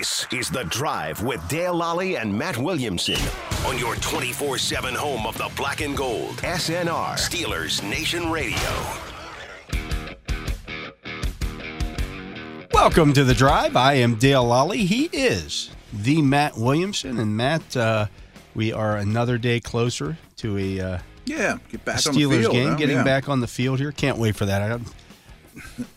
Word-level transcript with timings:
This 0.00 0.26
is 0.32 0.48
The 0.48 0.64
Drive 0.64 1.22
with 1.22 1.46
Dale 1.48 1.74
Lally 1.74 2.16
and 2.16 2.32
Matt 2.32 2.56
Williamson 2.56 3.20
on 3.66 3.76
your 3.76 3.96
24 3.96 4.56
7 4.56 4.94
home 4.94 5.26
of 5.26 5.36
the 5.36 5.50
black 5.58 5.82
and 5.82 5.94
gold. 5.94 6.36
SNR, 6.36 7.16
Steelers 7.18 7.82
Nation 7.82 8.30
Radio. 8.32 8.56
Welcome 12.72 13.12
to 13.12 13.24
The 13.24 13.34
Drive. 13.34 13.76
I 13.76 13.92
am 13.96 14.14
Dale 14.14 14.42
Lally. 14.42 14.86
He 14.86 15.04
is 15.12 15.68
the 15.92 16.22
Matt 16.22 16.56
Williamson. 16.56 17.18
And 17.18 17.36
Matt, 17.36 17.76
uh, 17.76 18.06
we 18.54 18.72
are 18.72 18.96
another 18.96 19.36
day 19.36 19.60
closer 19.60 20.16
to 20.36 20.56
a 20.56 20.80
uh, 20.80 20.98
Yeah, 21.26 21.58
get 21.70 21.84
back 21.84 21.96
on 22.06 22.14
Steelers 22.14 22.30
the 22.30 22.40
field, 22.40 22.52
game, 22.54 22.68
huh? 22.70 22.76
getting 22.76 22.96
Yeah. 22.96 23.04
back 23.04 23.28
on 23.28 23.40
the 23.40 23.46
field 23.46 23.78
here. 23.78 23.92
Can't 23.92 24.16
wait 24.16 24.34
for 24.34 24.46
that. 24.46 24.62
I 24.62 24.78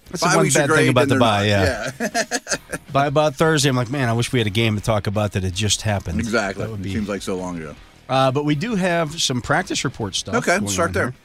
that's 0.10 0.22
the 0.22 0.38
one 0.38 0.50
bad 0.50 0.70
great, 0.70 0.78
thing 0.78 0.90
about 0.90 1.08
the 1.08 1.18
bye. 1.18 1.48
not. 1.48 1.48
Yeah. 1.48 1.92
yeah. 2.00 2.78
By 2.94 3.08
about 3.08 3.36
Thursday, 3.36 3.70
I'm 3.70 3.76
like, 3.76 3.90
man, 3.90 4.10
I 4.10 4.14
wish 4.14 4.32
we 4.32 4.40
had 4.40 4.48
a 4.48 4.52
game 4.52 4.76
to 4.76 4.82
talk 4.82 5.08
about 5.08 5.32
that 5.34 5.44
had 5.44 5.56
just 5.56 5.82
happened. 5.82 6.20
exactly. 6.20 6.64
That 6.64 6.72
would 6.72 6.86
It 6.86 6.92
seems 6.92 7.10
like 7.10 7.22
so 7.22 7.36
long 7.38 7.58
ago. 7.58 7.76
Uh, 8.10 8.32
but 8.32 8.46
we 8.46 8.54
do 8.56 8.76
have 8.76 9.20
some 9.22 9.42
practice 9.42 9.84
report 9.84 10.14
stuff. 10.16 10.36
Okay, 10.36 10.58
going 10.60 10.68
start 10.70 10.94
there. 10.94 11.12
here. 11.12 11.16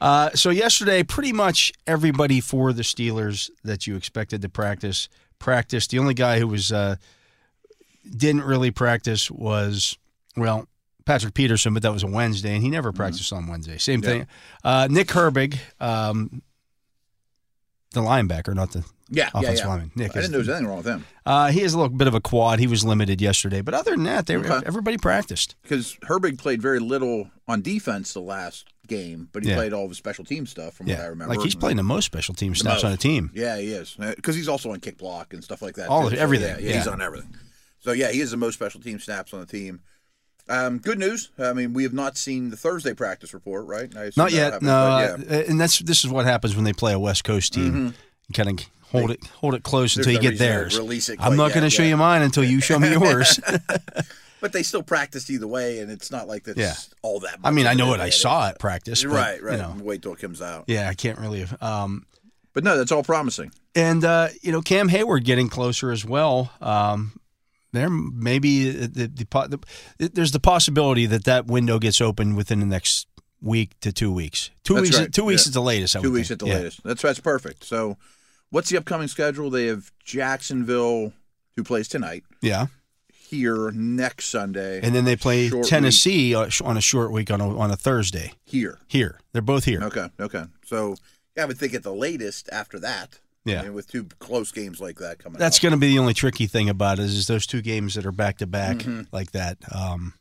Uh, 0.00 0.30
so 0.30 0.50
yesterday, 0.50 1.02
pretty 1.02 1.32
much 1.32 1.72
everybody 1.86 2.40
for 2.40 2.72
the 2.72 2.82
Steelers 2.82 3.50
that 3.64 3.86
you 3.86 3.96
expected 3.96 4.42
to 4.42 4.48
practice 4.48 5.08
practiced. 5.40 5.90
The 5.90 5.98
only 5.98 6.14
guy 6.14 6.38
who 6.38 6.46
was 6.46 6.70
uh, 6.70 6.96
didn't 8.08 8.42
really 8.44 8.70
practice 8.70 9.30
was 9.30 9.98
well 10.36 10.68
Patrick 11.04 11.34
Peterson, 11.34 11.74
but 11.74 11.82
that 11.82 11.92
was 11.92 12.02
a 12.02 12.06
Wednesday, 12.06 12.54
and 12.54 12.62
he 12.62 12.68
never 12.70 12.92
practiced 12.92 13.32
on 13.32 13.46
Wednesday. 13.48 13.78
Same 13.78 14.00
Mm-hmm. 14.02 14.08
Yeah. 14.10 14.18
thing. 14.18 14.26
Uh, 14.62 14.88
Nick 14.90 15.08
Herbig, 15.08 15.58
um, 15.80 16.42
the 17.92 18.00
linebacker, 18.00 18.54
not 18.54 18.72
the 18.72 18.84
Yeah, 19.10 19.24
yeah, 19.34 19.40
offensive 19.40 19.64
yeah. 19.64 19.68
lineman. 19.68 19.90
Nick 19.96 20.10
I 20.10 20.20
didn't 20.20 20.32
know 20.32 20.38
there 20.38 20.38
was 20.40 20.48
anything 20.50 20.66
wrong 20.66 20.76
with 20.78 20.86
him 20.86 21.04
uh, 21.24 21.48
he 21.50 21.60
has 21.60 21.72
a 21.74 21.78
little 21.78 21.94
bit 21.94 22.08
of 22.08 22.14
a 22.14 22.20
quad. 22.20 22.58
He 22.58 22.66
was 22.66 22.84
limited 22.84 23.20
yesterday, 23.20 23.60
but 23.60 23.74
other 23.74 23.90
than 23.92 24.04
that, 24.04 24.26
they 24.26 24.36
Okay. 24.36 24.60
everybody 24.66 24.96
practiced. 24.98 25.56
because 25.62 25.96
Herbig 26.04 26.38
played 26.38 26.60
very 26.62 26.78
little 26.80 27.30
on 27.46 27.60
defense 27.62 28.12
the 28.14 28.20
last 28.20 28.66
game, 28.86 29.28
but 29.32 29.42
he 29.44 29.50
Yeah. 29.50 29.56
played 29.56 29.72
all 29.74 29.88
the 29.88 29.94
special 29.94 30.24
team 30.24 30.46
stuff 30.46 30.74
from 30.74 30.86
what 30.86 30.98
I 31.00 31.06
remember. 31.06 31.34
like 31.34 31.44
he's 31.44 31.54
playing 31.54 31.76
the 31.76 31.82
most 31.82 32.04
special 32.06 32.34
team 32.34 32.54
snaps 32.54 32.84
on 32.84 32.92
a 32.92 32.96
team. 32.96 33.30
Yeah, 33.34 33.58
he 33.58 33.68
is 33.72 33.96
because 34.16 34.34
he's 34.36 34.48
also 34.48 34.70
on 34.72 34.80
kick 34.80 34.96
block 34.98 35.34
and 35.34 35.42
stuff 35.44 35.60
like 35.62 35.74
that. 35.76 35.88
All 35.88 36.08
too. 36.08 36.16
So, 36.16 36.22
everything, 36.22 36.56
Yeah, 36.64 36.70
yeah, 36.70 36.76
he's 36.78 36.86
on 36.86 37.02
everything. 37.02 37.34
So 37.80 37.92
yeah, 37.92 38.10
he 38.10 38.20
is 38.20 38.30
the 38.30 38.36
most 38.38 38.54
special 38.54 38.80
team 38.80 38.98
snaps 38.98 39.32
on 39.34 39.40
the 39.40 39.46
team. 39.46 39.80
Um, 40.48 40.78
good 40.78 40.98
news. 40.98 41.30
I 41.38 41.52
mean, 41.52 41.72
we 41.72 41.82
have 41.82 41.92
not 41.92 42.16
seen 42.16 42.50
the 42.50 42.56
Thursday 42.56 42.94
practice 42.94 43.34
report, 43.34 43.66
right? 43.66 43.92
Not 44.16 44.32
yet. 44.32 44.62
No, 44.62 44.68
yeah. 44.98 45.16
uh, 45.36 45.42
and 45.48 45.60
that's 45.60 45.78
this 45.80 46.04
is 46.04 46.10
what 46.10 46.24
happens 46.24 46.54
when 46.56 46.64
they 46.64 46.72
play 46.72 46.92
a 46.92 46.98
West 46.98 47.24
Coast 47.24 47.52
team. 47.52 47.94
You 48.28 48.32
kind 48.34 48.58
of 48.60 48.66
hold 48.90 49.10
it 49.10 49.24
hold 49.26 49.54
it 49.54 49.62
close 49.62 49.96
until 49.96 50.12
you 50.12 50.20
get 50.20 50.38
theirs. 50.38 50.78
release 50.78 51.08
it 51.08 51.18
I'm 51.20 51.36
not 51.36 51.50
going 51.52 51.64
to 51.64 51.70
show 51.70 51.82
you 51.82 51.96
mine 51.96 52.22
until 52.22 52.44
you 52.44 52.60
show 52.60 52.78
me 52.78 52.90
yours. 52.92 53.38
But 54.40 54.52
they 54.52 54.62
still 54.62 54.84
practiced 54.84 55.30
either 55.30 55.48
way, 55.48 55.80
and 55.80 55.90
it's 55.90 56.12
not 56.12 56.28
like 56.28 56.44
that's 56.44 56.58
Yeah. 56.60 56.74
all 57.02 57.18
that. 57.20 57.40
I 57.42 57.50
mean, 57.50 57.66
I 57.66 57.74
know 57.74 57.86
it 57.88 57.90
what 57.90 58.00
I 58.00 58.10
saw 58.10 58.46
at 58.46 58.60
practice. 58.60 59.02
but, 59.02 59.10
right, 59.10 59.42
right. 59.42 59.52
You 59.56 59.58
know, 59.58 59.74
Wait 59.82 60.00
till 60.00 60.12
it 60.12 60.20
comes 60.20 60.40
out. 60.40 60.62
yeah, 60.68 60.88
I 60.88 60.94
can't 60.94 61.18
really. 61.18 61.44
Um, 61.60 62.06
But 62.52 62.62
no, 62.62 62.76
that's 62.78 62.92
all 62.92 63.02
promising. 63.02 63.50
and 63.74 64.04
uh, 64.04 64.28
you 64.40 64.52
know, 64.52 64.62
Cam 64.62 64.88
Heyward 64.90 65.24
getting 65.24 65.48
closer 65.48 65.90
as 65.90 66.04
well. 66.04 66.52
Um, 66.60 67.18
there 67.78 67.90
maybe 67.90 68.70
the, 68.70 69.06
the, 69.06 69.58
the 69.98 70.08
there's 70.10 70.32
the 70.32 70.40
possibility 70.40 71.06
that 71.06 71.24
that 71.24 71.46
window 71.46 71.78
gets 71.78 72.00
open 72.00 72.34
within 72.36 72.60
the 72.60 72.66
next 72.66 73.06
week 73.40 73.78
to 73.80 73.92
two 73.92 74.12
weeks. 74.12 74.50
Two 74.64 74.74
That's 74.74 74.82
weeks. 74.88 74.98
right, 74.98 75.12
Two 75.12 75.24
weeks 75.24 75.46
yeah. 75.46 75.50
is 75.50 75.54
the 75.54 75.62
latest. 75.62 75.96
I 75.96 76.00
Two 76.02 76.12
weeks 76.12 76.28
think. 76.28 76.42
at 76.42 76.46
the 76.46 76.50
Yeah. 76.50 76.58
latest. 76.58 76.80
That's 76.84 77.02
that's 77.02 77.20
perfect. 77.20 77.64
So, 77.64 77.96
what's 78.50 78.68
the 78.70 78.76
upcoming 78.78 79.08
schedule? 79.08 79.48
They 79.50 79.66
have 79.66 79.92
Jacksonville, 80.04 81.12
who 81.56 81.62
plays 81.64 81.88
tonight 81.88 82.24
Yeah, 82.42 82.66
here 83.10 83.70
next 83.72 84.26
Sunday, 84.26 84.80
and 84.82 84.94
then 84.94 85.04
they 85.04 85.16
play 85.16 85.48
Short 85.48 85.62
week. 85.62 85.70
Tennessee 85.70 86.34
uh, 86.34 86.48
on 86.64 86.76
a 86.76 86.80
short 86.80 87.12
week 87.12 87.30
on 87.30 87.40
a, 87.40 87.58
on 87.58 87.70
a 87.70 87.76
Thursday. 87.76 88.32
here. 88.44 88.78
Here, 88.88 89.20
they're 89.32 89.42
both 89.42 89.64
here. 89.64 89.82
Okay, 89.84 90.08
okay. 90.20 90.44
So, 90.64 90.96
yeah, 91.36 91.44
I 91.44 91.46
would 91.46 91.58
think 91.58 91.74
at 91.74 91.82
the 91.82 91.94
latest 91.94 92.48
after 92.50 92.78
that. 92.80 93.20
Yeah. 93.44 93.62
I 93.62 93.70
with 93.70 93.88
two 93.90 94.04
close 94.18 94.52
games 94.52 94.80
like 94.80 94.98
that 94.98 95.18
coming. 95.18 95.38
That's 95.38 95.56
up. 95.58 95.62
going 95.62 95.72
to 95.72 95.78
be 95.78 95.88
the 95.88 95.98
only 95.98 96.14
tricky 96.14 96.46
thing 96.46 96.68
about 96.68 96.98
it 96.98 97.04
is, 97.04 97.14
is 97.14 97.26
those 97.26 97.46
two 97.46 97.62
games 97.62 97.94
that 97.94 98.04
are 98.04 98.12
back 98.12 98.38
to 98.38 98.46
back 98.46 98.84
like 99.12 99.30
that. 99.32 99.58
Um, 99.74 100.14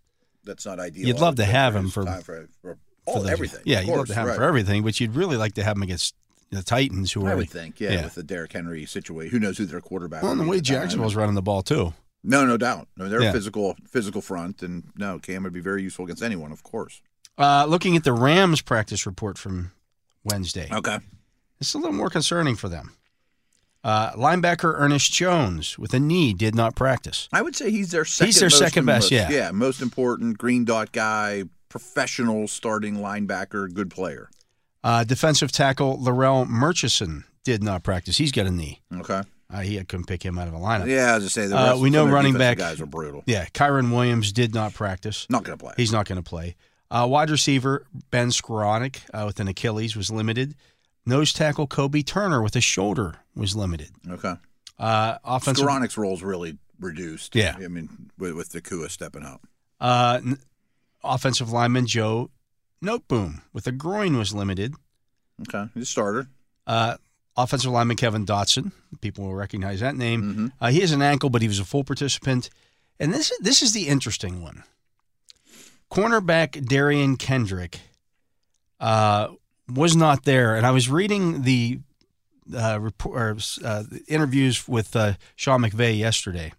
That's 0.45 0.65
not 0.65 0.79
ideal. 0.79 1.07
You'd 1.07 1.19
love 1.19 1.35
to 1.35 1.45
have 1.45 1.75
him 1.75 1.89
for- 1.89 2.05
time 2.05 2.21
for, 2.21 2.47
for 2.61 2.77
for 3.05 3.11
all 3.11 3.21
those- 3.21 3.31
everything. 3.31 3.61
Yeah, 3.65 3.81
you'd 3.81 3.95
love 3.95 4.07
to 4.07 4.15
have 4.15 4.27
him 4.29 4.35
for 4.35 4.43
everything, 4.43 4.83
but 4.83 4.99
you'd 4.99 5.15
really 5.15 5.35
like 5.37 5.53
to 5.55 5.63
have 5.63 5.75
him 5.77 5.83
against 5.83 6.15
the 6.51 6.63
Titans, 6.63 7.11
who 7.11 7.25
are 7.25 7.31
I 7.31 7.35
would 7.35 7.49
think, 7.49 7.79
yeah, 7.81 7.91
yeah. 7.91 8.03
with 8.05 8.15
the 8.15 8.23
Derrick 8.23 8.53
Henry 8.53 8.85
situation. 8.85 9.31
Who 9.31 9.39
knows 9.39 9.57
who 9.57 9.65
their 9.65 9.81
quarterback? 9.81 10.23
well, 10.23 10.31
and 10.31 10.39
the 10.39 10.45
way. 10.45 10.61
Jacksonville's 10.61 11.15
running 11.15 11.35
the 11.35 11.41
ball 11.41 11.61
too. 11.63 11.93
No, 12.23 12.45
no 12.45 12.55
doubt. 12.57 12.87
No, 12.95 13.09
they're 13.09 13.21
Yeah. 13.21 13.29
a 13.29 13.33
physical, 13.33 13.75
physical 13.89 14.21
front, 14.21 14.61
and 14.63 14.83
no, 14.97 15.19
Cam 15.19 15.43
would 15.43 15.51
be 15.53 15.59
very 15.59 15.83
useful 15.83 16.05
against 16.05 16.23
anyone, 16.23 16.51
of 16.53 16.63
course. 16.63 17.01
Uh, 17.37 17.65
looking 17.67 17.95
at 17.97 18.03
the 18.05 18.13
Rams 18.13 18.61
practice 18.61 19.05
report 19.05 19.37
from 19.37 19.71
Wednesday, 20.23 20.67
Okay. 20.71 20.99
it's 21.59 21.73
a 21.73 21.77
little 21.77 21.93
more 21.93 22.09
concerning 22.09 22.55
for 22.55 22.67
them. 22.69 22.93
Uh, 23.83 24.11
linebacker 24.13 24.73
Ernest 24.77 25.11
Jones 25.13 25.77
with 25.79 25.93
a 25.93 25.99
knee 25.99 26.33
did 26.33 26.55
not 26.55 26.75
practice. 26.75 27.29
I 27.31 27.41
would 27.41 27.55
say 27.55 27.71
he's 27.71 27.91
their 27.91 28.03
second. 28.05 28.33
their 28.35 28.45
most 28.49 28.57
second 28.59 28.85
best, 28.85 29.03
most- 29.05 29.11
yeah. 29.11 29.29
yeah, 29.29 29.51
most 29.51 29.81
important 29.81 30.37
green 30.37 30.65
dot 30.65 30.91
guy, 30.91 31.43
professional 31.69 32.47
starting 32.47 32.97
linebacker, 32.97 33.71
good 33.73 33.89
player. 33.89 34.29
Uh, 34.83 35.03
defensive 35.03 35.51
tackle 35.51 35.97
Larrell 35.97 36.47
Murchison 36.47 37.23
did 37.43 37.63
not 37.63 37.83
practice. 37.83 38.17
He's 38.17 38.31
got 38.31 38.45
a 38.45 38.51
knee. 38.51 38.81
Okay. 38.93 39.21
Uh, 39.49 39.61
he 39.61 39.77
couldn't 39.85 40.05
pick 40.07 40.23
him 40.23 40.37
out 40.37 40.49
of 40.49 40.53
a 40.53 40.57
lineup. 40.57 40.87
Yeah, 40.87 41.15
I 41.15 41.19
say, 41.27 41.47
the 41.47 41.57
Uh, 41.57 41.77
we 41.77 41.87
of 41.87 41.93
know 41.93 42.05
running 42.07 42.33
back- 42.37 42.57
guys 42.57 42.81
are 42.81 42.85
brutal. 42.85 43.23
Yeah, 43.25 43.45
Kyren 43.53 43.91
Williams 43.91 44.33
did 44.33 44.53
not 44.53 44.73
practice. 44.73 45.25
Not 45.29 45.45
going 45.45 45.57
to 45.57 45.63
play. 45.63 45.73
He's 45.77 45.91
not 45.93 46.05
going 46.05 46.21
to 46.21 46.29
play. 46.29 46.55
Uh, 46.91 47.07
wide 47.09 47.29
receiver 47.29 47.85
Ben 48.11 48.29
Skowronek 48.29 48.97
uh, 49.13 49.23
with 49.25 49.39
an 49.39 49.47
Achilles 49.47 49.95
was 49.95 50.09
limited. 50.11 50.55
Nose 51.07 51.33
tackle 51.33 51.67
Kobie 51.67 52.05
Turner 52.05 52.41
with 52.41 52.55
a 52.55 52.61
shoulder 52.61 53.15
was 53.35 53.55
limited. 53.55 53.89
okay. 54.09 54.33
Uh, 54.79 55.17
offensive 55.23 55.65
Skowronek's 55.65 55.97
role's 55.97 56.21
really 56.21 56.57
reduced. 56.79 57.35
Yeah. 57.35 57.55
I 57.57 57.67
mean, 57.67 58.11
with, 58.19 58.33
with 58.35 58.49
the 58.49 58.61
Kua 58.61 58.89
stepping 58.89 59.23
up. 59.23 59.41
uh, 59.81 60.19
n- 60.23 60.37
offensive 61.03 61.51
lineman 61.51 61.87
Joe 61.87 62.29
Noteboom 62.83 63.41
with 63.53 63.65
a 63.65 63.71
groin 63.71 64.17
was 64.17 64.33
limited. 64.35 64.75
Okay, 65.47 65.69
he's 65.73 65.83
a 65.83 65.85
starter. 65.87 66.27
Uh, 66.67 66.97
offensive 67.35 67.71
lineman 67.71 67.97
Kevin 67.97 68.25
Dotson, 68.25 68.71
people 69.01 69.23
will 69.25 69.33
recognize 69.35 69.79
that 69.79 69.95
name. 69.95 70.21
Mm-hmm. 70.21 70.47
Uh, 70.61 70.69
he 70.69 70.81
has 70.81 70.91
an 70.91 71.01
ankle, 71.01 71.29
but 71.31 71.41
he 71.41 71.47
was 71.47 71.59
a 71.59 71.65
full 71.65 71.83
participant. 71.83 72.49
And 72.99 73.13
this 73.13 73.31
this 73.39 73.63
is 73.63 73.73
the 73.73 73.87
interesting 73.87 74.43
one. 74.43 74.63
Cornerback 75.91 76.51
Derion 76.65 77.17
Kendrick 77.17 77.79
uh, 78.79 79.29
was 79.73 79.95
not 79.95 80.23
there, 80.23 80.55
and 80.55 80.65
I 80.65 80.71
was 80.71 80.89
reading 80.89 81.43
the 81.43 81.79
uh, 82.55 82.79
report, 82.79 83.17
or, 83.17 83.37
uh, 83.65 83.83
interviews 84.07 84.67
with 84.67 84.95
uh, 84.95 85.13
Sean 85.35 85.61
McVay 85.61 85.97
yesterday, 85.97 86.53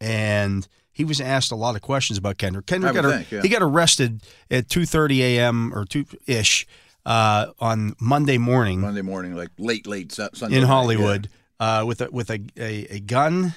and 0.00 0.66
he 0.92 1.04
was 1.04 1.20
asked 1.20 1.52
a 1.52 1.56
lot 1.56 1.76
of 1.76 1.82
questions 1.82 2.18
about 2.18 2.38
Kendrick. 2.38 2.66
Kendrick 2.66 2.94
got 2.94 3.04
think, 3.04 3.30
yeah. 3.30 3.42
he 3.42 3.48
got 3.48 3.62
arrested 3.62 4.22
at 4.50 4.68
two 4.68 4.86
thirty 4.86 5.22
a.m. 5.22 5.72
or 5.74 5.84
two 5.84 6.06
ish 6.26 6.66
uh, 7.04 7.48
on 7.60 7.94
Monday 8.00 8.38
morning 8.38 8.80
Monday 8.80 9.02
morning, 9.02 9.34
like 9.34 9.50
late, 9.58 9.86
late 9.86 10.12
Su- 10.12 10.28
Sunday 10.32 10.56
in 10.56 10.64
Hollywood 10.64 11.28
uh, 11.60 11.84
with 11.86 12.00
a, 12.00 12.10
with 12.10 12.30
a, 12.30 12.40
a, 12.56 12.96
a 12.96 13.00
gun 13.00 13.54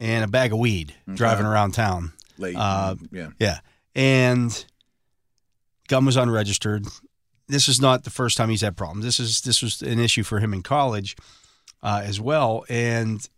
and 0.00 0.24
a 0.24 0.28
bag 0.28 0.52
of 0.52 0.58
weed 0.58 0.94
driving 1.14 1.46
around 1.46 1.72
town. 1.72 2.12
Late, 2.38 2.56
Uh, 2.56 2.96
yeah. 3.12 3.28
Yeah, 3.38 3.58
and 3.94 4.64
gun 5.86 6.04
was 6.04 6.16
unregistered. 6.16 6.86
This 7.48 7.68
is 7.68 7.80
not 7.80 8.04
the 8.04 8.10
first 8.10 8.36
time 8.36 8.48
he's 8.50 8.60
had 8.62 8.76
problems. 8.76 9.04
This 9.04 9.20
is 9.20 9.40
this 9.42 9.62
was 9.62 9.82
an 9.82 9.98
issue 9.98 10.22
for 10.22 10.38
him 10.40 10.52
in 10.54 10.62
college 10.62 11.16
uh, 11.82 12.02
as 12.04 12.20
well. 12.20 12.64
And 12.68 13.28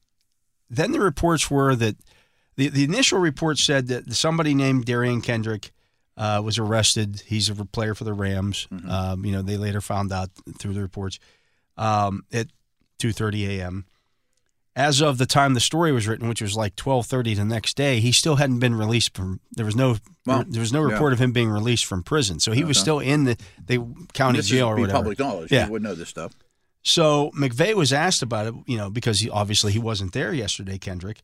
then 0.70 0.92
the 0.92 1.00
reports 1.00 1.50
were 1.50 1.74
that 1.76 1.96
the 2.56 2.68
the 2.68 2.84
initial 2.84 3.18
report 3.18 3.58
said 3.58 3.88
that 3.88 4.12
somebody 4.14 4.54
named 4.54 4.86
Derion 4.86 5.22
Kendrick 5.22 5.72
uh, 6.16 6.40
was 6.44 6.58
arrested. 6.58 7.22
He's 7.26 7.48
a 7.48 7.54
player 7.64 7.94
for 7.94 8.04
the 8.04 8.12
Rams. 8.12 8.68
Um, 8.88 9.24
you 9.24 9.32
know, 9.32 9.42
they 9.42 9.56
later 9.56 9.80
found 9.80 10.12
out 10.12 10.30
through 10.58 10.74
the 10.74 10.82
reports. 10.82 11.18
um, 11.76 12.24
at 12.32 12.46
2:30 13.00 13.58
a.m. 13.58 13.84
As 14.76 15.00
of 15.00 15.18
the 15.18 15.26
time 15.26 15.54
the 15.54 15.60
story 15.60 15.92
was 15.92 16.08
written, 16.08 16.28
which 16.28 16.42
was 16.42 16.56
like 16.56 16.74
12:30 16.74 17.36
the 17.36 17.44
next 17.44 17.76
day, 17.76 18.00
he 18.00 18.10
still 18.10 18.36
hadn't 18.36 18.58
been 18.58 18.74
released 18.74 19.16
from. 19.16 19.38
There 19.52 19.64
was 19.66 19.76
no 19.76 19.98
Wow. 20.26 20.44
there 20.48 20.60
was 20.60 20.72
no 20.72 20.84
Yeah. 20.86 20.92
report 20.94 21.12
of 21.12 21.20
him 21.20 21.32
being 21.32 21.48
released 21.50 21.84
from 21.84 22.02
prison, 22.02 22.40
so 22.40 22.50
he 22.52 22.64
was 22.64 22.76
still 22.78 22.98
in 22.98 23.22
the 23.24 23.36
the 23.66 23.78
county 24.14 24.38
this 24.38 24.48
jail 24.48 24.66
or 24.68 24.76
whatever. 24.76 24.98
public 24.98 25.18
knowledge. 25.20 25.52
Yeah. 25.52 25.66
You 25.66 25.72
wouldn't 25.72 25.88
know 25.88 25.94
this 25.94 26.08
stuff. 26.08 26.32
So 26.82 27.30
McVay 27.38 27.74
was 27.74 27.92
asked 27.92 28.22
about 28.22 28.46
it, 28.48 28.54
you 28.66 28.76
know, 28.76 28.90
because 28.90 29.20
he 29.20 29.30
obviously 29.30 29.72
he 29.72 29.78
wasn't 29.78 30.12
there 30.12 30.32
yesterday, 30.34 30.76
Kendrick, 30.76 31.22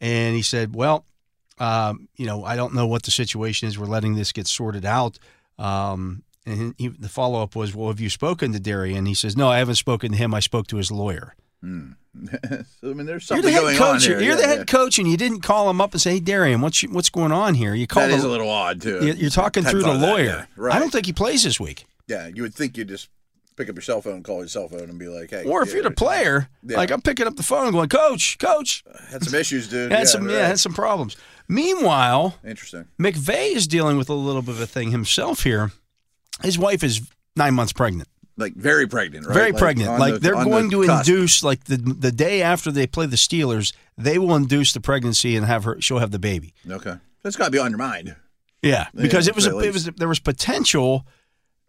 and 0.00 0.36
he 0.36 0.42
said, 0.42 0.74
"Well, 0.74 1.04
um, 1.58 2.08
you 2.16 2.26
know, 2.26 2.44
I 2.44 2.54
don't 2.54 2.74
know 2.74 2.86
what 2.86 3.04
the 3.04 3.10
situation 3.10 3.66
is. 3.66 3.78
We're 3.78 3.86
letting 3.86 4.14
this 4.14 4.30
get 4.30 4.46
sorted 4.46 4.84
out." 4.84 5.18
Um, 5.58 6.22
and 6.46 6.74
he, 6.78 6.88
the 6.88 7.08
follow 7.08 7.42
up 7.42 7.56
was, 7.56 7.74
"Well, 7.74 7.88
have 7.88 8.00
you 8.00 8.10
spoken 8.10 8.52
to 8.52 8.60
Derion?" 8.60 9.06
He 9.08 9.14
says, 9.14 9.36
"No, 9.38 9.48
I 9.48 9.58
haven't 9.58 9.76
spoken 9.76 10.12
to 10.12 10.18
him. 10.18 10.34
I 10.34 10.40
spoke 10.40 10.66
to 10.68 10.76
his 10.76 10.90
lawyer." 10.90 11.34
Hmm. 11.62 11.92
So, 12.80 12.90
I 12.90 12.94
mean, 12.94 13.06
there's 13.06 13.28
You're 13.30 13.36
something 13.38 13.44
the 13.44 13.52
head 13.52 13.60
going 13.60 13.76
coach. 13.76 13.94
on 13.94 14.00
here. 14.00 14.20
You're 14.20 14.30
Yeah, 14.30 14.34
the 14.40 14.46
head 14.46 14.58
yeah. 14.58 14.64
coach, 14.64 14.98
and 14.98 15.06
you 15.08 15.16
didn't 15.16 15.40
call 15.42 15.70
him 15.70 15.80
up 15.80 15.92
and 15.92 16.00
say, 16.02 16.14
"Hey, 16.14 16.20
Derion, 16.20 16.60
what's 16.60 16.82
you, 16.82 16.90
what's 16.90 17.08
going 17.10 17.30
on 17.30 17.54
here?" 17.54 17.74
You 17.74 17.86
called 17.86 18.10
That 18.10 18.16
is 18.16 18.24
him. 18.24 18.30
a 18.30 18.32
little 18.32 18.48
odd 18.50 18.82
too. 18.82 18.98
you- 19.06 19.12
You're 19.14 19.30
talking 19.30 19.62
through 19.62 19.82
the 19.82 19.92
of 19.92 20.00
that, 20.00 20.06
lawyer. 20.08 20.24
yeah. 20.24 20.44
Right. 20.56 20.74
I 20.74 20.78
don't 20.80 20.90
think 20.90 21.06
he 21.06 21.12
plays 21.12 21.44
this 21.44 21.60
week. 21.60 21.86
Yeah, 22.08 22.26
you 22.26 22.42
would 22.42 22.54
think 22.54 22.76
you'd 22.76 22.88
just 22.88 23.08
pick 23.56 23.68
up 23.68 23.76
your 23.76 23.82
cell 23.82 24.00
phone, 24.02 24.22
call 24.24 24.38
your 24.38 24.48
cell 24.48 24.66
phone, 24.68 24.88
and 24.88 24.98
be 24.98 25.06
like, 25.06 25.30
"Hey." 25.30 25.44
Or 25.44 25.62
if 25.62 25.72
you're 25.72 25.84
the 25.84 25.90
player, 25.92 26.48
like 26.64 26.90
I'm 26.90 27.00
picking 27.02 27.28
up 27.28 27.36
the 27.36 27.44
phone, 27.44 27.64
and 27.66 27.72
going, 27.72 27.88
"Coach, 27.88 28.38
coach, 28.38 28.82
uh, 28.92 28.98
had 29.10 29.22
some 29.22 29.34
issues, 29.38 29.68
dude. 29.68 29.92
had 29.92 30.08
some, 30.08 30.28
yeah, 30.28 30.48
had 30.48 30.58
some 30.58 30.72
problems." 30.74 31.16
Meanwhile, 31.46 32.36
Interesting. 32.44 32.86
McVay 32.98 33.54
is 33.54 33.66
dealing 33.68 33.98
with 33.98 34.08
a 34.08 34.14
little 34.14 34.42
bit 34.42 34.54
of 34.56 34.60
a 34.60 34.66
thing 34.66 34.90
himself 34.90 35.42
here. 35.44 35.70
His 36.42 36.58
wife 36.58 36.82
is 36.82 37.02
nine 37.36 37.54
months 37.54 37.72
pregnant, 37.72 38.08
Like 38.40 38.54
very 38.54 38.86
pregnant, 38.88 39.26
right? 39.26 39.34
very 39.34 39.52
Like, 39.52 39.60
pregnant. 39.60 39.98
Like 39.98 40.14
the- 40.14 40.18
they're 40.20 40.34
on 40.36 40.44
the 40.44 40.50
going 40.50 40.70
to 40.70 40.86
cusp. 40.86 41.08
induce, 41.08 41.42
like 41.44 41.64
the 41.64 41.76
the 41.76 42.10
day 42.12 42.42
after 42.42 42.72
they 42.72 42.86
play 42.86 43.06
the 43.06 43.16
Steelers, 43.16 43.72
they 43.98 44.18
will 44.18 44.34
induce 44.34 44.72
the 44.72 44.80
pregnancy 44.80 45.36
and 45.36 45.46
have 45.46 45.64
her. 45.64 45.80
She'll 45.80 45.98
have 45.98 46.10
the 46.10 46.18
baby. 46.18 46.54
Okay, 46.68 46.94
that's 47.22 47.36
got 47.36 47.44
to 47.46 47.50
be 47.50 47.58
on 47.58 47.70
your 47.70 47.78
mind. 47.78 48.16
Yeah, 48.62 48.88
because 48.94 49.26
Yeah, 49.26 49.30
it 49.30 49.36
was 49.36 49.46
a, 49.46 49.58
it 49.58 49.72
was 49.72 49.84
there 49.86 50.08
was 50.08 50.20
potential 50.20 51.06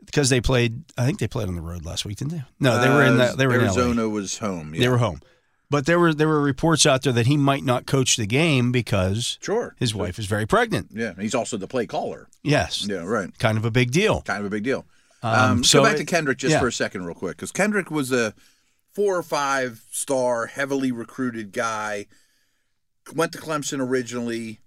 because 0.06 0.30
they 0.30 0.42
played. 0.42 0.84
I 0.98 1.06
think 1.06 1.20
they 1.20 1.28
played 1.28 1.48
on 1.48 1.56
the 1.56 1.62
road 1.62 1.86
last 1.86 2.06
week, 2.06 2.18
didn't 2.18 2.32
they? 2.32 2.44
No, 2.60 2.82
they 2.82 2.90
were 2.90 3.04
in 3.04 3.20
Uh, 3.20 3.32
the, 3.32 3.38
they 3.38 3.48
were. 3.48 3.54
Arizona 3.54 4.10
was 4.10 4.38
home. 4.40 4.74
Yeah. 4.74 4.82
They 4.82 4.90
were 4.90 4.98
home, 4.98 5.22
but 5.70 5.86
there 5.86 6.00
were 6.00 6.14
there 6.14 6.28
were 6.28 6.42
reports 6.42 6.86
out 6.86 7.04
there 7.04 7.14
that 7.14 7.28
he 7.28 7.38
might 7.38 7.64
not 7.64 7.86
coach 7.86 8.18
the 8.18 8.26
game 8.26 8.72
because 8.72 9.38
sure. 9.42 9.76
his 9.80 9.94
wife 9.96 10.20
is 10.20 10.26
very 10.26 10.46
pregnant. 10.46 10.88
Yeah, 10.94 11.14
he's 11.20 11.36
also 11.36 11.56
the 11.58 11.68
play 11.68 11.86
caller. 11.86 12.28
Yes, 12.44 12.86
Yeah, 12.90 13.04
right. 13.06 13.38
kind 13.40 13.58
of 13.58 13.66
a 13.66 13.72
big 13.72 13.92
deal. 13.92 14.22
Kind 14.22 14.40
of 14.40 14.46
a 14.46 14.50
big 14.50 14.64
deal. 14.64 14.86
Um, 15.24 15.52
Um, 15.52 15.64
so 15.64 15.80
go 15.80 15.86
back 15.86 15.96
it- 15.96 16.00
to 16.00 16.06
Kendrick 16.06 16.38
just 16.38 16.54
yeah. 16.54 16.60
for 16.60 16.68
a 16.68 16.74
second, 16.74 17.06
real 17.06 17.16
quick, 17.16 17.38
because 17.38 17.52
Kendrick 17.52 17.92
was 17.92 18.12
a 18.12 18.34
four 18.94 19.18
or 19.18 19.24
five 19.24 19.84
star, 19.92 20.48
heavily 20.48 20.92
recruited 20.92 21.52
guy. 21.52 22.08
Went 23.14 23.32
to 23.34 23.38
Clemson 23.40 23.80
originally, 23.80 24.60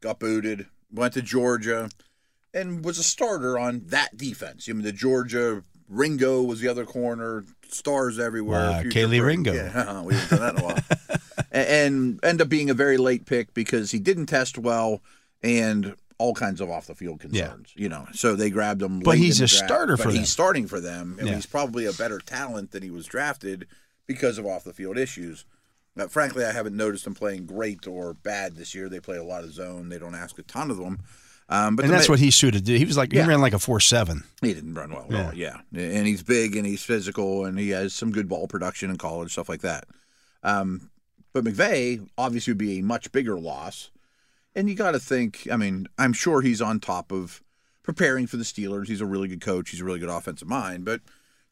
got 0.00 0.18
booted. 0.18 0.66
Went 0.92 1.14
to 1.14 1.22
Georgia, 1.22 1.90
and 2.52 2.84
was 2.84 2.98
a 2.98 3.02
starter 3.02 3.58
on 3.58 3.82
that 3.86 4.16
defense. 4.16 4.68
I 4.68 4.72
mean, 4.72 4.82
the 4.82 4.92
Georgia 4.92 5.62
Ringo 5.88 6.42
was 6.42 6.60
the 6.60 6.68
other 6.68 6.84
corner. 6.84 7.44
Stars 7.68 8.18
everywhere. 8.20 8.60
Uh, 8.70 8.82
Kelee. 8.84 9.20
Ringo. 9.24 9.52
Yeah, 9.52 10.00
we 10.02 10.14
haven't 10.14 10.38
done 10.38 10.40
that 10.40 10.54
in 10.56 10.60
a 10.60 10.64
while. 10.64 11.18
A- 11.52 11.70
and 11.72 12.20
end 12.24 12.40
up 12.40 12.48
being 12.48 12.70
a 12.70 12.74
very 12.74 12.96
late 12.96 13.26
pick 13.26 13.52
because 13.54 13.90
he 13.90 13.98
didn't 13.98 14.26
test 14.26 14.56
well 14.58 15.02
and 15.42 15.94
all 16.18 16.34
kinds 16.34 16.60
of 16.60 16.70
off 16.70 16.86
the 16.86 16.94
field 16.94 17.20
Yeah. 17.30 17.42
concerns. 17.48 17.72
You 17.74 17.88
know, 17.88 18.06
so 18.12 18.36
they 18.36 18.50
grabbed 18.50 18.82
him. 18.82 19.00
But 19.00 19.18
he's 19.18 19.40
a 19.40 19.46
draft, 19.46 19.64
starter 19.66 19.96
for 19.96 20.10
he's 20.10 20.18
them. 20.20 20.24
starting 20.26 20.66
for 20.68 20.80
them, 20.80 21.16
and 21.18 21.28
Yeah. 21.28 21.34
he's 21.34 21.46
probably 21.46 21.86
a 21.86 21.92
better 21.92 22.18
talent 22.20 22.70
than 22.70 22.82
he 22.82 22.90
was 22.90 23.06
drafted 23.06 23.66
because 24.06 24.38
of 24.38 24.46
off 24.46 24.64
the 24.64 24.72
field 24.72 24.96
issues. 24.98 25.44
Now, 25.96 26.08
frankly, 26.08 26.44
I 26.44 26.52
haven't 26.52 26.76
noticed 26.76 27.06
him 27.06 27.14
playing 27.14 27.46
great 27.46 27.86
or 27.86 28.14
bad 28.14 28.56
this 28.56 28.74
year. 28.74 28.88
They 28.88 29.00
play 29.00 29.16
a 29.16 29.22
lot 29.24 29.44
of 29.44 29.52
zone. 29.52 29.88
They 29.88 29.98
don't 29.98 30.14
ask 30.14 30.38
a 30.38 30.42
ton 30.42 30.70
of 30.70 30.76
them. 30.76 30.98
Um, 31.48 31.76
but 31.76 31.84
and 31.84 31.92
that's 31.94 32.08
ma- 32.08 32.14
what 32.14 32.20
he 32.20 32.30
suited. 32.30 32.66
He 32.66 32.84
was 32.86 32.96
like 32.96 33.12
Yeah. 33.12 33.22
he 33.24 33.28
ran 33.28 33.40
like 33.40 33.52
a 33.52 33.58
four 33.58 33.78
seven. 33.78 34.24
he 34.40 34.54
didn't 34.54 34.74
run 34.74 34.90
well 34.90 35.06
at 35.10 35.26
all. 35.26 35.34
Yeah, 35.34 35.58
and 35.74 36.06
he's 36.06 36.22
big 36.22 36.56
and 36.56 36.64
he's 36.66 36.82
physical 36.82 37.44
and 37.44 37.58
he 37.58 37.68
has 37.70 37.92
some 37.92 38.12
good 38.12 38.28
ball 38.28 38.48
production 38.48 38.88
in 38.90 38.96
college, 38.96 39.32
stuff 39.32 39.48
like 39.48 39.60
that. 39.60 39.84
Um, 40.42 40.90
but 41.34 41.44
McVay 41.44 42.06
obviously 42.16 42.52
would 42.52 42.58
be 42.58 42.78
a 42.78 42.82
much 42.82 43.12
bigger 43.12 43.38
loss. 43.38 43.90
And 44.54 44.68
you 44.68 44.74
got 44.74 44.92
to 44.92 45.00
think. 45.00 45.48
I 45.50 45.56
mean, 45.56 45.86
I'm 45.98 46.12
sure 46.12 46.40
he's 46.40 46.62
on 46.62 46.80
top 46.80 47.10
of 47.12 47.42
preparing 47.82 48.26
for 48.26 48.36
the 48.36 48.44
Steelers. 48.44 48.86
He's 48.88 49.00
a 49.00 49.06
really 49.06 49.28
good 49.28 49.40
coach. 49.40 49.70
He's 49.70 49.80
a 49.80 49.84
really 49.84 49.98
good 49.98 50.08
offensive 50.08 50.48
mind. 50.48 50.84
But 50.84 51.00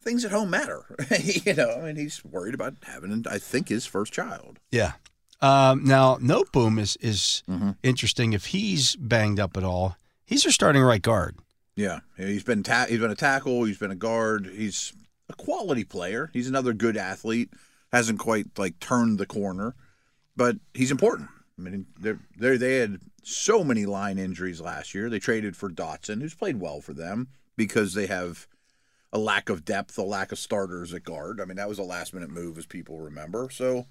things 0.01 0.25
at 0.25 0.31
home 0.31 0.51
matter. 0.51 0.85
you 1.23 1.55
know, 1.55 1.71
I 1.79 1.81
mean, 1.87 1.97
he's 1.97 2.25
worried 2.25 2.55
about 2.55 2.75
having, 2.85 3.25
I 3.29 3.39
think, 3.39 3.69
his 3.69 3.87
first 3.87 4.13
child. 4.13 4.59
Yeah. 4.71 4.93
Um, 5.41 5.83
now 5.85 6.17
Noteboom 6.19 6.79
is 6.79 6.97
is 7.01 7.43
Mm-hmm. 7.51 7.71
interesting. 7.83 8.33
If 8.33 8.47
he's 8.47 8.95
banged 8.97 9.41
up 9.41 9.57
at 9.57 9.65
all, 9.65 9.97
he's 10.25 10.45
their 10.45 10.53
starting 10.53 10.83
right 10.83 11.03
guard. 11.03 11.37
Yeah, 11.75 12.01
he's 12.17 12.45
been 12.45 12.63
ta- 12.63 12.87
he's 12.89 13.01
been 13.01 13.11
a 13.11 13.17
tackle. 13.17 13.65
He's 13.65 13.79
been 13.79 13.91
a 13.91 13.97
guard. 13.97 14.47
He's 14.47 14.93
a 15.29 15.33
quality 15.35 15.83
player. 15.85 16.31
He's 16.33 16.47
another 16.49 16.73
good 16.75 16.97
athlete. 16.97 17.51
Hasn't 17.93 18.19
quite 18.21 18.57
like 18.57 18.79
turned 18.79 19.19
the 19.19 19.27
corner, 19.27 19.75
but 20.37 20.57
he's 20.75 20.91
important. 20.93 21.29
I 21.59 21.63
mean, 21.63 21.87
they 21.99 22.15
they 22.39 22.57
they 22.57 22.77
had 22.77 23.01
so 23.23 23.63
many 23.63 23.87
line 23.87 24.19
injuries 24.19 24.61
last 24.61 24.95
year. 24.95 25.09
They 25.11 25.19
traded 25.19 25.57
for 25.57 25.71
Dotson, 25.71 26.21
who's 26.21 26.35
played 26.35 26.61
well 26.61 26.81
for 26.81 26.93
them 26.93 27.29
because 27.57 27.95
they 27.95 28.07
have 28.07 28.47
a 29.13 29.19
lack 29.19 29.49
of 29.49 29.65
depth, 29.65 29.97
a 29.99 30.03
lack 30.03 30.33
of 30.33 30.39
starters 30.39 30.95
at 30.95 31.05
guard. 31.05 31.41
I 31.41 31.45
mean, 31.45 31.57
that 31.59 31.69
was 31.69 31.79
a 31.79 31.83
last 31.83 32.15
minute 32.15 32.31
move, 32.31 32.57
as 32.59 32.67
people 32.67 32.99
remember. 33.01 33.49
So 33.51 33.87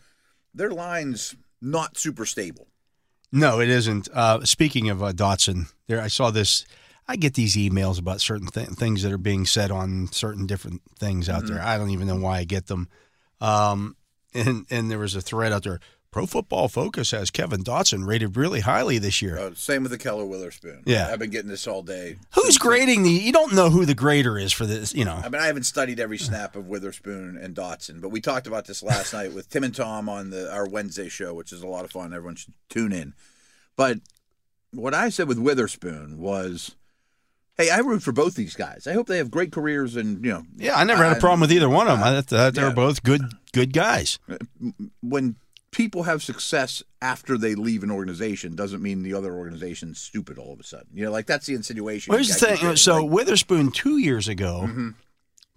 their 0.53 0.71
line's 0.71 1.35
not 1.61 1.97
super 1.97 2.25
stable. 2.25 2.67
No, 3.31 3.61
it 3.61 3.69
isn't. 3.69 4.09
Uh, 4.11 4.43
speaking 4.43 4.89
of 4.89 5.01
uh, 5.01 5.13
Dotson, 5.13 5.71
there 5.87 6.01
I 6.01 6.07
saw 6.07 6.31
this. 6.31 6.65
I 7.07 7.15
get 7.15 7.33
these 7.35 7.55
emails 7.55 7.99
about 7.99 8.19
certain 8.21 8.47
th- 8.47 8.69
things 8.69 9.03
that 9.03 9.11
are 9.11 9.17
being 9.17 9.45
said 9.45 9.69
on 9.71 10.07
certain 10.11 10.45
different 10.47 10.81
things 10.99 11.29
out 11.29 11.43
Mm-hmm. 11.43 11.53
there. 11.55 11.63
I 11.63 11.77
don't 11.77 11.89
even 11.91 12.07
know 12.07 12.15
why 12.17 12.39
I 12.39 12.43
get 12.43 12.67
them. 12.67 12.89
Um, 13.39 13.95
and 14.33 14.65
and 14.69 14.89
there 14.91 14.99
was 14.99 15.15
a 15.15 15.21
thread 15.21 15.51
out 15.53 15.63
there. 15.63 15.79
Pro 16.11 16.25
Football 16.25 16.67
Focus 16.67 17.11
has 17.11 17.31
Kevin 17.31 17.63
Dotson 17.63 18.05
rated 18.05 18.35
really 18.35 18.59
highly 18.59 18.97
this 18.97 19.21
year. 19.21 19.37
Uh, 19.37 19.51
same 19.55 19.83
with 19.83 19.93
the 19.93 19.97
Ahkello 19.97 20.27
Witherspoon. 20.27 20.83
Yeah. 20.85 21.07
I've 21.09 21.19
been 21.19 21.29
getting 21.29 21.49
this 21.49 21.65
all 21.67 21.83
day. 21.83 22.17
Who's 22.33 22.57
grading 22.57 23.03
the? 23.03 23.09
You 23.09 23.31
don't 23.31 23.53
know 23.53 23.69
who 23.69 23.85
the 23.85 23.95
grader 23.95 24.37
is 24.37 24.51
for 24.51 24.65
this. 24.65 24.93
You 24.93 25.05
know. 25.05 25.21
I 25.23 25.29
mean, 25.29 25.41
I 25.41 25.47
haven't 25.47 25.63
studied 25.63 26.01
every 26.01 26.17
snap 26.17 26.57
of 26.57 26.67
Witherspoon 26.67 27.37
and 27.37 27.55
Dotson, 27.55 28.01
but 28.01 28.09
we 28.09 28.19
talked 28.19 28.45
about 28.45 28.65
this 28.65 28.83
last 28.83 29.13
night 29.13 29.33
with 29.33 29.49
Tim 29.49 29.63
and 29.63 29.73
Tom 29.73 30.09
on 30.09 30.31
the 30.31 30.51
our 30.51 30.67
Wednesday 30.67 31.07
show, 31.07 31.33
which 31.33 31.53
is 31.53 31.63
a 31.63 31.67
lot 31.67 31.85
of 31.85 31.91
fun. 31.91 32.13
Everyone 32.13 32.35
should 32.35 32.53
tune 32.67 32.91
in. 32.91 33.13
But 33.77 33.99
what 34.71 34.93
I 34.93 35.07
said 35.07 35.29
with 35.29 35.39
Witherspoon 35.39 36.17
was, 36.19 36.75
"Hey, 37.55 37.69
I 37.69 37.77
root 37.77 38.03
for 38.03 38.11
both 38.11 38.35
these 38.35 38.55
guys. 38.55 38.85
I 38.85 38.91
hope 38.91 39.07
they 39.07 39.17
have 39.17 39.31
great 39.31 39.53
careers, 39.53 39.95
and 39.95 40.25
you 40.25 40.31
know, 40.31 40.43
Yeah, 40.57 40.75
I 40.75 40.83
never 40.83 41.05
had 41.05 41.15
a 41.15 41.19
problem 41.21 41.39
with 41.39 41.53
either 41.53 41.69
one 41.69 41.87
of 41.87 41.99
them. 41.99 42.03
I 42.05 42.19
thought 42.19 42.53
they 42.53 42.61
were 42.61 42.67
yeah. 42.67 42.73
both 42.73 43.01
good 43.01 43.21
good 43.53 43.71
guys. 43.71 44.19
when 45.01 45.37
people 45.71 46.03
have 46.03 46.21
success 46.21 46.83
after 47.01 47.37
they 47.37 47.55
leave 47.55 47.81
an 47.83 47.91
organization, 47.91 48.55
doesn't 48.55 48.81
mean 48.81 49.03
the 49.03 49.13
other 49.13 49.33
organization's 49.33 49.99
stupid 49.99 50.37
all 50.37 50.53
of 50.53 50.59
a 50.59 50.63
sudden. 50.63 50.87
You 50.93 51.05
know, 51.05 51.11
like 51.11 51.25
that's 51.27 51.45
the 51.45 51.55
insinuation. 51.55 52.11
Well, 52.11 52.17
here's 52.19 52.27
the 52.29 52.45
thing. 52.45 52.55
getting. 52.57 52.75
So 52.75 52.95
Like, 52.95 53.03
Mm-hmm. 53.05 53.13
Witherspoon 53.13 53.71
two 53.71 53.97
years 53.97 54.27
ago 54.27 54.93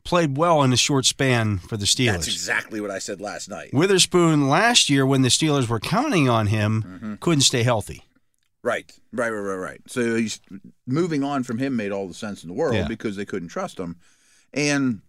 played 0.04 0.36
well 0.36 0.62
in 0.62 0.72
a 0.72 0.76
short 0.76 1.06
span 1.06 1.58
for 1.58 1.76
the 1.76 1.86
Steelers. 1.86 2.12
that's 2.12 2.26
exactly 2.28 2.80
what 2.80 2.90
I 2.90 2.98
said 2.98 3.20
last 3.20 3.48
night. 3.48 3.70
Witherspoon 3.72 4.48
last 4.48 4.90
year, 4.90 5.06
when 5.06 5.22
the 5.22 5.30
Steelers 5.30 5.66
were 5.68 5.80
counting 5.80 6.28
on 6.28 6.46
him, 6.48 6.82
Mm-hmm. 6.86 7.14
couldn't 7.16 7.40
stay 7.42 7.62
healthy. 7.62 8.04
Right, 8.62 8.90
right, 9.12 9.30
right, 9.30 9.40
right, 9.40 9.56
right. 9.56 9.80
So 9.88 10.16
he's 10.16 10.40
moving 10.86 11.22
on 11.24 11.42
from 11.42 11.58
him 11.58 11.76
made 11.76 11.90
all 11.92 12.06
the 12.08 12.14
sense 12.14 12.42
in 12.42 12.48
the 12.48 12.54
world 12.54 12.74
Yeah. 12.76 12.86
because 12.88 13.16
they 13.16 13.24
couldn't 13.26 13.48
trust 13.48 13.78
him. 13.78 13.96
And 14.54 15.00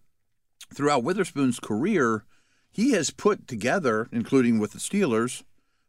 throughout 0.74 1.04
Witherspoon's 1.04 1.58
career, 1.60 2.24
he 2.76 2.92
has 2.92 3.10
put 3.10 3.48
together, 3.48 4.08
including 4.12 4.58
with 4.58 4.72
the 4.72 4.78
Steelers, 4.78 5.42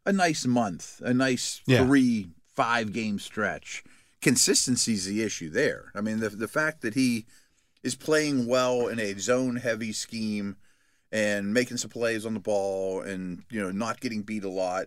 a 0.06 0.12
nice 0.12 0.46
month, 0.46 1.00
a 1.04 1.12
nice 1.12 1.60
Yeah. 1.66 1.84
three, 1.84 2.30
five 2.56 2.92
game 2.92 3.18
stretch. 3.18 3.84
Consistency 4.22 4.94
is 4.94 5.04
the 5.04 5.22
issue 5.22 5.50
there. 5.50 5.92
I 5.94 6.00
mean, 6.00 6.20
the 6.20 6.30
the 6.30 6.48
fact 6.48 6.80
that 6.80 6.94
he 6.94 7.26
is 7.82 7.94
playing 7.94 8.46
well 8.46 8.88
in 8.88 8.98
a 8.98 9.12
zone 9.18 9.56
heavy 9.56 9.92
scheme 9.92 10.56
and 11.12 11.54
making 11.54 11.76
some 11.76 11.90
plays 11.90 12.26
on 12.26 12.34
the 12.34 12.40
ball 12.40 13.00
and 13.02 13.44
you 13.50 13.60
know 13.60 13.70
not 13.70 14.00
getting 14.00 14.22
beat 14.22 14.44
a 14.44 14.48
lot 14.48 14.86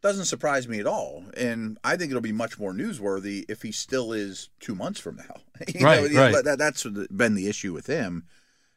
doesn't 0.00 0.24
surprise 0.24 0.66
me 0.66 0.80
at 0.80 0.86
all. 0.86 1.24
And 1.36 1.78
I 1.84 1.96
think 1.96 2.10
it'll 2.10 2.20
be 2.22 2.32
much 2.32 2.58
more 2.58 2.72
newsworthy 2.72 3.44
if 3.48 3.62
he 3.62 3.70
still 3.72 4.12
is 4.12 4.48
two 4.58 4.74
months 4.74 4.98
from 5.00 5.16
now. 5.16 5.36
You 5.74 5.84
Right, 5.86 6.10
know, 6.10 6.20
right. 6.32 6.44
That, 6.44 6.58
that's 6.58 6.82
been 6.84 7.34
the 7.36 7.46
issue 7.48 7.72
with 7.72 7.86
him. 7.86 8.24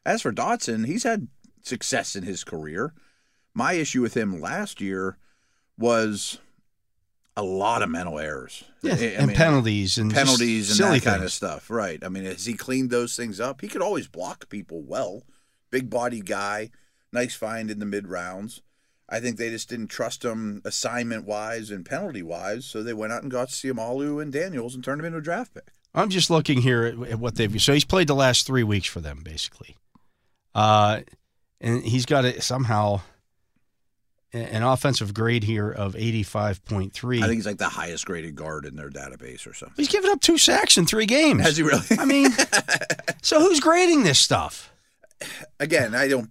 As 0.04 0.22
for 0.22 0.32
Dotson, 0.32 0.86
he's 0.86 1.02
had 1.02 1.26
success 1.66 2.14
in 2.16 2.22
his 2.22 2.44
career. 2.44 2.94
My 3.54 3.72
issue 3.74 4.02
with 4.02 4.14
him 4.16 4.40
last 4.40 4.80
year 4.80 5.16
was 5.78 6.38
a 7.36 7.42
lot 7.42 7.82
of 7.82 7.90
mental 7.90 8.18
errors. 8.18 8.64
Yeah, 8.82 8.94
I- 8.94 8.96
and 9.18 9.26
mean, 9.28 9.36
penalties 9.36 9.98
and 9.98 10.12
penalties 10.12 10.70
and 10.70 10.76
silly 10.76 10.98
that 11.00 11.10
kind 11.10 11.24
of 11.24 11.32
stuff. 11.32 11.68
Right. 11.68 12.02
I 12.02 12.08
mean, 12.08 12.24
has 12.24 12.46
he 12.46 12.54
cleaned 12.54 12.90
those 12.90 13.16
things 13.16 13.40
up? 13.40 13.60
He 13.60 13.68
could 13.68 13.82
always 13.82 14.08
block 14.08 14.48
people 14.48 14.82
well. 14.82 15.22
Big 15.70 15.90
body 15.90 16.20
guy. 16.20 16.70
Nice 17.12 17.34
find 17.34 17.70
in 17.70 17.78
the 17.78 17.86
mid 17.86 18.08
rounds. 18.08 18.62
I 19.08 19.20
think 19.20 19.36
they 19.36 19.50
just 19.50 19.68
didn't 19.68 19.88
trust 19.88 20.24
him 20.24 20.62
assignment 20.64 21.24
wise 21.26 21.70
and 21.70 21.84
penalty 21.86 22.22
wise, 22.22 22.64
so 22.64 22.82
they 22.82 22.92
went 22.92 23.12
out 23.12 23.22
and 23.22 23.30
got 23.30 23.48
Seumalo 23.48 24.20
and 24.20 24.32
Daniels 24.32 24.74
and 24.74 24.82
turned 24.82 25.00
him 25.00 25.04
into 25.06 25.18
a 25.18 25.22
draft 25.22 25.54
pick. 25.54 25.68
I'm 25.94 26.10
just 26.10 26.28
looking 26.28 26.60
here 26.62 26.84
at, 26.84 27.10
at 27.12 27.18
what 27.20 27.36
they've. 27.36 27.60
So 27.62 27.72
he's 27.72 27.84
played 27.84 28.08
the 28.08 28.14
last 28.16 28.46
three 28.46 28.64
weeks 28.64 28.86
for 28.88 29.00
them, 29.00 29.20
basically, 29.24 29.76
uh, 30.54 31.02
and 31.60 31.82
he's 31.82 32.06
got 32.06 32.24
a, 32.24 32.40
somehow 32.40 33.00
an 34.32 34.62
offensive 34.62 35.14
grade 35.14 35.44
here 35.44 35.70
of 35.70 35.94
85.3. 35.94 37.18
I 37.18 37.20
think 37.22 37.34
he's 37.34 37.46
like 37.46 37.58
the 37.58 37.68
highest 37.68 38.06
graded 38.06 38.34
guard 38.34 38.66
in 38.66 38.76
their 38.76 38.90
database 38.90 39.46
or 39.46 39.54
something. 39.54 39.76
he's 39.76 39.88
given 39.88 40.10
up 40.10 40.20
two 40.20 40.38
sacks 40.38 40.76
in 40.76 40.86
three 40.86 41.06
games. 41.06 41.42
Has 41.42 41.56
he 41.56 41.62
really? 41.62 41.86
I 41.98 42.04
mean, 42.04 42.30
so 43.22 43.40
who's 43.40 43.60
grading 43.60 44.02
this 44.02 44.18
stuff? 44.18 44.72
Again, 45.58 45.94
I 45.94 46.08
don't. 46.08 46.30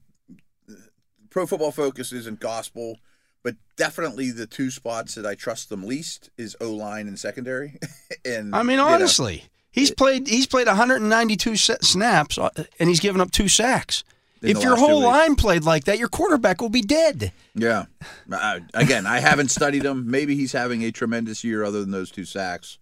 Pro 1.30 1.46
Football 1.46 1.72
Focus 1.72 2.12
isn't 2.12 2.40
gospel, 2.40 2.98
but 3.44 3.56
definitely 3.76 4.32
the 4.32 4.46
two 4.46 4.72
spots 4.72 5.16
that 5.16 5.26
I 5.26 5.36
trust 5.36 5.70
them 5.70 5.84
least 5.84 6.30
is 6.38 6.56
O 6.62 6.72
line 6.72 7.08
and 7.08 7.20
secondary. 7.20 7.80
and 8.26 8.56
I 8.56 8.60
mean, 8.60 8.72
you 8.72 8.78
know, 8.78 8.88
honestly, 8.88 9.46
he's 9.72 9.92
played 9.92 10.28
he's 10.28 10.48
played 10.48 10.68
192 10.68 11.56
snaps 11.56 12.38
uh, 12.38 12.50
and 12.80 12.90
he's 12.90 13.00
given 13.00 13.22
up 13.22 13.32
two 13.32 13.48
sacks. 13.48 14.04
If 14.42 14.62
your 14.62 14.76
whole 14.76 15.02
line 15.02 15.36
played 15.36 15.64
like 15.64 15.86
that, 15.86 15.98
your 15.98 16.08
quarterback 16.10 16.62
will 16.62 16.70
be 16.70 16.82
dead. 16.82 17.32
Yeah. 17.56 17.86
Uh, 18.32 18.60
again, 18.74 19.08
I 19.08 19.20
haven't 19.20 19.50
studied 19.50 19.84
him. 19.84 20.10
Maybe 20.10 20.36
he's 20.36 20.52
having 20.52 20.84
a 20.84 20.92
tremendous 20.92 21.44
year 21.44 21.64
other 21.64 21.80
than 21.82 21.92
those 21.92 22.12
two 22.12 22.26
sacks. 22.26 22.78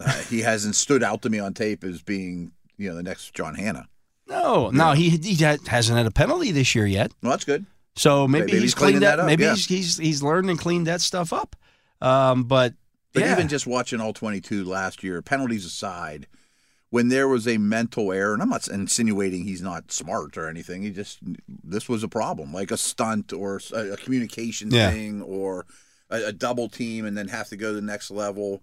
Uh, 0.00 0.10
he 0.22 0.40
hasn't 0.40 0.74
stood 0.74 1.02
out 1.02 1.22
to 1.22 1.30
me 1.30 1.38
on 1.38 1.54
tape 1.54 1.84
as 1.84 2.02
being, 2.02 2.50
you 2.76 2.88
know, 2.88 2.96
the 2.96 3.02
next 3.02 3.34
John 3.34 3.54
Hannah. 3.54 3.88
No, 4.26 4.70
no, 4.70 4.92
he 4.92 5.10
he 5.10 5.34
hasn't 5.34 5.96
had 5.98 6.06
a 6.06 6.10
penalty 6.10 6.50
this 6.50 6.74
year 6.74 6.86
yet. 6.86 7.12
Well, 7.22 7.30
that's 7.30 7.44
good. 7.44 7.66
So 7.94 8.26
maybe, 8.26 8.46
Maybe 8.46 8.52
he's, 8.54 8.62
he's 8.62 8.74
cleaned 8.74 9.02
that. 9.02 9.16
that 9.16 9.20
up, 9.20 9.26
maybe 9.26 9.44
yeah. 9.44 9.50
he's, 9.54 9.66
he's 9.66 9.98
he's 9.98 10.22
learned 10.22 10.48
and 10.50 10.58
cleaned 10.58 10.86
that 10.86 11.00
stuff 11.02 11.32
up. 11.32 11.54
Um, 12.00 12.44
but 12.44 12.74
But 13.12 13.22
yeah. 13.22 13.32
even 13.32 13.48
just 13.48 13.66
watching 13.66 14.00
all 14.00 14.12
22 14.12 14.64
last 14.64 15.04
year, 15.04 15.20
penalties 15.22 15.64
aside, 15.66 16.26
when 16.90 17.08
there 17.08 17.26
was 17.26 17.48
a 17.48 17.58
mental 17.58 18.12
error, 18.12 18.34
and 18.34 18.42
I'm 18.42 18.50
not 18.50 18.68
insinuating 18.68 19.44
he's 19.44 19.62
not 19.62 19.90
smart 19.90 20.36
or 20.36 20.48
anything, 20.48 20.82
he 20.82 20.90
just, 20.90 21.18
this 21.64 21.88
was 21.88 22.02
a 22.04 22.08
problem, 22.08 22.52
like 22.52 22.70
a 22.70 22.76
stunt 22.76 23.32
or 23.32 23.60
a, 23.72 23.92
a 23.92 23.96
communication 23.96 24.70
Yeah. 24.70 24.90
thing 24.90 25.20
or 25.22 25.66
a, 26.10 26.26
a 26.26 26.32
double 26.32 26.68
team 26.68 27.04
and 27.04 27.16
then 27.18 27.28
have 27.28 27.48
to 27.48 27.56
go 27.56 27.70
to 27.70 27.74
the 27.74 27.82
next 27.82 28.10
level. 28.10 28.62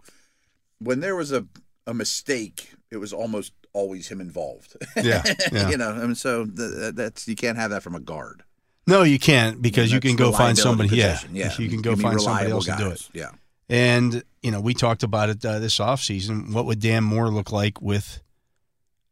When 0.80 1.02
there 1.02 1.16
was 1.16 1.32
a, 1.32 1.46
a 1.86 1.94
mistake, 1.94 2.72
it 2.90 2.98
was 2.98 3.12
almost 3.12 3.52
always 3.74 4.08
him 4.08 4.22
involved. 4.22 4.78
Yeah, 4.96 5.24
yeah. 5.52 5.70
you 5.72 5.78
know, 5.78 5.90
I 5.92 6.06
mean, 6.06 6.16
so 6.16 6.46
th- 6.46 6.94
that's, 6.96 7.28
you 7.28 7.36
can't 7.36 7.58
have 7.58 7.72
that 7.72 7.84
from 7.84 7.96
a 7.96 8.00
guard. 8.00 8.44
no, 8.88 9.04
you 9.04 9.20
can't 9.20 9.62
because 9.62 9.92
you 9.92 10.00
can 10.00 10.16
go 10.16 10.32
find 10.32 10.58
somebody. 10.58 10.96
Yeah, 10.96 11.14
position. 11.16 11.36
yeah. 11.36 11.54
you 11.58 11.70
can 11.70 11.82
go 11.82 11.96
find 11.96 12.20
somebody 12.22 12.52
else 12.52 12.66
to 12.66 12.76
do 12.78 12.90
it. 12.92 13.10
Yeah. 13.14 13.30
And 13.72 14.24
you 14.44 14.52
know, 14.52 14.60
we 14.62 14.74
talked 14.74 15.02
about 15.02 15.30
it 15.30 15.44
uh, 15.46 15.60
this 15.60 15.80
offseason. 15.80 16.54
What 16.54 16.66
would 16.66 16.80
Dan 16.82 17.04
Moore 17.04 17.30
look 17.30 17.52
like 17.52 17.82
with 17.82 18.22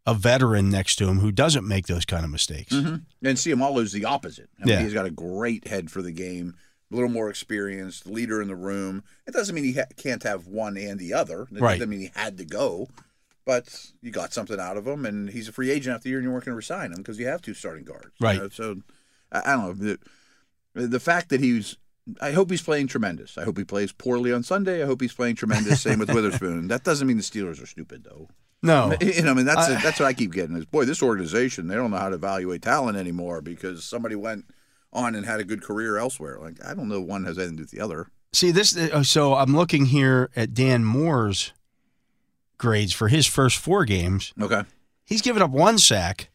a 0.06 0.14
veteran 0.14 0.70
next 0.70 0.96
to 0.98 1.08
him 1.08 1.20
who 1.20 1.32
doesn't 1.32 1.68
make 1.68 1.88
those 1.88 2.04
kind 2.06 2.26
of 2.26 2.32
mistakes? 2.32 2.74
And 2.74 3.06
Seumalo's 3.24 3.92
the 3.94 4.06
opposite. 4.06 4.50
I 4.62 4.66
mean, 4.66 4.74
Yeah. 4.76 4.84
He's 4.84 4.94
got 4.94 5.06
a 5.06 5.12
great 5.12 5.68
head 5.68 5.90
for 5.92 6.02
the 6.02 6.12
game, 6.12 6.56
a 6.92 6.96
little 6.96 7.10
more 7.10 7.30
experienced, 7.30 8.06
leader 8.08 8.42
in 8.42 8.48
the 8.50 8.56
room. 8.56 9.04
It 9.28 9.34
doesn't 9.34 9.54
mean 9.56 9.64
he 9.64 9.74
ha- 9.74 9.86
can't 9.98 10.24
have 10.24 10.48
one 10.48 10.76
and 10.78 11.00
the 11.00 11.14
other. 11.14 11.44
It 11.44 11.62
Right. 11.62 11.76
doesn't 11.76 11.90
mean 11.90 12.00
he 12.02 12.12
had 12.16 12.38
to 12.40 12.46
go, 12.46 12.90
but 13.46 13.92
you 14.02 14.12
got 14.12 14.34
something 14.34 14.60
out 14.60 14.78
of 14.78 14.86
him, 14.88 15.06
and 15.06 15.30
he's 15.30 15.48
a 15.48 15.52
free 15.54 15.70
agent 15.72 15.94
after 15.96 16.04
the 16.04 16.10
year, 16.10 16.18
and 16.20 16.26
you 16.26 16.32
weren't 16.32 16.46
going 16.46 16.54
to 16.54 16.58
resign 16.58 16.92
him 16.92 16.98
because 16.98 17.18
you 17.20 17.28
have 17.28 17.42
two 17.42 17.54
starting 17.54 17.86
guards. 17.86 18.08
you 18.20 18.26
Right. 18.28 18.40
know? 18.40 18.50
So 18.50 18.82
I, 19.32 19.42
I 19.46 19.56
don't 19.56 19.80
know. 19.80 19.98
The, 20.74 20.88
the 20.88 21.00
fact 21.00 21.30
that 21.30 21.40
he's. 21.40 21.78
I 22.22 22.32
hope 22.32 22.50
he's 22.52 22.62
playing 22.62 22.88
tremendous. 22.88 23.38
I 23.38 23.44
hope 23.44 23.58
he 23.58 23.64
plays 23.64 23.92
poorly 23.92 24.32
on 24.34 24.44
Sunday. 24.44 24.82
I 24.84 24.86
hope 24.86 25.02
he's 25.02 25.14
playing 25.14 25.36
tremendous. 25.36 25.82
Same 25.84 26.00
with 26.00 26.10
Witherspoon. 26.14 26.68
That 26.68 26.84
doesn't 26.84 27.08
mean 27.08 27.18
the 27.18 27.24
Steelers 27.24 27.62
are 27.62 27.66
stupid, 27.68 28.04
though. 28.04 28.30
No, 28.62 28.94
You 29.02 29.22
know, 29.22 29.32
I 29.32 29.34
mean, 29.36 29.46
that's 29.46 29.70
I- 29.70 29.82
that's 29.82 30.00
what 30.00 30.08
I 30.08 30.14
keep 30.14 30.34
getting 30.34 30.58
is, 30.58 30.66
boy, 30.66 30.84
this 30.86 31.02
organization 31.02 31.68
they 31.68 31.76
don't 31.76 31.92
know 31.92 31.98
how 31.98 32.10
to 32.10 32.16
evaluate 32.16 32.62
talent 32.62 32.98
anymore 32.98 33.42
because 33.42 33.84
somebody 33.86 34.16
went 34.16 34.46
on 34.92 35.16
and 35.16 35.26
had 35.26 35.40
a 35.40 35.44
good 35.46 35.62
career 35.64 35.98
elsewhere. 35.98 36.38
Like 36.42 36.58
I 36.66 36.74
don't 36.74 36.90
know, 36.90 37.00
one 37.00 37.24
has 37.24 37.38
anything 37.38 37.56
to 37.56 37.58
do 37.58 37.64
with 37.64 37.72
the 37.72 37.80
other. 37.80 38.08
See 38.34 38.52
this. 38.52 38.76
uh, 38.76 39.02
So 39.04 39.36
I'm 39.36 39.56
looking 39.56 39.86
here 39.86 40.30
at 40.36 40.54
Dan 40.54 40.84
Moore's 40.84 41.54
grades 42.58 42.92
for 42.94 43.08
his 43.08 43.26
first 43.26 43.58
four 43.58 43.86
games. 43.86 44.34
Okay, 44.42 44.64
He's 45.06 45.22
given 45.22 45.42
up 45.42 45.52
one 45.52 45.78
sack, 45.78 46.30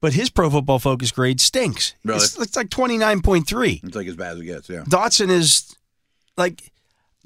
but 0.00 0.12
his 0.14 0.30
Pro 0.30 0.48
Football 0.50 0.78
Focus 0.78 1.10
grade 1.12 1.40
stinks. 1.40 1.94
Really? 2.04 2.18
It's, 2.18 2.38
it's 2.38 2.56
like 2.56 2.68
29.3. 2.68 3.84
it's 3.84 3.94
like 3.96 4.06
as 4.06 4.16
bad 4.16 4.32
as 4.34 4.40
it 4.40 4.44
gets. 4.44 4.68
Yeah, 4.68 4.82
Dotson 4.84 5.28
is 5.30 5.76
like, 6.36 6.72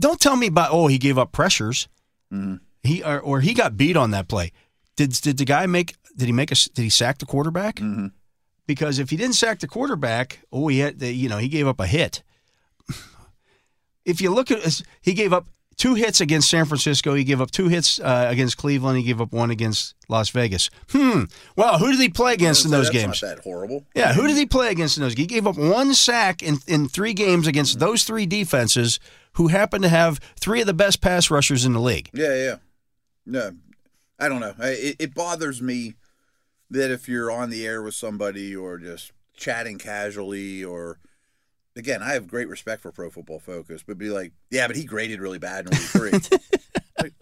don't 0.01 0.21
tell 0.21 0.37
me 0.37 0.49
about 0.49 0.71
oh 0.73 0.87
he 0.89 0.99
gave 0.99 1.19
up 1.19 1.33
pressures, 1.33 1.89
Mm-hmm. 2.33 2.57
he 2.83 3.03
or, 3.03 3.21
or 3.21 3.41
he 3.41 3.55
got 3.55 3.77
beat 3.77 3.97
on 3.97 4.11
that 4.11 4.29
play. 4.29 4.51
Did 4.97 5.13
did 5.13 5.37
the 5.39 5.45
guy 5.45 5.67
make? 5.67 5.95
Did 6.17 6.27
he 6.27 6.33
make 6.33 6.51
a? 6.51 6.55
Did 6.55 6.83
he 6.83 6.91
sack 6.91 7.19
the 7.19 7.27
quarterback? 7.27 7.77
Mm-hmm. 7.77 8.07
Because 8.67 8.99
if 8.99 9.11
he 9.11 9.17
didn't 9.17 9.35
sack 9.35 9.61
the 9.61 9.69
quarterback, 9.69 10.41
oh 10.53 10.69
he 10.69 10.79
had 10.81 10.99
the, 10.99 11.13
you 11.13 11.29
know 11.29 11.39
he 11.39 11.49
gave 11.49 11.67
up 11.69 11.79
a 11.81 11.87
hit. 11.87 12.23
if 14.05 14.21
you 14.21 14.33
look 14.33 14.51
at 14.51 14.83
he 15.01 15.13
gave 15.15 15.33
up 15.33 15.47
two 15.77 15.95
hits 15.95 16.21
against 16.21 16.51
San 16.51 16.65
Francisco. 16.65 17.15
He 17.15 17.25
gave 17.25 17.41
up 17.41 17.51
two 17.51 17.69
hits 17.69 17.99
uh, 18.01 18.27
against 18.29 18.57
Cleveland. 18.57 18.99
He 18.99 19.05
gave 19.05 19.21
up 19.21 19.33
one 19.33 19.51
against 19.51 19.95
Las 20.09 20.31
Vegas. 20.31 20.71
Hmm. 20.91 21.25
Well, 21.57 21.79
who 21.79 21.91
did 21.91 22.01
he 22.01 22.09
play 22.09 22.35
against 22.35 22.65
in 22.65 22.71
those 22.71 22.91
games? 22.91 23.21
That 23.21 23.41
horrible. 23.41 23.85
Yeah, 23.95 24.15
who 24.15 24.27
did 24.27 24.37
he 24.37 24.47
play 24.47 24.71
against 24.71 24.97
in 24.97 25.03
those? 25.03 25.15
He 25.15 25.27
gave 25.27 25.47
up 25.47 25.57
one 25.57 25.95
sack 25.95 26.43
in, 26.43 26.59
in 26.67 26.89
three 26.89 27.15
games 27.15 27.47
against 27.47 27.79
those 27.79 28.05
three 28.05 28.27
defenses 28.27 28.99
who 29.35 29.49
happen 29.49 29.83
to 29.83 29.89
have 29.89 30.21
three 30.39 30.61
of 30.61 30.67
the 30.67 30.75
best 30.75 31.01
pass 31.01 31.31
rushers 31.31 31.65
in 31.65 31.73
the 31.73 31.81
league. 31.81 32.11
Yeah, 32.13 32.35
yeah. 32.35 32.57
No, 33.27 33.53
I 34.19 34.29
don't 34.29 34.41
know. 34.41 34.55
It, 34.61 34.97
it 34.99 35.15
bothers 35.15 35.61
me 35.63 35.95
that 36.71 36.91
if 36.91 37.09
you're 37.09 37.31
on 37.31 37.51
the 37.51 37.67
air 37.67 37.83
with 37.83 37.95
somebody 37.95 38.55
or 38.55 38.79
just 38.79 39.13
chatting 39.37 39.79
casually 39.79 40.65
or 40.65 40.99
again, 41.77 42.03
I 42.03 42.13
have 42.15 42.27
great 42.29 42.49
respect 42.49 42.83
for 42.83 42.93
Pro 42.93 43.11
Football 43.11 43.41
Focus, 43.41 43.83
but 43.87 43.99
be 43.99 44.11
like, 44.11 44.33
yeah, 44.51 44.67
but 44.67 44.77
he 44.77 44.85
graded 44.85 45.21
really 45.21 45.39
bad 45.39 45.67
in 45.67 45.71
week 45.71 45.81
three. 45.81 46.39
Like, 47.03 47.13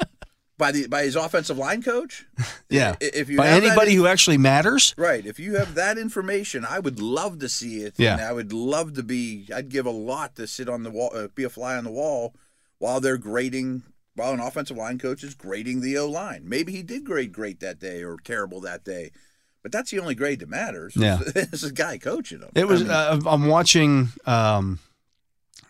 by 0.59 0.71
the 0.71 0.87
by 0.87 1.03
his 1.03 1.17
offensive 1.17 1.59
line 1.59 1.83
coach. 1.83 2.25
Yeah. 2.71 2.95
If 3.01 3.29
you 3.29 3.37
By 3.37 3.49
anybody 3.49 3.93
in- 3.93 3.97
who 3.99 4.07
actually 4.07 4.39
matters. 4.39 4.95
Right. 4.97 5.27
If 5.27 5.41
you 5.41 5.57
have 5.57 5.75
that 5.75 5.99
information, 5.99 6.65
I 6.65 6.79
would 6.79 7.01
love 7.01 7.41
to 7.41 7.49
see 7.49 7.79
it. 7.79 7.95
Yeah. 7.97 8.13
And 8.13 8.21
I 8.21 8.33
would 8.33 8.53
love 8.53 8.95
to 8.95 9.03
be. 9.03 9.49
I'd 9.53 9.71
give 9.71 9.87
a 9.87 9.91
lot 9.91 10.37
to 10.37 10.47
sit 10.47 10.69
on 10.69 10.85
the 10.85 10.91
wall, 10.91 11.11
uh, 11.15 11.29
be 11.35 11.43
a 11.43 11.49
fly 11.49 11.77
on 11.77 11.83
the 11.85 11.91
wall, 11.91 12.35
while 12.79 13.01
they're 13.01 13.19
grading. 13.19 13.83
While 14.15 14.35
an 14.35 14.41
offensive 14.41 14.77
line 14.77 14.99
coach 14.99 15.25
is 15.25 15.35
grading 15.35 15.81
the 15.81 15.97
O 15.99 16.07
line. 16.07 16.43
Maybe 16.47 16.71
he 16.71 16.83
did 16.83 17.03
grade 17.05 17.33
great 17.33 17.59
that 17.61 17.81
day 17.81 18.05
or 18.05 18.19
terrible 18.23 18.61
that 18.61 18.85
day, 18.85 19.11
but 19.63 19.73
that's 19.73 19.91
the 19.91 19.99
only 20.01 20.15
grade 20.15 20.41
that 20.41 20.49
matters. 20.49 20.95
Yeah. 20.97 21.19
it's 21.27 21.63
a 21.63 21.73
guy 21.73 21.99
coaching 21.99 22.41
them. 22.41 22.51
It 22.55 22.67
was. 22.69 22.83
I 22.83 22.85
mean, 23.15 23.27
uh, 23.27 23.31
I'm 23.31 23.47
watching. 23.47 24.09
Um, 24.27 24.79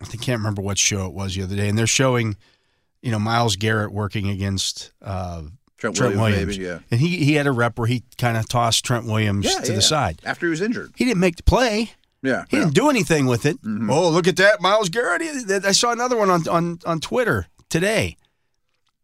I 0.00 0.04
think- 0.04 0.22
can't 0.22 0.38
remember 0.40 0.62
what 0.62 0.78
show 0.78 1.06
it 1.06 1.12
was 1.12 1.34
the 1.34 1.42
other 1.42 1.54
day, 1.56 1.68
and 1.68 1.78
they're 1.78 1.86
showing, 1.86 2.36
you 3.02 3.10
know, 3.10 3.18
Myles 3.18 3.56
Garrett 3.56 3.92
working 3.92 4.28
against 4.30 4.90
uh, 5.00 5.42
Trent, 5.78 5.96
Trent 5.96 6.16
Williams, 6.16 6.58
Williams, 6.58 6.58
yeah. 6.58 6.78
and 6.90 7.00
he 7.00 7.18
he 7.24 7.34
had 7.34 7.46
a 7.46 7.52
rep 7.52 7.78
where 7.78 7.86
he 7.88 8.02
kind 8.18 8.36
of 8.36 8.48
tossed 8.48 8.84
Trent 8.84 9.06
Williams 9.06 9.44
Yeah, 9.46 9.60
to 9.60 9.68
yeah. 9.70 9.76
the 9.76 9.82
side. 9.82 10.20
after 10.24 10.46
he 10.46 10.50
was 10.50 10.60
injured. 10.60 10.92
He 10.96 11.04
didn't 11.04 11.20
make 11.20 11.36
the 11.36 11.42
play. 11.44 11.92
Yeah, 12.24 12.44
He 12.48 12.56
didn't 12.56 12.74
do 12.74 12.88
anything 12.88 13.26
with 13.26 13.44
it. 13.46 13.60
Mm-hmm. 13.62 13.90
Oh, 13.90 14.08
look 14.08 14.28
at 14.28 14.36
that, 14.36 14.60
Myles 14.60 14.88
Garrett. 14.88 15.22
I 15.64 15.72
saw 15.72 15.90
another 15.90 16.16
one 16.16 16.30
on 16.30 16.46
on 16.48 16.78
on 16.86 17.00
Twitter 17.00 17.46
today. 17.68 18.16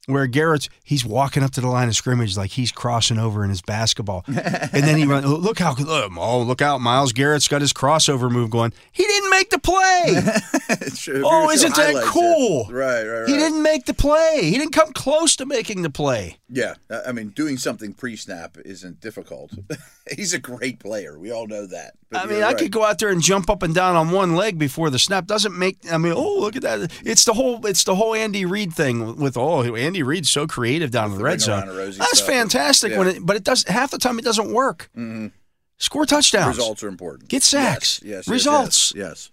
Where 0.09 0.27
Garrett's 0.27 0.71
he's 0.83 1.05
walking 1.05 1.43
up 1.43 1.51
to 1.53 1.61
the 1.61 1.67
line 1.67 1.89
of 1.89 1.95
scrimmage 1.95 2.35
like 2.37 2.51
he's 2.53 2.73
crossing 2.73 3.19
over 3.19 3.45
in 3.45 3.51
his 3.51 3.61
basketball, 3.61 4.25
and 4.27 4.37
then 4.37 4.97
he 4.97 5.05
runs. 5.05 5.27
Look 5.27 5.59
how 5.59 5.75
look, 5.75 6.13
oh 6.17 6.43
look 6.43 6.63
out! 6.63 6.81
Myles 6.81 7.13
Garrett's 7.13 7.47
got 7.47 7.61
his 7.61 7.75
crossover 7.75 8.31
move 8.31 8.49
going. 8.49 8.73
He 8.91 9.05
didn't 9.05 9.31
make 9.31 9.51
the 9.51 9.59
play. 9.59 10.23
Sure, 10.95 11.23
oh, 11.25 11.47
were 11.47 11.53
to 11.53 11.59
show 11.59 11.67
isn't 11.67 11.77
that 11.77 12.05
cool? 12.05 12.67
Right, 12.71 13.03
right, 13.03 13.21
right. 13.21 13.29
He 13.29 13.35
didn't 13.37 13.63
make 13.63 13.87
the 13.87 13.95
play. 13.95 14.41
He 14.43 14.53
didn't 14.53 14.73
come 14.73 14.93
close 14.93 15.37
to 15.37 15.47
making 15.47 15.83
the 15.83 15.91
play. 15.91 16.38
Yeah, 16.51 16.75
I 17.07 17.13
mean, 17.13 17.29
doing 17.29 17.59
something 17.59 17.93
pre-snap 17.93 18.57
isn't 18.65 19.01
difficult. 19.01 19.53
He's 20.17 20.33
a 20.33 20.39
great 20.39 20.81
player. 20.81 21.19
We 21.19 21.31
all 21.31 21.47
know 21.47 21.67
that. 21.67 21.93
But 22.11 22.25
I 22.25 22.27
mean, 22.27 22.43
I 22.43 22.47
right. 22.47 22.57
could 22.59 22.73
go 22.73 22.85
out 22.85 22.99
there 22.99 23.11
and 23.11 23.21
jump 23.21 23.51
up 23.51 23.63
and 23.63 23.75
down 23.75 23.97
on 23.97 24.11
one 24.11 24.35
leg 24.35 24.59
before 24.59 24.89
the 24.89 24.99
snap. 24.99 25.27
Doesn't 25.27 25.59
make. 25.59 25.77
I 25.93 25.99
mean, 25.99 26.15
oh 26.17 26.39
look 26.41 26.57
at 26.57 26.63
that! 26.63 26.91
It's 27.05 27.25
the 27.27 27.35
whole. 27.35 27.67
It's 27.67 27.85
the 27.85 27.95
whole 27.95 28.15
Andy 28.15 28.47
Reid 28.47 28.73
thing 28.73 29.17
with 29.17 29.37
oh 29.37 29.75
Andy 29.75 30.03
Reid's 30.03 30.31
so 30.31 30.47
creative 30.47 30.91
down 30.91 31.13
in 31.13 31.19
the 31.19 31.25
red 31.25 31.43
zone. 31.43 31.59
around 31.59 31.69
the 31.69 31.75
rosy 31.75 31.99
That's 31.99 32.19
stuff. 32.19 32.29
fantastic 32.29 32.97
when 32.97 33.07
Yeah. 33.09 33.13
Mm-hmm. 33.13 33.23
it, 33.25 33.27
but 33.27 33.37
it 33.37 33.45
does 33.45 33.65
half 33.69 33.91
the 33.91 33.99
time 33.99 34.19
it 34.19 34.25
doesn't 34.25 34.51
work. 34.53 34.91
Score 35.77 36.07
touchdowns. 36.07 36.57
Results 36.57 36.83
are 36.83 36.89
important. 36.89 37.29
Get 37.29 37.43
sacks. 37.43 38.01
Yes, 38.03 38.09
yes, 38.11 38.17
yes, 38.27 38.29
Results. 38.29 38.93
Yes, 38.97 39.09
yes. 39.09 39.31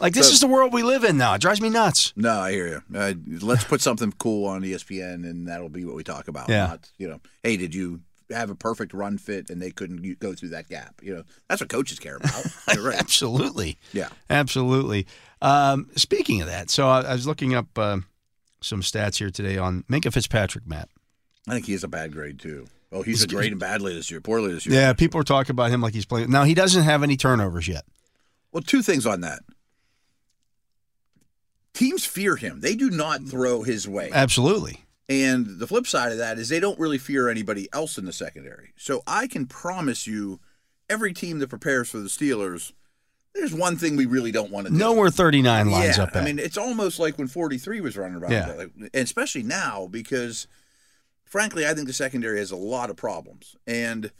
Like 0.00 0.14
this 0.14 0.28
So- 0.28 0.32
is 0.34 0.40
the 0.40 0.46
world 0.46 0.72
we 0.72 0.82
live 0.82 1.04
in 1.04 1.16
now. 1.16 1.34
It 1.34 1.40
drives 1.40 1.60
me 1.60 1.68
nuts. 1.70 2.12
No, 2.16 2.40
I 2.40 2.52
hear 2.52 2.66
you. 2.68 2.96
Uh, 2.98 3.14
let's 3.40 3.64
put 3.64 3.80
something 3.80 4.12
cool 4.18 4.46
on 4.46 4.62
ESPN, 4.62 5.24
and 5.28 5.46
that'll 5.48 5.68
be 5.68 5.84
what 5.84 5.94
we 5.96 6.04
talk 6.04 6.28
about. 6.28 6.48
Yeah. 6.48 6.66
Not, 6.66 6.90
you 6.98 7.08
know, 7.08 7.20
hey, 7.42 7.56
did 7.56 7.74
you 7.74 8.00
have 8.30 8.50
a 8.50 8.54
perfect 8.54 8.92
run 8.92 9.16
fit 9.16 9.48
and 9.48 9.60
they 9.62 9.70
couldn't 9.70 10.18
go 10.18 10.34
through 10.34 10.50
that 10.50 10.68
gap. 10.68 11.00
You 11.02 11.14
know, 11.16 11.22
that's 11.48 11.62
what 11.62 11.70
coaches 11.70 11.98
care 11.98 12.16
about. 12.16 12.44
Right. 12.78 12.98
Absolutely. 12.98 13.78
Yeah. 13.94 14.08
Absolutely. 14.28 15.06
Um, 15.40 15.88
speaking 15.96 16.42
of 16.42 16.46
that, 16.48 16.68
so 16.68 16.88
I, 16.88 17.00
I 17.00 17.12
was 17.14 17.26
looking 17.26 17.54
up 17.54 17.66
uh, 17.78 17.98
some 18.60 18.82
stats 18.82 19.16
here 19.18 19.30
today 19.30 19.56
on 19.56 19.84
Minkah 19.90 20.12
Fitzpatrick, 20.12 20.66
Matt. 20.66 20.90
I 21.48 21.54
think 21.54 21.64
he 21.66 21.72
has 21.72 21.82
a 21.84 21.88
bad 21.88 22.12
grade 22.12 22.38
too. 22.38 22.66
Oh, 22.92 23.02
he's 23.02 23.22
a 23.22 23.26
great 23.26 23.50
and 23.52 23.58
badly 23.60 23.94
this 23.94 24.10
year, 24.10 24.20
poorly 24.20 24.52
this 24.52 24.66
year. 24.66 24.74
Yeah, 24.78 24.92
people 24.92 25.18
are 25.20 25.24
talking 25.24 25.52
about 25.52 25.70
him 25.70 25.80
like 25.80 25.94
he's 25.94 26.04
playing. 26.06 26.30
Now, 26.30 26.44
he 26.44 26.52
doesn't 26.54 26.82
have 26.84 27.02
any 27.02 27.16
turnovers 27.16 27.66
yet. 27.66 27.84
Well, 28.52 28.62
two 28.62 28.82
things 28.82 29.06
on 29.06 29.22
that. 29.22 29.40
Teams 31.78 32.04
fear 32.04 32.34
him. 32.34 32.58
They 32.58 32.74
do 32.74 32.90
not 32.90 33.20
mm. 33.20 33.30
throw 33.30 33.62
his 33.62 33.86
way. 33.86 34.10
Absolutely. 34.12 34.84
And 35.08 35.60
the 35.60 35.66
flip 35.68 35.86
side 35.86 36.10
of 36.10 36.18
that 36.18 36.36
is 36.36 36.48
they 36.48 36.58
don't 36.58 36.76
really 36.76 36.98
fear 36.98 37.28
anybody 37.28 37.68
else 37.72 37.98
in 37.98 38.04
the 38.04 38.12
secondary. 38.12 38.72
So 38.76 39.04
I 39.06 39.28
can 39.28 39.46
promise 39.46 40.04
you, 40.04 40.40
every 40.90 41.12
team 41.12 41.38
that 41.38 41.46
prepares 41.48 41.88
for 41.88 41.98
the 41.98 42.08
Steelers, 42.08 42.72
there's 43.32 43.54
one 43.54 43.76
thing 43.76 43.94
we 43.94 44.06
really 44.06 44.32
don't 44.32 44.50
want 44.50 44.66
to 44.66 44.72
do. 44.72 44.76
Know 44.76 44.92
where 44.92 45.08
39 45.08 45.70
lines 45.70 45.98
yeah, 45.98 46.02
up 46.02 46.16
at. 46.16 46.22
I 46.22 46.24
mean, 46.24 46.40
it's 46.40 46.58
almost 46.58 46.98
like 46.98 47.16
when 47.16 47.28
43 47.28 47.80
was 47.80 47.96
running 47.96 48.16
around, 48.16 48.32
Yeah. 48.32 48.52
like, 48.54 48.70
and 48.76 48.90
especially 48.94 49.44
now 49.44 49.86
because, 49.86 50.48
frankly, 51.26 51.64
I 51.64 51.74
think 51.74 51.86
the 51.86 51.92
secondary 51.92 52.40
has 52.40 52.50
a 52.50 52.56
lot 52.56 52.90
of 52.90 52.96
problems, 52.96 53.54
and 53.68 54.10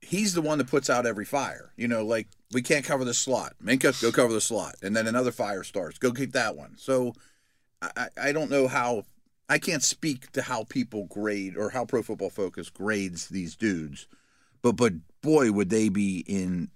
he's 0.00 0.32
the 0.32 0.40
one 0.40 0.56
that 0.56 0.68
puts 0.68 0.88
out 0.88 1.04
every 1.04 1.26
fire. 1.26 1.74
You 1.76 1.86
know, 1.86 2.02
like 2.02 2.28
we 2.52 2.62
can't 2.62 2.84
cover 2.84 3.04
the 3.04 3.14
slot, 3.14 3.54
Minkah, 3.62 4.00
go 4.02 4.12
cover 4.12 4.32
the 4.32 4.40
slot, 4.40 4.76
and 4.82 4.96
then 4.96 5.06
another 5.06 5.32
fire 5.32 5.62
starts, 5.62 5.98
go 5.98 6.12
keep 6.12 6.32
that 6.32 6.56
one. 6.56 6.76
So, 6.76 7.14
I, 7.80 7.90
I 7.96 8.08
I 8.28 8.32
don't 8.32 8.50
know 8.50 8.68
how. 8.68 9.04
I 9.48 9.58
can't 9.58 9.82
speak 9.82 10.32
to 10.32 10.42
how 10.42 10.64
people 10.64 11.04
grade 11.04 11.58
or 11.58 11.70
how 11.70 11.84
Pro 11.84 12.02
Football 12.02 12.30
Focus 12.30 12.70
grades 12.70 13.28
these 13.28 13.56
dudes, 13.56 14.06
but 14.62 14.72
but 14.72 14.94
boy, 15.20 15.52
would 15.52 15.68
they 15.68 15.88
be 15.88 16.24
in 16.26 16.70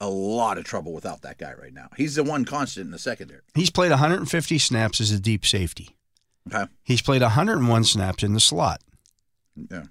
a 0.00 0.08
lot 0.08 0.58
of 0.58 0.64
trouble 0.64 0.92
without 0.92 1.22
that 1.22 1.38
guy 1.38 1.54
right 1.54 1.72
now. 1.72 1.88
He's 1.96 2.16
the 2.16 2.24
one 2.24 2.44
constant 2.44 2.86
in 2.86 2.90
the 2.90 2.98
secondary. 2.98 3.40
He's 3.54 3.70
played 3.70 3.90
150 3.90 4.58
snaps 4.58 5.00
as 5.00 5.10
a 5.10 5.18
deep 5.18 5.46
safety. 5.46 5.96
Okay. 6.52 6.70
He's 6.84 7.02
played 7.02 7.22
101 7.22 7.84
snaps 7.84 8.22
in 8.22 8.34
the 8.34 8.40
slot. 8.40 8.80
Yeah. 9.70 9.84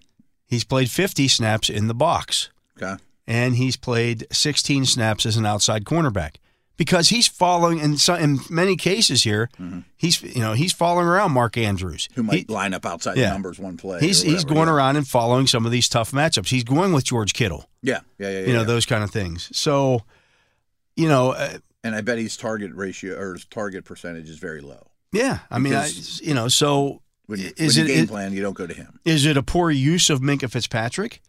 He's 0.46 0.64
played 0.64 0.90
50 0.90 1.28
snaps 1.28 1.70
in 1.70 1.88
the 1.88 1.96
box. 1.96 2.50
Okay. 2.78 3.02
And 3.28 3.56
he's 3.56 3.76
played 3.78 4.28
16 4.32 4.86
snaps 4.86 5.26
as 5.26 5.36
an 5.38 5.46
outside 5.46 5.84
cornerback 5.84 6.36
because 6.78 7.10
he's 7.10 7.28
following 7.28 7.80
in 7.80 7.98
some, 7.98 8.20
in 8.20 8.40
many 8.50 8.76
cases 8.76 9.24
here 9.24 9.50
he's 9.98 10.22
you 10.22 10.42
know 10.42 10.54
he's 10.54 10.74
following 10.74 11.08
around 11.08 11.32
Mark 11.32 11.58
Andrews 11.58 12.08
Mm-hmm. 12.10 12.14
Who 12.16 12.24
might 12.24 12.36
He- 12.48 12.54
line 12.54 12.74
up 12.74 12.86
outside 12.86 13.18
yeah. 13.18 13.28
the 13.28 13.32
numbers 13.34 13.58
one 13.58 13.78
play. 13.78 14.00
he's 14.02 14.22
he's 14.22 14.44
going 14.44 14.68
yeah. 14.68 14.74
around 14.76 14.98
and 14.98 15.08
following 15.08 15.48
some 15.48 15.66
of 15.66 15.72
these 15.72 15.88
tough 15.90 16.12
matchups 16.12 16.50
he's 16.50 16.64
going 16.66 16.92
with 16.94 17.06
George 17.06 17.34
Kittle 17.34 17.68
Yeah. 17.82 18.02
Yeah. 18.20 18.30
Yeah. 18.30 18.40
yeah 18.42 18.46
you 18.48 18.54
know 18.54 18.60
yeah. 18.60 18.66
those 18.66 18.86
kind 18.86 19.04
of 19.04 19.10
things 19.10 19.50
so 19.58 20.02
you 20.96 21.08
know 21.08 21.32
uh, 21.32 21.58
and 21.84 21.96
I 21.96 22.02
bet 22.02 22.18
his 22.18 22.36
target 22.38 22.74
ratio 22.74 23.18
or 23.18 23.34
his 23.34 23.46
target 23.46 23.86
percentage 23.86 24.30
is 24.30 24.38
very 24.38 24.62
low. 24.62 24.86
yeah 25.12 25.40
I 25.50 25.58
mean 25.60 25.74
I, 25.74 25.90
you 26.22 26.34
know 26.34 26.48
so 26.50 27.02
When, 27.28 27.40
is 27.58 27.78
when 27.78 27.86
it 27.86 27.94
game 27.96 28.08
plan, 28.08 28.34
you 28.34 28.42
don't 28.42 28.54
go 28.54 28.68
to 28.68 28.74
him. 28.74 29.00
is 29.06 29.26
it 29.26 29.38
a 29.38 29.44
poor 29.44 29.72
use 29.72 30.10
of 30.10 30.20
Minkah 30.20 30.52
Fitzpatrick 30.52 31.22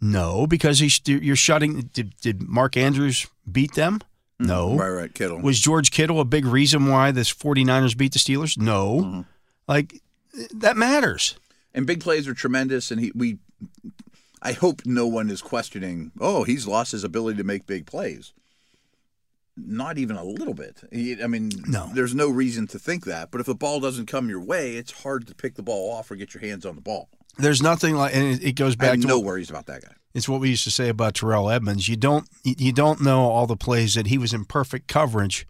no 0.00 0.46
because 0.46 0.78
he's 0.78 1.00
you're 1.06 1.36
shutting 1.36 1.90
did, 1.92 2.14
did 2.20 2.42
Mark 2.42 2.76
Andrews 2.76 3.26
beat 3.50 3.74
them 3.74 4.00
no 4.38 4.74
Right. 4.76 4.88
Right. 4.88 5.14
Kittle. 5.14 5.38
Was 5.40 5.60
George 5.60 5.90
Kittle 5.90 6.18
a 6.20 6.24
big 6.24 6.46
reason 6.46 6.86
why 6.88 7.10
this 7.10 7.30
49ers 7.32 7.96
beat 7.96 8.12
the 8.14 8.18
Steelers? 8.18 8.56
No. 8.56 9.00
Mm-hmm. 9.02 9.20
Like, 9.68 10.00
that 10.54 10.76
matters. 10.78 11.38
and 11.74 11.86
big 11.86 12.00
plays 12.00 12.26
are 12.26 12.32
tremendous. 12.34 12.90
And 12.90 13.00
he 13.00 13.12
we. 13.14 13.38
I 14.42 14.52
hope 14.52 14.80
no 14.86 15.06
one 15.06 15.28
is 15.28 15.42
questioning. 15.42 16.12
Oh, 16.18 16.44
he's 16.44 16.66
lost 16.66 16.92
his 16.92 17.04
ability 17.04 17.36
to 17.36 17.44
make 17.44 17.66
big 17.66 17.84
plays. 17.84 18.32
Not 19.56 19.98
even 19.98 20.16
a 20.16 20.24
little 20.24 20.54
bit. 20.54 20.84
He- 20.90 21.22
I 21.22 21.26
mean, 21.26 21.50
No. 21.66 21.90
There's 21.94 22.14
no 22.14 22.30
reason 22.30 22.66
to 22.68 22.78
think 22.78 23.04
that. 23.04 23.30
But 23.30 23.42
if 23.42 23.46
the 23.46 23.54
ball 23.54 23.78
doesn't 23.80 24.06
come 24.06 24.30
your 24.30 24.40
way, 24.40 24.76
it's 24.76 25.02
hard 25.02 25.26
to 25.26 25.34
pick 25.34 25.56
the 25.56 25.62
ball 25.62 25.92
off 25.92 26.10
or 26.10 26.16
get 26.16 26.32
your 26.32 26.40
hands 26.40 26.64
on 26.64 26.76
the 26.76 26.80
ball. 26.80 27.10
There's 27.38 27.62
nothing 27.62 27.96
like, 27.96 28.14
and 28.14 28.42
it, 28.42 28.52
goes 28.52 28.74
I 28.74 28.76
back 28.76 28.90
have 28.90 29.00
to 29.02 29.06
no 29.06 29.18
what, 29.18 29.26
worries 29.26 29.50
about 29.50 29.66
that 29.66 29.82
guy. 29.82 29.94
it's 30.14 30.28
what 30.28 30.40
we 30.40 30.50
used 30.50 30.64
to 30.64 30.70
say 30.70 30.88
about 30.88 31.14
Terrell 31.14 31.50
Edmunds. 31.50 31.88
You 31.88 31.96
don't 31.96 32.28
you 32.44 32.72
don't 32.72 33.00
know 33.00 33.22
all 33.22 33.46
the 33.46 33.56
plays 33.56 33.94
that 33.94 34.08
he 34.08 34.18
was 34.18 34.32
in 34.32 34.44
perfect 34.44 34.88
coverage, 34.88 35.46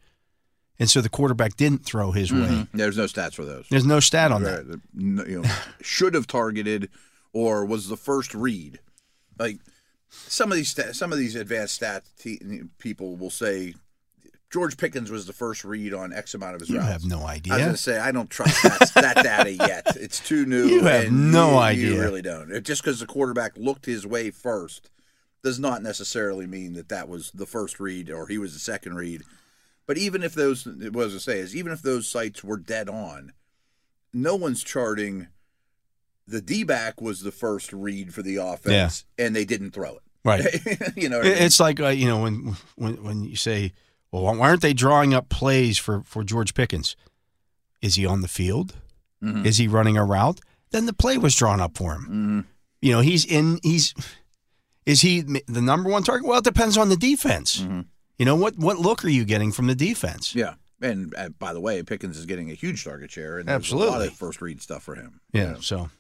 and 0.79 0.90
so 0.90 1.01
the 1.01 1.09
quarterback 1.09 1.57
didn't 1.57 1.85
throw 1.85 2.12
his 2.12 2.31
mm-hmm. 2.31 2.61
way. 2.61 2.66
There's 2.73 2.97
no 2.97 3.05
stats 3.05 3.35
for 3.35 3.45
those. 3.45 3.66
There's 3.71 3.87
no 3.87 4.01
stat 4.01 4.33
on 4.33 4.43
that. 4.45 4.66
Right. 4.66 4.79
No, 4.95 5.25
you 5.25 5.43
know, 5.43 5.51
should 5.81 6.14
have 6.14 6.27
targeted 6.27 6.90
or 7.33 7.64
was 7.64 7.88
the 7.88 7.97
first 7.97 8.35
read. 8.35 8.81
Like 9.38 9.59
some 10.11 10.51
of 10.51 10.57
these 10.57 10.79
some 10.97 11.12
of 11.12 11.19
these 11.19 11.35
advanced 11.35 11.77
stat 11.77 12.05
te- 12.19 12.40
people 12.79 13.16
will 13.16 13.31
say 13.31 13.75
George 14.51 14.77
Pickens 14.77 15.11
was 15.11 15.27
the 15.27 15.33
first 15.33 15.65
read 15.65 15.95
on 15.95 16.13
X 16.13 16.35
amount 16.35 16.55
of 16.57 16.61
his 16.61 16.71
You 16.71 16.79
routes. 16.79 16.91
have 16.91 17.05
no 17.05 17.23
idea. 17.25 17.53
I 17.53 17.57
was 17.57 17.65
going 17.65 17.75
to 17.77 17.83
say 17.83 17.99
I 17.99 18.11
don't 18.11 18.29
trust 18.31 18.61
that, 18.65 18.91
that 18.97 19.23
data 19.23 19.53
yet. 19.53 19.87
It's 19.97 20.19
too 20.21 20.45
new. 20.45 20.67
You 20.67 20.81
have 20.83 21.13
no 21.13 21.53
you- 21.53 21.59
idea. 21.59 21.91
You 21.93 22.01
really 22.01 22.23
don't. 22.23 22.51
It- 22.51 22.65
Just 22.65 22.83
because 22.83 22.99
the 23.01 23.07
quarterback 23.07 23.57
looked 23.57 23.87
his 23.87 24.07
way 24.07 24.31
first 24.31 24.91
does 25.45 25.59
not 25.61 25.83
necessarily 25.83 26.47
mean 26.47 26.73
that 26.75 26.89
that 26.89 27.09
was 27.09 27.31
the 27.31 27.47
first 27.47 27.79
read 27.81 28.11
or 28.11 28.27
he 28.27 28.39
was 28.39 28.53
the 28.53 28.59
second 28.59 28.95
read. 28.97 29.23
But 29.87 29.99
even 29.99 30.23
if 30.23 30.35
those, 30.35 30.67
what 30.67 30.85
I 30.95 31.05
was 31.05 31.15
to 31.15 31.21
say 31.21 31.39
is, 31.39 31.55
even 31.57 31.73
if 31.73 31.81
those 31.83 32.07
sites 32.09 32.43
were 32.45 32.59
dead 32.59 32.89
on, 32.89 33.33
no 34.13 34.37
one's 34.37 34.63
charting 34.65 35.29
the 36.27 36.41
D 36.41 36.63
back 36.65 37.01
was 37.01 37.23
the 37.23 37.33
first 37.33 37.73
read 37.73 38.13
for 38.15 38.23
the 38.23 38.37
offense, 38.37 39.05
and 39.19 39.35
they 39.35 39.45
didn't 39.45 39.73
throw 39.73 39.97
it. 39.97 40.03
Right. 40.25 40.45
you 40.97 41.09
know, 41.09 41.19
what 41.19 41.27
I 41.27 41.31
mean? 41.31 41.39
It's 41.43 41.59
like 41.59 41.81
uh, 41.81 41.89
you 41.89 42.07
know 42.07 42.23
when 42.23 42.57
when 42.77 43.03
when 43.03 43.25
you 43.25 43.35
say, 43.35 43.73
"Well, 44.12 44.23
why 44.23 44.38
aren't 44.38 44.62
they 44.62 44.73
drawing 44.73 45.14
up 45.14 45.29
plays 45.29 45.79
for 45.79 46.03
for 46.05 46.25
George 46.25 46.55
Pickens? 46.55 46.96
Is 47.83 47.94
he 47.94 48.07
on 48.07 48.20
the 48.20 48.29
field? 48.29 48.75
Mm-hmm. 49.23 49.46
Is 49.46 49.59
he 49.59 49.68
running 49.68 49.96
a 49.96 50.05
route? 50.05 50.40
Then 50.70 50.87
the 50.87 50.92
play 50.92 51.18
was 51.18 51.35
drawn 51.35 51.61
up 51.61 51.77
for 51.77 51.94
him. 51.94 52.03
Mm-hmm. 52.03 52.40
You 52.83 52.92
know, 52.92 53.01
he's 53.01 53.25
in. 53.25 53.59
He's 53.62 53.94
is 54.87 55.03
he 55.03 55.20
the 55.20 55.61
number 55.61 55.90
one 55.90 56.03
target? 56.03 56.27
Well, 56.27 56.38
it 56.38 56.44
depends 56.44 56.77
on 56.77 56.88
the 56.88 56.96
defense. 56.96 57.61
You 58.18 58.25
know 58.25 58.37
what 58.37 58.57
what 58.59 58.79
look 58.79 59.05
are 59.05 59.09
you 59.09 59.25
getting 59.25 59.53
from 59.53 59.66
the 59.66 59.75
defense? 59.75 60.31
Mm-hmm. 60.31 60.38
yeah. 60.38 60.55
And 60.83 61.14
uh, 61.16 61.29
by 61.38 61.53
the 61.53 61.61
way, 61.61 61.83
Pickens 61.83 62.16
is 62.16 62.25
getting 62.25 62.51
a 62.51 62.55
huge 62.55 62.85
target 62.85 63.11
share, 63.11 63.38
and 63.38 63.49
there's 63.49 63.70
a 63.70 63.77
lot 63.77 64.01
of 64.01 64.14
first 64.14 64.40
read 64.40 64.62
stuff 64.62 64.83
for 64.83 64.94
him. 64.94 65.20
Yeah. 65.33 65.57
So 65.61 65.90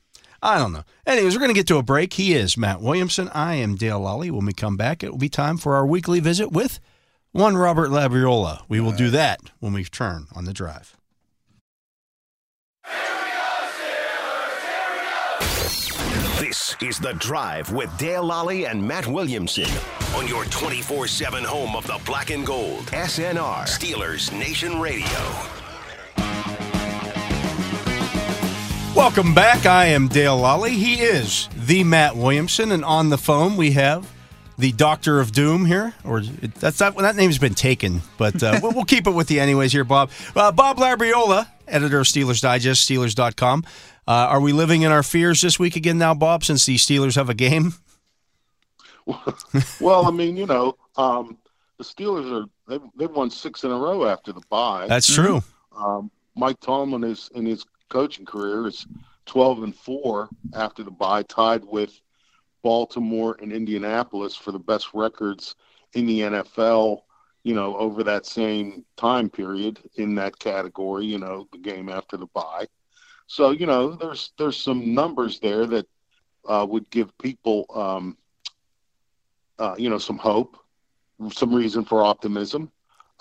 I 0.42 0.58
don't 0.58 0.72
know. 0.72 0.84
Anyways, 1.06 1.34
we're 1.34 1.40
going 1.40 1.50
to 1.50 1.58
get 1.58 1.66
to 1.68 1.76
a 1.76 1.82
break. 1.82 2.14
He 2.14 2.32
is 2.32 2.56
Matt 2.56 2.80
Williamson. 2.80 3.28
I 3.34 3.56
am 3.56 3.74
Dale 3.74 4.00
Lally. 4.00 4.30
When 4.30 4.46
we 4.46 4.54
come 4.54 4.78
back, 4.78 5.02
it 5.02 5.10
will 5.10 5.18
be 5.18 5.28
time 5.28 5.58
for 5.58 5.74
our 5.74 5.84
weekly 5.84 6.20
visit 6.20 6.50
with 6.50 6.80
one 7.32 7.56
Robert 7.56 7.90
Labriola. 7.90 8.62
We 8.68 8.80
will 8.80 8.92
do 8.92 9.10
that 9.10 9.40
when 9.60 9.72
we 9.72 9.84
turn 9.84 10.26
on 10.34 10.44
the 10.44 10.52
drive. 10.52 10.96
This 16.40 16.74
is 16.82 16.98
The 16.98 17.12
Drive 17.14 17.72
with 17.72 17.96
Dale 17.98 18.24
Lally 18.24 18.66
and 18.66 18.86
Matt 18.86 19.06
Williamson 19.06 19.70
on 20.16 20.26
your 20.26 20.44
24 20.46 21.06
7 21.06 21.44
home 21.44 21.76
of 21.76 21.86
the 21.86 22.00
black 22.04 22.30
and 22.30 22.44
gold. 22.44 22.86
SNR, 22.86 23.64
Steelers 23.64 24.32
Nation 24.32 24.80
Radio. 24.80 25.06
Welcome 28.96 29.34
back. 29.34 29.66
I 29.66 29.86
am 29.86 30.08
Dale 30.08 30.36
Lally. 30.36 30.72
He 30.72 30.94
is 31.00 31.48
the 31.54 31.84
Matt 31.84 32.16
Williamson, 32.16 32.72
and 32.72 32.84
on 32.84 33.10
the 33.10 33.18
phone 33.18 33.56
we 33.56 33.72
have 33.72 34.10
the 34.60 34.72
Doctor 34.72 35.20
of 35.20 35.32
Doom 35.32 35.64
here. 35.66 35.94
Or 36.04 36.20
that's 36.20 36.80
not 36.80 36.96
that 36.98 37.16
name's 37.16 37.38
been 37.38 37.54
taken, 37.54 38.02
but 38.18 38.42
uh, 38.42 38.60
we'll, 38.62 38.72
we'll 38.72 38.84
keep 38.84 39.06
it 39.06 39.12
with 39.12 39.30
you 39.30 39.40
anyways. 39.40 39.72
Here, 39.72 39.84
Bob. 39.84 40.10
Uh, 40.36 40.52
Bob 40.52 40.76
Labriola, 40.76 41.48
editor 41.66 42.00
of 42.00 42.06
Steelers 42.06 42.40
Digest, 42.40 42.88
Steelers.com. 42.88 43.64
Uh, 44.06 44.12
are 44.12 44.40
we 44.40 44.52
living 44.52 44.82
in 44.82 44.92
our 44.92 45.02
fears 45.02 45.40
this 45.40 45.58
week 45.58 45.76
again 45.76 45.98
now, 45.98 46.14
Bob? 46.14 46.44
Since 46.44 46.66
the 46.66 46.76
Steelers 46.76 47.16
have 47.16 47.28
a 47.28 47.34
game? 47.34 47.74
well, 49.80 50.06
I 50.06 50.10
mean, 50.10 50.36
you 50.36 50.46
know, 50.46 50.76
um, 50.96 51.38
the 51.78 51.84
Steelers 51.84 52.30
are 52.30 52.46
they've, 52.68 52.88
they've 52.96 53.10
won 53.10 53.30
six 53.30 53.64
in 53.64 53.70
a 53.70 53.76
row 53.76 54.06
after 54.06 54.32
the 54.32 54.42
bye. 54.48 54.86
That's 54.88 55.12
true. 55.12 55.42
Um, 55.76 56.10
Mike 56.36 56.60
Tomlin 56.60 57.04
is 57.04 57.30
in 57.34 57.46
his 57.46 57.64
coaching 57.88 58.26
career 58.26 58.66
is 58.66 58.86
twelve 59.26 59.62
and 59.62 59.74
four 59.74 60.28
after 60.54 60.82
the 60.82 60.90
bye, 60.90 61.22
tied 61.22 61.64
with 61.64 62.00
Baltimore 62.62 63.36
and 63.40 63.52
Indianapolis 63.52 64.36
for 64.36 64.52
the 64.52 64.58
best 64.58 64.88
records 64.94 65.54
in 65.94 66.06
the 66.06 66.20
NFL. 66.20 67.02
You 67.42 67.54
know, 67.54 67.76
over 67.76 68.04
that 68.04 68.26
same 68.26 68.84
time 68.96 69.30
period 69.30 69.78
in 69.96 70.14
that 70.16 70.38
category. 70.38 71.06
You 71.06 71.18
know, 71.18 71.48
the 71.52 71.58
game 71.58 71.88
after 71.88 72.16
the 72.16 72.26
bye. 72.26 72.66
So 73.26 73.50
you 73.50 73.66
know, 73.66 73.92
there's 73.92 74.32
there's 74.38 74.56
some 74.56 74.94
numbers 74.94 75.40
there 75.40 75.66
that 75.66 75.86
uh, 76.46 76.66
would 76.68 76.90
give 76.90 77.16
people 77.18 77.66
um, 77.74 78.16
uh, 79.60 79.74
you 79.76 79.90
know, 79.90 79.98
some 79.98 80.18
hope, 80.18 80.56
some 81.30 81.54
reason 81.54 81.84
for 81.84 82.02
optimism. 82.02 82.72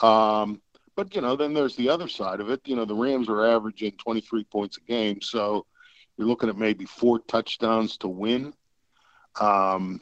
Um, 0.01 0.61
but 0.95 1.13
you 1.13 1.21
know, 1.21 1.35
then 1.35 1.53
there's 1.53 1.75
the 1.75 1.89
other 1.89 2.07
side 2.07 2.39
of 2.39 2.49
it. 2.49 2.61
You 2.65 2.77
know, 2.77 2.85
the 2.85 2.95
Rams 2.95 3.29
are 3.29 3.45
averaging 3.45 3.91
23 3.97 4.45
points 4.45 4.77
a 4.77 4.81
game, 4.81 5.21
so 5.21 5.65
you're 6.17 6.27
looking 6.27 6.49
at 6.49 6.57
maybe 6.57 6.85
four 6.85 7.19
touchdowns 7.19 7.97
to 7.97 8.07
win. 8.07 8.53
Um, 9.39 10.01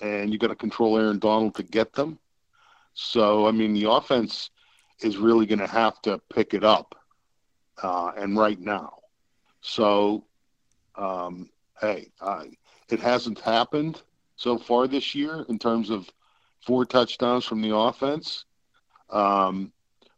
and 0.00 0.32
you 0.32 0.38
got 0.38 0.48
to 0.48 0.56
control 0.56 0.98
Aaron 0.98 1.18
Donald 1.18 1.54
to 1.56 1.62
get 1.62 1.92
them. 1.92 2.18
So 2.94 3.46
I 3.46 3.50
mean, 3.52 3.74
the 3.74 3.90
offense 3.90 4.50
is 5.00 5.16
really 5.16 5.46
going 5.46 5.60
to 5.60 5.66
have 5.66 6.00
to 6.02 6.20
pick 6.32 6.54
it 6.54 6.64
up, 6.64 6.94
uh, 7.82 8.12
and 8.16 8.36
right 8.36 8.60
now. 8.60 8.94
So, 9.62 10.24
um, 10.96 11.50
hey, 11.80 12.10
it 12.88 13.00
hasn't 13.00 13.40
happened 13.40 14.02
so 14.36 14.58
far 14.58 14.86
this 14.86 15.14
year 15.14 15.44
in 15.48 15.58
terms 15.58 15.90
of 15.90 16.08
four 16.66 16.84
touchdowns 16.84 17.44
from 17.44 17.62
the 17.62 17.74
offense. 17.74 18.44
Um, 19.10 19.72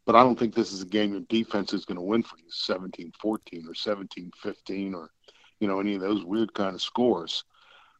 but 0.04 0.16
I 0.16 0.22
don't 0.22 0.38
think 0.38 0.54
this 0.54 0.72
is 0.72 0.82
a 0.82 0.86
game 0.86 1.12
your 1.12 1.22
defense 1.22 1.72
is 1.72 1.84
going 1.84 1.96
to 1.96 2.02
win 2.02 2.22
for 2.22 2.36
you 2.38 2.44
17 2.48 3.12
14 3.20 3.66
or 3.68 3.74
17 3.74 4.30
15 4.42 4.94
or, 4.94 5.10
you 5.60 5.68
know, 5.68 5.80
any 5.80 5.94
of 5.94 6.00
those 6.00 6.24
weird 6.24 6.52
kind 6.54 6.74
of 6.74 6.82
scores. 6.82 7.44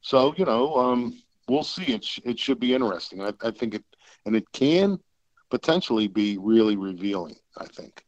So, 0.03 0.35
you 0.37 0.45
know, 0.45 0.75
um, 0.77 1.19
we'll 1.49 1.63
see. 1.63 1.95
It, 1.95 2.05
sh- 2.05 2.21
it 2.25 2.39
should 2.39 2.61
be 2.61 2.75
interesting. 2.75 3.23
I, 3.23 3.33
I 3.43 3.51
think 3.51 3.75
it, 3.75 3.85
and 4.27 4.37
it 4.37 4.51
can 4.53 4.99
potentially 5.51 6.09
be 6.09 6.39
really 6.39 6.77
revealing, 6.77 7.37
I 7.57 7.67
think. 7.67 8.05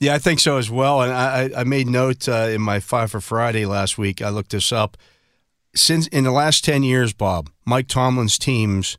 Yeah, 0.00 0.14
I 0.14 0.18
think 0.18 0.40
so 0.40 0.58
as 0.58 0.70
well. 0.70 1.02
And 1.02 1.12
I, 1.12 1.50
I 1.56 1.64
made 1.64 1.88
note 1.88 2.28
uh, 2.28 2.48
in 2.50 2.60
my 2.60 2.80
Five 2.80 3.10
for 3.10 3.20
Friday 3.20 3.66
last 3.66 3.98
week. 3.98 4.22
I 4.22 4.28
looked 4.28 4.50
this 4.52 4.72
up. 4.72 4.96
Since 5.74 6.06
in 6.08 6.24
the 6.24 6.30
last 6.30 6.64
10 6.64 6.82
years, 6.82 7.12
Bob, 7.12 7.50
Mike 7.64 7.88
Tomlin's 7.88 8.38
teams, 8.38 8.96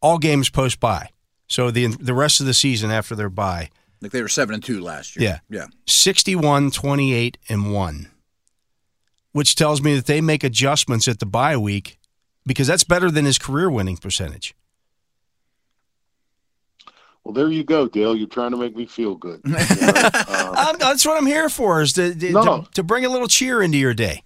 all 0.00 0.18
games 0.18 0.48
post 0.48 0.80
bye. 0.80 1.10
So 1.46 1.70
the 1.70 1.88
the 1.88 2.14
rest 2.14 2.40
of 2.40 2.46
the 2.46 2.54
season 2.54 2.90
after 2.90 3.14
their 3.14 3.28
bye. 3.28 3.70
Like 4.00 4.12
they 4.12 4.22
were 4.22 4.28
7 4.28 4.54
and 4.54 4.64
2 4.64 4.80
last 4.80 5.16
year. 5.16 5.40
Yeah. 5.50 5.58
Yeah. 5.58 5.66
61, 5.86 6.70
28, 6.70 7.38
and 7.48 7.72
1. 7.72 8.10
Which 9.34 9.54
tells 9.56 9.82
me 9.82 9.94
that 9.96 10.06
they 10.06 10.20
make 10.22 10.42
adjustments 10.44 11.08
at 11.08 11.18
the 11.18 11.26
bye 11.26 11.56
week 11.56 11.98
because 12.46 12.66
that's 12.68 12.84
better 12.84 13.10
than 13.10 13.24
his 13.24 13.36
career 13.36 13.68
winning 13.68 13.96
percentage. 13.98 14.54
Well, 17.24 17.34
there 17.34 17.48
you 17.48 17.64
go, 17.64 17.88
Dale. 17.88 18.14
You're 18.14 18.28
trying 18.28 18.52
to 18.52 18.56
make 18.56 18.76
me 18.76 18.86
feel 18.86 19.16
good. 19.16 19.40
You 19.46 19.52
know? 19.52 20.54
um, 20.56 20.76
that's 20.78 21.04
what 21.04 21.16
I'm 21.18 21.26
here 21.26 21.48
for, 21.48 21.82
is 21.82 21.94
to, 21.94 22.14
to, 22.14 22.30
No. 22.32 22.44
to, 22.62 22.70
to 22.74 22.82
bring 22.82 23.04
a 23.04 23.08
little 23.08 23.26
cheer 23.28 23.60
into 23.60 23.76
your 23.78 23.92
day. 23.94 24.22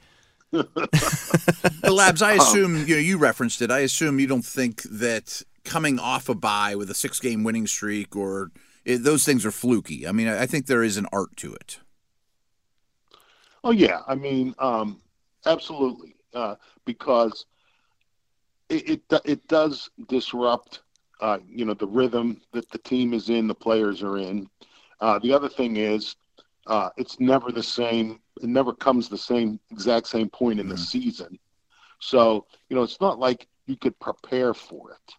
But 0.53 1.93
Labs, 1.93 2.21
I 2.23 2.33
assume 2.33 2.87
you 2.87 2.97
know 2.97 3.01
you 3.01 3.17
referenced 3.19 3.63
it. 3.63 3.71
I 3.71 3.79
assume 3.81 4.19
you 4.21 4.27
don't 4.27 4.45
think 4.45 4.83
that 4.83 5.43
coming 5.65 5.99
off 5.99 6.29
a 6.29 6.35
bye 6.35 6.75
with 6.77 6.91
a 6.91 6.95
six-game 6.95 7.45
winning 7.45 7.67
streak 7.67 8.15
or 8.15 8.51
it, 8.85 8.99
those 9.05 9.25
things 9.25 9.47
are 9.47 9.51
fluky. 9.51 10.07
I 10.07 10.13
mean, 10.13 10.29
I 10.29 10.43
I 10.43 10.47
think 10.47 10.67
there 10.67 10.83
is 10.83 10.97
an 10.99 11.07
art 11.13 11.37
to 11.39 11.55
it. 11.55 11.79
Oh 13.69 13.73
yeah, 13.73 14.01
I 14.09 14.15
mean, 14.17 14.55
um, 14.59 15.03
absolutely, 15.45 16.17
uh, 16.35 16.57
because 16.87 17.47
it, 18.71 19.03
it 19.13 19.23
it 19.27 19.49
does 19.49 19.91
disrupt, 20.09 20.83
uh, 21.21 21.39
you 21.47 21.67
know, 21.67 21.75
the 21.75 21.87
rhythm 21.87 22.41
that 22.53 22.71
the 22.71 22.79
team 22.79 23.13
is 23.13 23.29
in, 23.29 23.47
the 23.47 23.55
players 23.55 24.03
are 24.03 24.19
in. 24.19 24.49
Uh, 25.01 25.19
the 25.19 25.33
other 25.33 25.49
thing 25.49 25.77
is, 25.77 26.17
uh, 26.67 26.91
it's 26.97 27.21
never 27.21 27.53
the 27.53 27.63
same. 27.63 28.21
It 28.43 28.49
never 28.49 28.73
comes 28.73 29.09
the 29.09 29.19
same 29.19 29.61
exact 29.71 30.09
same 30.09 30.31
point 30.31 30.61
in 30.61 30.69
the 30.69 30.79
season. 30.79 31.39
So 32.01 32.47
you 32.71 32.77
know, 32.77 32.83
it's 32.85 33.01
not 33.01 33.19
like 33.19 33.49
you 33.67 33.77
could 33.77 33.99
prepare 34.01 34.55
for 34.55 34.93
it. 34.93 35.15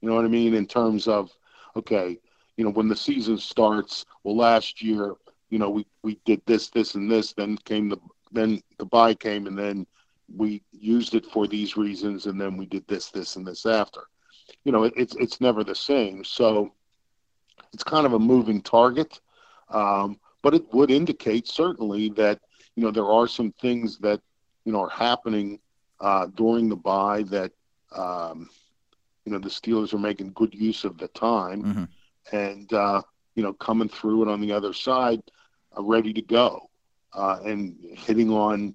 You 0.00 0.08
know 0.08 0.16
what 0.16 0.24
I 0.24 0.28
mean? 0.28 0.54
In 0.54 0.66
terms 0.66 1.06
of, 1.08 1.30
okay, 1.76 2.18
you 2.56 2.64
know, 2.64 2.70
when 2.70 2.88
the 2.88 2.96
season 2.96 3.38
starts, 3.38 4.04
well, 4.24 4.36
last 4.36 4.82
year, 4.82 5.14
you 5.52 5.60
know, 5.60 5.70
we, 5.70 5.86
we 6.02 6.18
did 6.30 6.42
this, 6.46 6.70
this, 6.70 6.96
and 6.96 7.10
this. 7.10 7.34
Then 7.34 7.58
came 7.70 7.90
the 7.90 7.98
then 8.32 8.62
the 8.78 8.86
bye 8.86 9.14
came, 9.14 9.46
and 9.46 9.58
then 9.58 9.86
we 10.34 10.62
used 10.72 11.14
it 11.14 11.26
for 11.26 11.46
these 11.46 11.76
reasons, 11.76 12.26
and 12.26 12.40
then 12.40 12.56
we 12.58 12.66
did 12.66 12.88
this, 12.88 13.10
this, 13.10 13.36
and 13.36 13.46
this 13.46 13.66
after. 13.66 14.02
You 14.64 14.72
know, 14.72 14.84
it, 14.84 14.94
it's 14.96 15.16
it's 15.16 15.40
never 15.40 15.64
the 15.64 15.74
same. 15.76 16.24
So 16.24 16.72
it's 17.74 17.84
kind 17.84 18.06
of 18.06 18.14
a 18.14 18.18
moving 18.18 18.62
target, 18.62 19.20
um, 19.70 20.18
but 20.42 20.54
it 20.54 20.72
would 20.72 20.90
indicate 20.90 21.48
certainly 21.48 22.10
that 22.16 22.40
you 22.76 22.82
know 22.84 22.90
there 22.90 23.10
are 23.10 23.28
some 23.28 23.52
things 23.60 23.98
that 23.98 24.20
you 24.64 24.72
know 24.72 24.82
are 24.82 24.90
happening 24.90 25.60
uh, 26.00 26.26
during 26.34 26.68
the 26.68 26.76
bye 26.76 27.22
that 27.30 27.52
um, 27.96 28.48
you 29.24 29.32
know 29.32 29.38
the 29.38 29.48
Steelers 29.50 29.92
are 29.94 29.98
making 29.98 30.32
good 30.34 30.54
use 30.54 30.84
of 30.84 30.98
the 30.98 31.08
time 31.08 31.64
Mhm. 31.64 31.88
and 32.32 32.72
uh, 32.72 33.02
you 33.34 33.42
know 33.42 33.52
coming 33.54 33.88
through 33.88 34.22
it 34.22 34.28
on 34.28 34.40
the 34.40 34.52
other 34.52 34.72
side, 34.72 35.22
uh, 35.76 35.82
ready 35.82 36.12
to 36.12 36.22
go, 36.22 36.70
uh, 37.14 37.38
and 37.44 37.76
hitting 37.94 38.30
on 38.30 38.74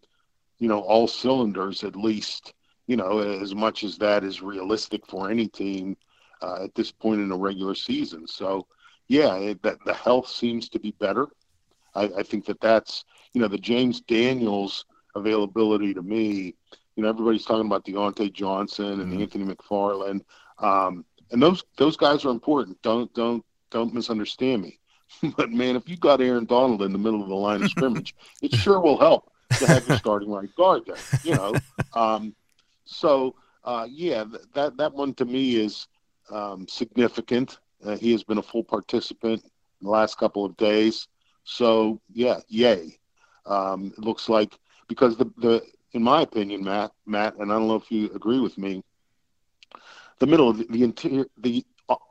you 0.60 0.68
know 0.68 0.80
all 0.80 1.08
cylinders 1.08 1.84
at 1.84 1.96
least. 1.96 2.54
You 2.88 2.96
know 2.96 3.20
as 3.20 3.54
much 3.54 3.84
as 3.84 3.98
that 3.98 4.24
is 4.24 4.42
realistic 4.42 5.06
for 5.08 5.30
any 5.30 5.48
team 5.48 5.98
uh, 6.42 6.64
at 6.64 6.76
this 6.76 6.92
point 6.92 7.22
in 7.22 7.32
a 7.32 7.38
regular 7.38 7.76
season. 7.76 8.28
So 8.28 8.68
yeah, 9.08 9.36
it, 9.36 9.62
that 9.64 9.84
the 9.86 9.94
health 9.94 10.28
seems 10.28 10.70
to 10.70 10.80
be 10.80 10.92
better. 10.92 11.28
I, 11.96 12.04
I 12.20 12.24
think 12.24 12.46
that 12.46 12.62
that's 12.62 13.06
you 13.34 13.42
know 13.42 13.48
the 13.48 13.58
James 13.58 14.02
Daniels 14.02 14.86
availability 15.16 15.94
to 15.94 16.02
me. 16.02 16.56
You 16.96 17.04
know 17.04 17.10
everybody's 17.10 17.46
talking 17.46 17.66
about 17.66 17.86
Diontae 17.86 18.34
Johnson 18.34 19.02
and 19.02 19.22
Anthony 19.22 19.46
McFarland, 19.46 20.22
um, 20.60 21.06
and 21.32 21.42
those 21.42 21.64
those 21.78 21.98
guys 21.98 22.26
are 22.26 22.32
important. 22.32 22.82
Don't 22.82 23.14
don't 23.14 23.44
don't 23.70 23.94
misunderstand 23.94 24.62
me. 24.62 24.80
but 25.38 25.52
man, 25.52 25.76
if 25.76 25.88
you 25.90 25.98
got 25.98 26.22
Aaron 26.22 26.46
Donald 26.46 26.82
in 26.82 26.92
the 26.92 26.98
middle 26.98 27.22
of 27.22 27.30
the 27.30 27.36
line 27.36 27.64
of 27.64 27.70
scrimmage, 27.70 28.16
it 28.42 28.54
sure 28.54 28.80
will 28.80 28.98
help 28.98 29.32
to 29.58 29.68
have 29.68 29.88
your 29.88 29.98
starting 29.98 30.30
right 30.30 30.54
guard 30.56 30.84
there. 30.86 30.98
You 31.24 31.36
know, 31.36 31.56
um, 31.94 32.36
so 32.86 33.36
uh, 33.64 33.88
yeah, 33.90 34.24
th- 34.24 34.44
that 34.54 34.78
that 34.78 34.94
one 34.94 35.14
to 35.16 35.26
me 35.26 35.58
is 35.58 35.88
um, 36.32 36.68
significant. 36.68 37.60
Uh, 37.86 37.98
he 37.98 38.12
has 38.12 38.24
been 38.24 38.38
a 38.38 38.44
full 38.44 38.64
participant 38.64 39.44
in 39.44 39.86
the 39.86 39.90
last 39.90 40.18
couple 40.18 40.46
of 40.46 40.58
days. 40.58 41.08
So 41.44 42.02
yeah, 42.12 42.40
yay. 42.48 42.98
Um, 43.46 43.94
it 43.98 44.04
looks 44.04 44.28
like 44.30 44.58
because 44.88 45.18
the 45.18 45.32
the 45.38 45.64
in 45.94 46.04
my 46.04 46.22
opinion, 46.22 46.64
Matt, 46.64 46.92
Matt, 47.06 47.38
and 47.38 47.52
I 47.52 47.56
don't 47.56 47.68
know 47.68 47.76
if 47.76 47.90
you 47.92 48.12
agree 48.14 48.40
with 48.40 48.58
me, 48.58 48.84
the 50.20 50.28
middle 50.28 50.50
of 50.50 50.58
the, 50.58 50.66
the 50.70 50.84
interior 50.84 51.28
the 51.38 51.66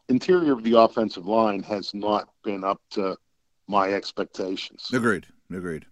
interior 0.08 0.52
of 0.52 0.62
the 0.62 0.78
offensive 0.78 1.26
line 1.26 1.62
has 1.64 1.92
not 1.94 2.28
been 2.44 2.64
up 2.64 2.80
to 2.90 3.16
my 3.66 3.92
expectations. 3.92 4.88
Agreed. 4.92 5.26
Agreed. 5.52 5.86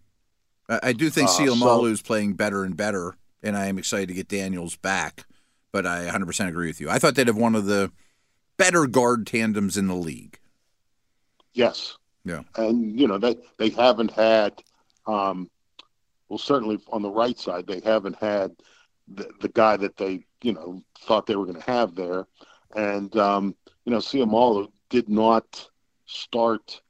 I, 0.69 0.81
I 0.85 0.93
do 0.93 1.11
think 1.11 1.29
Uh, 1.29 1.33
Seal 1.33 1.57
so- 1.57 1.85
is 1.87 2.03
playing 2.03 2.35
better 2.35 2.65
and 2.65 2.77
better, 2.77 3.17
and 3.43 3.57
I 3.57 3.67
am 3.67 3.79
excited 3.79 4.09
to 4.09 4.15
get 4.15 4.29
Daniels 4.29 4.77
back. 4.77 5.27
But 5.73 5.87
I 5.87 6.07
100% 6.07 6.49
agree 6.49 6.69
with 6.69 6.81
you. 6.81 6.89
I 6.89 6.99
thought 7.01 7.17
they'd 7.17 7.27
have 7.27 7.37
one 7.37 7.57
of 7.57 7.67
the 7.67 7.91
better 8.57 8.87
guard 8.87 9.27
tandems 9.27 9.77
in 9.77 9.89
the 9.89 9.97
league. 9.97 10.39
Yes. 11.53 11.97
Yeah. 12.25 12.43
And 12.57 12.99
you 12.99 13.07
know 13.09 13.19
they 13.19 13.37
they 13.59 13.69
haven't 13.71 14.13
had, 14.13 14.63
um, 15.07 15.51
well 16.29 16.39
certainly 16.39 16.79
on 16.89 17.03
the 17.03 17.11
right 17.11 17.39
side 17.39 17.67
they 17.67 17.81
haven't 17.81 18.17
had 18.17 18.53
the, 19.09 19.29
the 19.41 19.49
guy 19.49 19.77
that 19.77 19.97
they 19.97 20.25
you 20.43 20.53
know 20.55 20.83
thought 21.01 21.27
they 21.27 21.37
were 21.37 21.45
going 21.45 21.61
to 21.61 21.71
have 21.71 21.95
there, 21.95 22.27
and 22.75 23.15
um, 23.17 23.55
you 23.85 23.93
know 23.93 23.99
Seumalo 23.99 24.71
did 24.91 25.09
not 25.09 25.69
start 26.07 26.81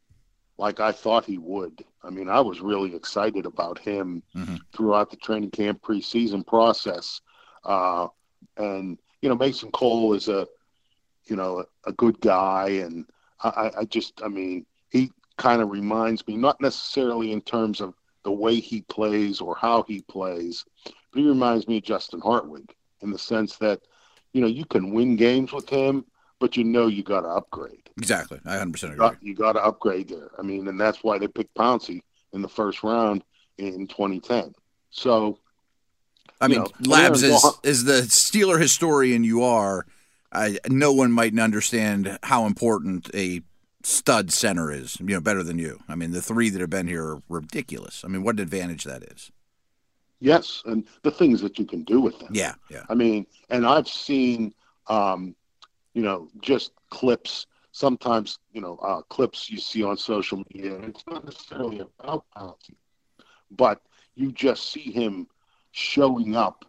like 0.58 0.80
I 0.80 0.92
thought 0.92 1.24
he 1.24 1.38
would. 1.38 1.84
I 2.02 2.10
mean 2.10 2.28
I 2.28 2.40
was 2.40 2.60
really 2.60 2.94
excited 2.94 3.46
about 3.46 3.78
him 3.78 4.22
Mhm. 4.36 4.58
throughout 4.72 5.10
the 5.10 5.16
training 5.16 5.50
camp 5.50 5.82
preseason 5.82 6.46
process, 6.46 7.20
uh, 7.64 8.08
and 8.56 8.98
you 9.20 9.28
know 9.28 9.36
Mason 9.36 9.70
Cole 9.70 10.14
is 10.14 10.28
a 10.28 10.46
you 11.26 11.36
know 11.36 11.64
a, 11.86 11.92
good 11.92 12.20
guy 12.20 12.68
and 12.84 13.06
I, 13.42 13.48
I- 13.48 13.80
I 13.80 13.84
just, 13.84 14.22
I 14.22 14.28
mean, 14.28 14.66
he 14.90 15.10
kind 15.36 15.60
of 15.62 15.70
reminds 15.70 16.26
me, 16.26 16.36
not 16.36 16.60
necessarily 16.60 17.32
in 17.32 17.40
terms 17.42 17.80
of 17.80 17.94
the 18.24 18.32
way 18.32 18.56
he 18.60 18.82
plays 18.82 19.40
or 19.40 19.56
how 19.56 19.82
he 19.82 20.00
plays, 20.02 20.64
but 20.84 21.20
he 21.20 21.28
reminds 21.28 21.66
me 21.68 21.78
of 21.78 21.84
Justin 21.84 22.20
Hartwig 22.20 22.74
in 23.02 23.10
the 23.10 23.18
sense 23.18 23.56
that, 23.58 23.80
you 24.32 24.40
know, 24.40 24.46
you 24.46 24.64
can 24.64 24.92
win 24.92 25.16
games 25.16 25.52
with 25.52 25.68
him, 25.68 26.04
but 26.44 26.58
you 26.58 26.62
know 26.64 26.88
you 26.88 27.02
got 27.02 27.22
to 27.22 27.28
upgrade. 27.28 27.88
Exactly. 27.96 28.38
I 28.44 28.56
100% 28.56 28.82
You 28.96 29.02
agree. 29.02 29.16
you 29.22 29.34
got 29.34 29.52
to 29.52 29.64
upgrade 29.64 30.10
there. 30.10 30.30
I 30.38 30.42
mean, 30.42 30.68
and 30.68 30.78
that's 30.78 31.02
why 31.02 31.16
they 31.16 31.26
picked 31.26 31.54
Pouncey 31.54 32.02
in 32.34 32.42
the 32.42 32.48
first 32.50 32.82
round 32.82 33.24
in 33.56 33.86
2010. 33.86 34.52
So, 34.90 35.38
I 36.42 36.48
mean, 36.48 36.58
know, 36.58 36.66
Labs, 36.86 37.22
Don- 37.22 37.52
as 37.64 37.84
the 37.84 38.02
Steeler 38.02 38.60
historian 38.60 39.24
you 39.24 39.42
are, 39.42 39.86
I, 40.32 40.58
no 40.68 40.92
one 40.92 41.12
might 41.12 41.38
understand 41.38 42.18
how 42.24 42.44
important 42.44 43.08
a 43.14 43.40
stud 43.82 44.30
center 44.30 44.70
is, 44.70 44.98
you 45.00 45.06
know, 45.06 45.20
better 45.22 45.42
than 45.42 45.58
you. 45.58 45.78
I 45.88 45.94
mean, 45.94 46.10
the 46.10 46.20
three 46.20 46.50
that 46.50 46.60
have 46.60 46.68
been 46.68 46.88
here 46.88 47.06
are 47.06 47.22
ridiculous. 47.30 48.02
I 48.04 48.08
mean, 48.08 48.22
what 48.22 48.34
an 48.36 48.42
advantage 48.42 48.84
that 48.84 49.02
is. 49.04 49.30
yes, 50.20 50.62
and 50.66 50.84
the 51.04 51.10
things 51.10 51.40
that 51.40 51.58
you 51.58 51.64
can 51.64 51.84
do 51.84 52.02
with 52.02 52.18
them. 52.18 52.28
Yeah, 52.32 52.54
yeah. 52.70 52.82
I 52.90 52.94
mean, 52.94 53.26
and 53.48 53.66
I've 53.66 53.88
seen, 53.88 54.52
um, 54.88 55.34
you 55.94 56.02
know, 56.02 56.28
just 56.40 56.72
clips. 56.90 57.46
Sometimes, 57.72 58.38
you 58.52 58.60
know, 58.62 58.76
uh, 58.78 59.02
clips 59.02 59.50
you 59.50 59.58
see 59.58 59.84
on 59.84 59.96
social 59.98 60.42
media. 60.52 60.76
It's 60.78 61.06
not 61.06 61.24
necessarily 61.24 61.80
about 61.80 62.24
Pouncey, 62.36 62.76
but 63.50 63.82
you 64.14 64.32
just 64.32 64.70
see 64.70 64.92
him 64.92 65.28
showing 65.72 66.36
up 66.36 66.64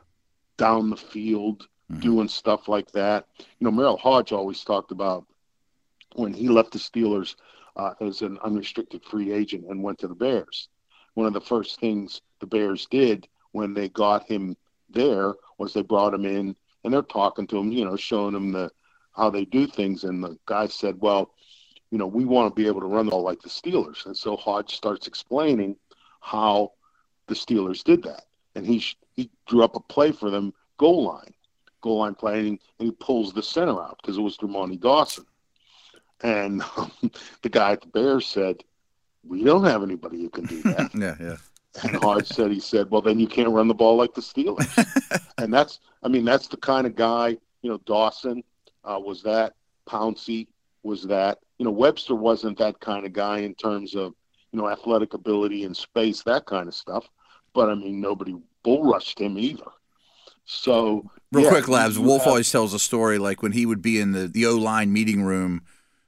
down 0.57 0.89
the 0.89 0.97
field, 0.97 1.67
Mhm. 1.91 2.01
doing 2.01 2.27
stuff 2.27 2.67
like 2.67 2.91
that. 2.91 3.27
You 3.59 3.65
know, 3.65 3.71
Merril 3.71 3.99
Hoge 3.99 4.31
always 4.33 4.63
talked 4.63 4.91
about 4.91 5.25
when 6.15 6.33
he 6.33 6.49
left 6.49 6.71
the 6.73 6.79
Steelers 6.79 7.35
uh, 7.75 7.93
as 8.01 8.21
an 8.21 8.38
unrestricted 8.43 9.03
free 9.03 9.31
agent 9.31 9.65
and 9.69 9.83
went 9.83 9.99
to 9.99 10.07
the 10.07 10.15
Bears. 10.15 10.69
One 11.15 11.27
of 11.27 11.33
the 11.33 11.41
first 11.41 11.79
things 11.79 12.21
the 12.39 12.47
Bears 12.47 12.85
did 12.88 13.27
when 13.51 13.73
they 13.73 13.89
got 13.89 14.23
him 14.23 14.57
there 14.89 15.35
was 15.57 15.73
they 15.73 15.81
brought 15.81 16.13
him 16.13 16.25
in 16.25 16.55
and 16.83 16.93
they're 16.93 17.01
talking 17.01 17.47
to 17.47 17.57
him, 17.57 17.71
you 17.71 17.85
know, 17.85 17.95
showing 17.95 18.35
him 18.35 18.51
the 18.51 18.71
how 19.15 19.30
they 19.30 19.45
do 19.45 19.67
things. 19.67 20.04
And 20.04 20.23
the 20.23 20.38
guy 20.45 20.67
said, 20.67 20.99
"Well, 20.99 21.32
you 21.91 21.97
know, 21.97 22.08
we 22.08 22.25
want 22.25 22.54
to 22.54 22.62
be 22.62 22.67
able 22.67 22.82
to 22.82 22.88
run 22.88 23.06
the 23.06 23.12
ball 23.12 23.23
like 23.23 23.41
the 23.41 23.49
Steelers." 23.49 24.06
And 24.06 24.15
so 24.15 24.36
Hoge 24.36 24.75
starts 24.75 25.08
explaining 25.08 25.75
how 26.19 26.73
the 27.28 27.36
Steelers 27.36 27.84
did 27.84 28.04
that, 28.04 28.25
and 28.56 28.65
he 28.65 28.84
he 29.15 29.30
drew 29.47 29.63
up 29.63 29.75
a 29.75 29.80
play 29.80 30.12
for 30.12 30.30
them, 30.30 30.54
goal 30.78 31.04
line, 31.04 31.34
goal 31.82 31.99
line 31.99 32.15
play, 32.15 32.47
and 32.47 32.60
he 32.80 32.91
pulls 32.91 33.34
the 33.34 33.43
center 33.43 33.82
out 33.82 33.99
because 34.01 34.17
it 34.17 34.21
was 34.21 34.38
Dermontti 34.38 34.80
Dawson. 34.80 35.25
And 36.21 36.63
the 37.41 37.49
guy 37.49 37.73
at 37.73 37.82
the 37.82 37.88
Bears 37.88 38.28
said, 38.28 38.63
"We 39.23 39.43
don't 39.43 39.65
have 39.65 39.84
anybody 39.84 40.21
who 40.21 40.30
can 40.30 40.45
do 40.45 40.62
that." 40.63 40.93
Yeah, 40.93 41.15
yeah. 41.19 41.38
And 41.84 41.97
Hoge 41.97 42.28
said, 42.28 42.51
"He 42.51 42.62
said, 42.62 42.89
well, 42.89 43.01
then 43.01 43.19
you 43.19 43.28
can't 43.28 43.49
run 43.49 43.67
the 43.67 43.73
ball 43.73 43.97
like 43.97 44.13
the 44.13 44.21
Steelers." 44.21 45.30
and 45.38 45.54
that's, 45.54 45.80
I 46.04 46.08
mean, 46.08 46.23
that's 46.23 46.47
the 46.47 46.58
kind 46.58 46.88
of 46.88 46.95
guy. 46.95 47.38
You 47.62 47.71
know, 47.71 47.78
Dawson 47.80 48.43
uh, 48.86 49.00
was 49.00 49.24
that. 49.24 49.54
Pouncey 49.88 50.48
was 50.84 51.04
that. 51.04 51.39
You 51.58 51.65
know, 51.65 51.71
Webster 51.71 52.15
wasn't 52.15 52.58
that 52.60 52.80
kind 52.80 53.06
of 53.06 53.13
guy 53.13 53.39
in 53.39 53.56
terms 53.56 53.95
of 53.95 54.13
you 54.52 54.60
know 54.60 54.69
athletic 54.69 55.13
ability 55.13 55.63
and 55.63 55.76
space, 55.76 56.24
that 56.24 56.45
kind 56.45 56.67
of 56.67 56.74
stuff. 56.74 57.10
But 57.54 57.69
I 57.69 57.76
mean, 57.76 58.00
nobody 58.00 58.36
bull 58.63 58.84
rushed 58.84 59.19
him 59.19 59.38
either. 59.38 59.71
So 60.45 61.10
Real 61.32 61.45
yeah, 61.45 61.50
quick, 61.50 61.67
Labs. 61.67 62.00
Wolf 62.00 62.21
have- 62.21 62.30
always 62.30 62.52
tells 62.52 62.74
a 62.74 62.80
story 62.80 63.17
like 63.17 63.41
when 63.41 63.52
he 63.52 63.65
would 63.65 63.82
be 63.82 64.00
in 64.00 64.12
the, 64.12 64.28
the 64.28 64.45
O 64.45 64.56
line 64.56 64.93
meeting 64.93 65.24
room, 65.24 65.62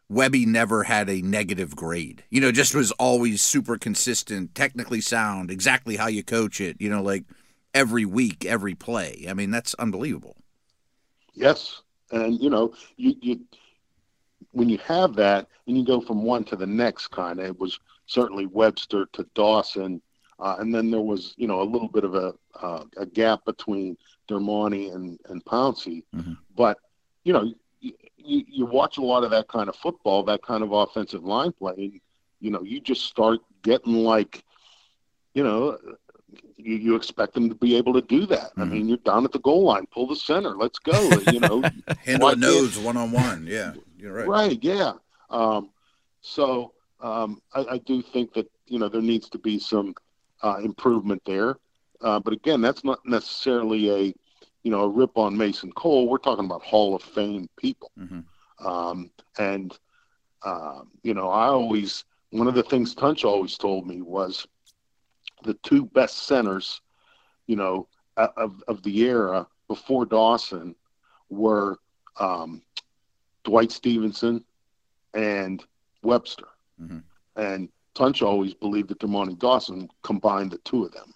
Webby 0.10 0.46
never 0.46 0.84
had 0.84 1.10
a 1.10 1.22
negative 1.22 1.76
grade. 1.76 2.24
You 2.30 2.40
know, 2.40 2.52
just 2.52 2.74
was 2.74 2.92
always 2.94 3.42
super 3.42 3.78
consistent, 3.78 4.56
technically 4.56 5.02
sound, 5.02 5.52
exactly 5.52 5.98
how 5.98 6.08
you 6.08 6.24
coach 6.24 6.62
it, 6.62 6.78
you 6.80 6.90
know, 6.90 7.02
like 7.02 7.26
every 7.74 8.06
week, 8.06 8.46
every 8.46 8.74
play. 8.74 9.26
I 9.28 9.34
mean, 9.34 9.52
that's 9.52 9.74
unbelievable. 9.76 10.38
Yes, 11.34 11.82
and 12.12 12.40
you 12.42 12.50
know, 12.50 12.74
you 12.98 13.16
you 13.22 13.40
when 14.52 14.70
you 14.70 14.78
have 14.80 15.16
that 15.16 15.48
and 15.68 15.78
you 15.78 15.86
go 15.86 16.00
from 16.02 16.24
one 16.24 16.44
to 16.46 16.56
the 16.56 16.66
next, 16.66 17.08
kind 17.08 17.40
of, 17.40 17.46
it 17.46 17.60
was 17.60 17.80
certainly 18.06 18.46
Webster 18.46 19.06
to 19.14 19.24
Dawson, 19.34 20.02
uh, 20.40 20.56
and 20.60 20.74
then 20.74 20.90
there 20.92 21.02
was 21.02 21.34
you 21.38 21.48
know 21.48 21.62
a 21.62 21.64
little 21.64 21.88
bit 21.90 22.04
of 22.04 22.16
a 22.16 22.34
uh, 22.62 22.84
a 22.98 23.06
gap 23.06 23.46
between 23.46 23.98
Dermontti 24.28 24.94
and 24.94 25.20
and 25.30 25.44
Pouncey, 25.46 26.04
Mhm. 26.16 26.38
but 26.56 26.78
you 27.24 27.34
know. 27.34 27.54
You, 27.80 27.94
you, 28.18 28.44
you 28.48 28.66
watch 28.66 28.98
a 28.98 29.04
lot 29.04 29.24
of 29.24 29.30
that 29.32 29.48
kind 29.48 29.70
of 29.70 29.76
football, 29.76 30.24
that 30.24 30.42
kind 30.42 30.64
of 30.64 30.72
offensive 30.72 31.24
line 31.24 31.52
play, 31.54 31.74
and 31.78 32.02
you 32.42 32.50
know 32.50 32.64
you 32.64 32.82
just 32.82 33.04
start 33.06 33.40
getting 33.62 33.94
like, 34.04 34.44
you 35.36 35.44
know, 35.44 35.78
you, 36.58 36.76
you 36.76 36.96
expect 36.96 37.34
them 37.34 37.50
to 37.50 37.56
be 37.56 37.76
able 37.76 37.94
to 37.94 38.02
do 38.02 38.26
that. 38.28 38.52
I 38.58 38.62
Mhm. 38.62 38.72
mean, 38.72 38.88
you're 38.90 38.98
down 38.98 39.26
at 39.26 39.32
the 39.32 39.40
goal 39.40 39.64
line, 39.64 39.86
pull 39.88 40.08
the 40.08 40.16
center, 40.16 40.56
let's 40.56 40.80
go. 40.80 41.18
You 41.28 41.40
know, 41.40 41.64
Handle 42.04 42.36
nose 42.36 42.78
one 42.78 42.98
on 42.98 43.12
one. 43.12 43.48
Yeah, 43.48 43.74
you're 43.98 44.14
right. 44.14 44.28
Right. 44.28 44.64
Yeah. 44.64 44.94
Um, 45.30 45.70
so 46.22 46.74
um, 47.02 47.42
I, 47.54 47.66
I 47.72 47.78
do 47.80 48.02
think 48.02 48.34
that 48.34 48.50
you 48.68 48.80
know 48.80 48.90
there 48.90 49.02
needs 49.02 49.30
to 49.30 49.38
be 49.38 49.60
some 49.60 49.94
uh, 50.44 50.60
improvement 50.64 51.22
there. 51.26 51.58
Uh, 52.02 52.20
but 52.20 52.34
again, 52.34 52.62
that's 52.62 52.84
not 52.84 53.00
necessarily 53.06 53.90
a 53.90 54.14
you 54.64 54.72
know 54.72 54.82
a 54.84 54.90
rip 54.90 55.18
on 55.18 55.38
Mason 55.38 55.72
Cole. 55.72 56.08
We're 56.08 56.18
talking 56.18 56.46
about 56.46 56.64
Hall 56.64 56.96
of 56.96 57.02
Fame 57.04 57.48
people. 57.58 57.92
Mhm. 57.98 58.24
Um, 58.60 59.12
and 59.38 59.78
um, 60.44 60.92
you 61.04 61.14
know, 61.14 61.30
I 61.30 61.48
always 61.48 62.04
one 62.32 62.48
of 62.48 62.56
the 62.56 62.64
things 62.64 62.94
Tunch 62.94 63.24
always 63.24 63.58
told 63.58 63.88
me 63.88 64.02
was 64.02 64.46
the 65.44 65.54
two 65.56 65.86
best 65.86 66.28
centers, 66.28 66.82
you 67.48 67.56
know, 67.56 67.88
of 68.18 68.64
of 68.68 68.82
the 68.84 69.00
era 69.02 69.48
before 69.68 70.06
Dawson 70.06 70.76
were 71.30 71.78
um, 72.20 72.62
Dwight 73.44 73.72
Stephenson 73.72 74.44
and 75.14 75.64
Webster. 76.04 76.48
Mhm. 76.82 77.04
And 77.36 77.70
Tunch 77.94 78.22
always 78.22 78.54
believed 78.54 78.90
that 78.90 79.00
Dermontti 79.00 79.38
Dawson 79.38 79.90
combined 80.04 80.52
the 80.52 80.58
two 80.60 80.84
of 80.86 80.92
them. 80.92 81.14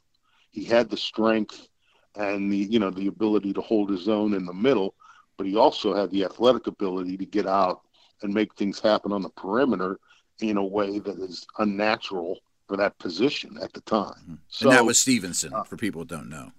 He 0.51 0.63
had 0.63 0.89
the 0.89 0.97
strength 0.97 1.67
and 2.15 2.51
the 2.51 2.57
you 2.57 2.79
know 2.79 2.89
the 2.91 3.07
ability 3.07 3.53
to 3.53 3.61
hold 3.61 3.89
his 3.89 4.07
own 4.07 4.33
in 4.33 4.45
the 4.45 4.53
middle, 4.53 4.95
but 5.37 5.47
he 5.47 5.55
also 5.55 5.93
had 5.93 6.11
the 6.11 6.23
athletic 6.25 6.67
ability 6.67 7.17
to 7.17 7.25
get 7.25 7.47
out 7.47 7.81
and 8.21 8.33
make 8.33 8.53
things 8.55 8.79
happen 8.79 9.11
on 9.11 9.21
the 9.21 9.29
perimeter 9.29 9.99
in 10.39 10.57
a 10.57 10.63
way 10.65 10.99
that 10.99 11.17
is 11.19 11.45
unnatural 11.59 12.39
for 12.71 12.77
that 12.77 12.97
position 12.99 13.57
at 13.61 13.73
the 13.73 13.81
time. 13.81 14.39
So 14.47 14.63
Mm-hmm. 14.65 14.67
and 14.69 14.77
that 14.77 14.85
was 14.85 14.97
Stephenson, 14.97 15.51
for 15.65 15.75
people 15.75 16.01
who 16.03 16.05
don't 16.05 16.29
know. 16.29 16.51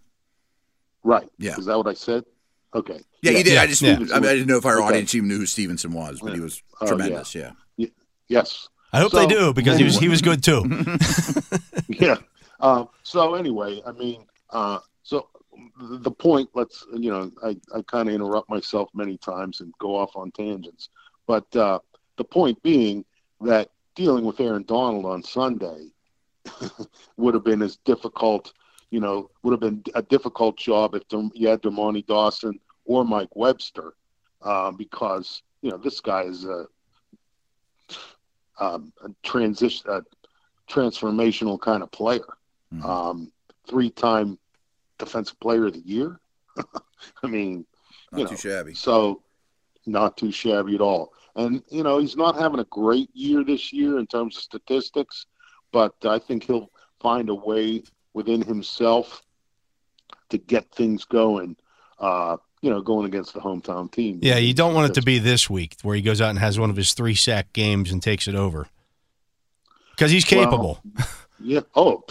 right. 1.03 1.27
Yeah. 1.39 1.57
Is 1.57 1.65
that 1.65 1.77
what 1.79 1.87
I 1.89 1.95
said? 1.95 2.23
Okay. 2.75 3.01
Yeah, 3.23 3.33
he 3.33 3.43
did. 3.43 3.57
I 3.57 3.67
just 3.67 3.81
yeah. 3.81 3.95
I, 3.95 3.99
mean, 3.99 4.13
I 4.13 4.21
didn't 4.21 4.47
know 4.49 4.59
if 4.59 4.67
our 4.67 4.77
Okay. 4.79 4.89
audience 4.89 5.15
even 5.15 5.29
knew 5.29 5.39
who 5.39 5.47
Stephenson 5.47 5.93
was, 5.93 6.21
but 6.21 6.35
he 6.35 6.41
was 6.41 6.63
Oh, 6.83 6.87
tremendous. 6.87 7.35
Yeah. 7.35 7.53
Yes. 8.29 8.69
I 8.93 9.01
hope 9.01 9.13
So- 9.13 9.21
they 9.21 9.27
do 9.27 9.55
because 9.55 9.79
he 9.79 9.85
was 9.85 9.99
he 9.99 10.09
was 10.11 10.21
good 10.29 10.43
too. 10.45 10.63
yeah. 11.89 12.17
Uh, 12.61 12.85
so 13.05 13.35
anyway, 13.35 13.81
I 13.87 13.93
mean, 13.93 14.27
uh, 14.51 14.81
so 15.03 15.29
the 15.81 16.11
point. 16.11 16.51
Let's 16.55 16.85
you 16.93 17.11
know, 17.11 17.31
I, 17.43 17.57
I 17.75 17.81
kind 17.87 18.09
of 18.11 18.15
interrupt 18.15 18.51
myself 18.51 18.91
many 18.95 19.17
times 19.17 19.61
and 19.63 19.73
go 19.79 19.97
off 19.97 20.15
on 20.15 20.31
tangents, 20.33 20.91
but 21.27 21.49
uh, 21.57 21.79
the 22.19 22.25
point 22.25 22.63
being 22.63 23.05
that 23.41 23.71
dealing 23.95 24.25
with 24.25 24.41
Aaron 24.41 24.65
Donald 24.65 25.05
on 25.05 25.23
Sunday 25.23 25.89
would 27.17 27.35
have 27.35 27.45
been 27.45 27.63
as 27.63 27.77
difficult. 27.77 28.53
You 28.91 29.01
know, 29.01 29.31
would 29.43 29.53
have 29.53 29.61
been 29.61 29.83
a 29.95 30.03
difficult 30.03 30.57
job 30.57 30.95
if 30.95 31.03
you 31.35 31.49
had 31.49 31.63
Dermontti 31.63 32.07
Dawson 32.07 32.59
or 32.85 33.05
Mike 33.05 33.35
Webster, 33.35 33.95
uh, 34.43 34.71
because 34.73 35.43
you 35.63 35.71
know 35.71 35.77
this 35.79 36.01
guy 36.01 36.23
is 36.23 36.45
a, 36.45 36.67
um, 38.61 38.93
a 39.05 39.09
transition, 39.23 39.91
a 39.91 40.03
transformational 40.71 41.61
kind 41.61 41.83
of 41.83 41.91
player 41.91 42.37
Mhm. 42.73 42.85
um, 42.85 43.33
three-time 43.69 44.39
defensive 44.99 45.39
player 45.41 45.67
of 45.67 45.75
the 45.75 45.81
year. 45.81 46.19
I 47.23 47.27
mean, 47.27 47.67
Not 48.11 48.21
you 48.21 48.27
too 48.27 48.37
shabby. 48.37 48.75
so 48.75 49.23
not 49.87 50.17
too 50.17 50.31
shabby 50.31 50.75
at 50.75 50.81
all. 50.81 51.13
And 51.37 51.63
you 51.71 51.83
know, 51.83 51.99
he's 51.99 52.17
not 52.17 52.37
having 52.39 52.61
a 52.61 52.65
great 52.65 53.11
year 53.15 53.43
this 53.45 53.73
year 53.73 53.99
in 53.99 54.07
terms 54.07 54.37
of 54.37 54.43
statistics, 54.43 55.27
but 55.73 55.95
I 56.05 56.19
think 56.19 56.45
he'll 56.45 56.71
find 57.01 57.29
a 57.29 57.35
way 57.35 57.83
within 58.15 58.43
himself 58.43 59.23
to 60.31 60.39
get 60.39 60.71
things 60.73 61.05
going. 61.05 61.57
Uh, 61.99 62.37
you 62.63 62.71
know, 62.71 62.81
going 62.81 63.07
against 63.07 63.35
the 63.35 63.41
hometown 63.41 63.91
team. 63.91 64.21
Yeah, 64.23 64.39
you 64.39 64.55
don't 64.55 64.73
want 64.73 64.89
it 64.91 64.95
to 64.95 65.03
be 65.03 65.19
this 65.19 65.51
week 65.51 65.77
where 65.83 65.97
he 65.97 66.03
goes 66.03 66.21
out 66.21 66.31
and 66.31 66.39
has 66.39 66.61
one 66.61 66.71
of 66.71 66.77
his 66.77 66.95
three 66.95 67.17
sack 67.17 67.53
games 67.53 67.91
and 67.91 68.01
takes 68.01 68.29
it 68.29 68.37
over 68.37 68.69
because 69.91 70.13
he's 70.13 70.25
Well, 70.31 70.45
capable. 70.45 70.83
Yeah. 71.45 71.63
Oh, 71.75 72.05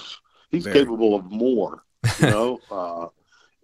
he's 0.50 0.66
Very. 0.66 0.80
capable 0.80 1.16
of 1.16 1.32
more. 1.32 1.84
You 2.20 2.28
know, 2.28 2.60
uh, 2.72 3.08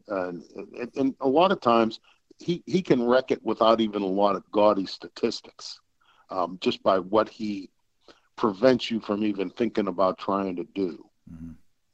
and, 0.08 0.44
and 0.56 0.92
and 0.96 1.16
a 1.20 1.28
lot 1.28 1.52
of 1.52 1.60
times 1.60 2.00
he 2.40 2.64
he 2.66 2.82
can 2.82 3.04
wreck 3.06 3.32
it 3.32 3.44
without 3.44 3.82
even 3.82 4.02
a 4.02 4.08
lot 4.08 4.38
of 4.38 4.50
gaudy 4.52 4.86
statistics, 4.86 5.82
um, 6.30 6.58
just 6.62 6.82
by 6.84 7.00
what 7.00 7.28
he 7.28 7.70
prevents 8.38 8.90
you 8.90 9.00
from 9.00 9.24
even 9.24 9.50
thinking 9.50 9.88
about 9.88 10.18
trying 10.18 10.56
to 10.56 10.64
do. 10.76 11.04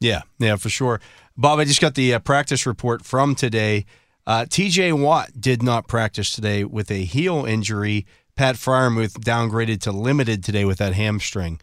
Yeah, 0.00 0.22
yeah, 0.38 0.56
for 0.56 0.68
sure. 0.68 1.00
Bob, 1.36 1.58
I 1.58 1.64
just 1.64 1.80
got 1.80 1.94
the 1.94 2.14
uh, 2.14 2.18
practice 2.20 2.66
report 2.66 3.04
from 3.04 3.34
today. 3.34 3.86
Uh, 4.26 4.44
TJ 4.44 4.98
Watt 5.00 5.40
did 5.40 5.62
not 5.62 5.88
practice 5.88 6.30
today 6.30 6.64
with 6.64 6.90
a 6.90 7.04
heel 7.04 7.44
injury. 7.44 8.06
Pat 8.36 8.56
Freiermuth 8.56 9.18
downgraded 9.18 9.80
to 9.82 9.92
limited 9.92 10.44
today 10.44 10.64
with 10.64 10.78
that 10.78 10.94
hamstring. 10.94 11.60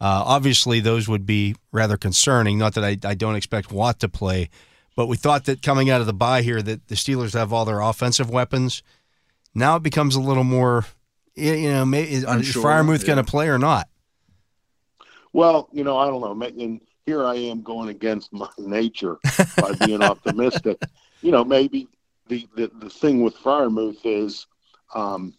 Uh, 0.00 0.22
obviously, 0.24 0.80
those 0.80 1.08
would 1.08 1.26
be 1.26 1.54
rather 1.72 1.96
concerning. 1.96 2.58
Not 2.58 2.74
that 2.74 2.84
I, 2.84 2.96
I 3.04 3.14
don't 3.14 3.36
expect 3.36 3.70
Watt 3.70 4.00
to 4.00 4.08
play, 4.08 4.48
but 4.96 5.06
we 5.06 5.16
thought 5.16 5.44
that 5.44 5.62
coming 5.62 5.90
out 5.90 6.00
of 6.00 6.06
the 6.06 6.14
bye 6.14 6.42
here 6.42 6.62
that 6.62 6.88
the 6.88 6.94
Steelers 6.94 7.34
have 7.34 7.52
all 7.52 7.64
their 7.64 7.80
offensive 7.80 8.30
weapons. 8.30 8.82
Now 9.54 9.76
it 9.76 9.82
becomes 9.82 10.14
a 10.14 10.20
little 10.20 10.44
more, 10.44 10.86
you 11.34 11.52
you 11.52 11.70
know, 11.70 11.84
may, 11.84 12.04
is, 12.04 12.18
is 12.18 12.24
Unsure, 12.24 12.62
Freiermuth 12.62 13.06
going 13.06 13.22
to 13.22 13.24
play 13.24 13.48
or 13.48 13.58
not? 13.58 13.89
Well, 15.32 15.68
you 15.72 15.84
know, 15.84 15.96
I 15.96 16.06
don't 16.06 16.20
know. 16.20 16.46
And 16.62 16.80
here 17.06 17.24
I 17.24 17.34
am 17.34 17.62
going 17.62 17.88
against 17.88 18.32
my 18.32 18.48
nature 18.58 19.18
by 19.56 19.72
being 19.84 20.02
optimistic. 20.02 20.78
You 21.22 21.32
know, 21.32 21.44
maybe 21.44 21.86
the, 22.28 22.48
the, 22.56 22.70
the 22.80 22.88
thing 22.88 23.22
with 23.22 23.36
Freiermuth 23.36 23.98
is, 24.06 24.46
um, 24.94 25.34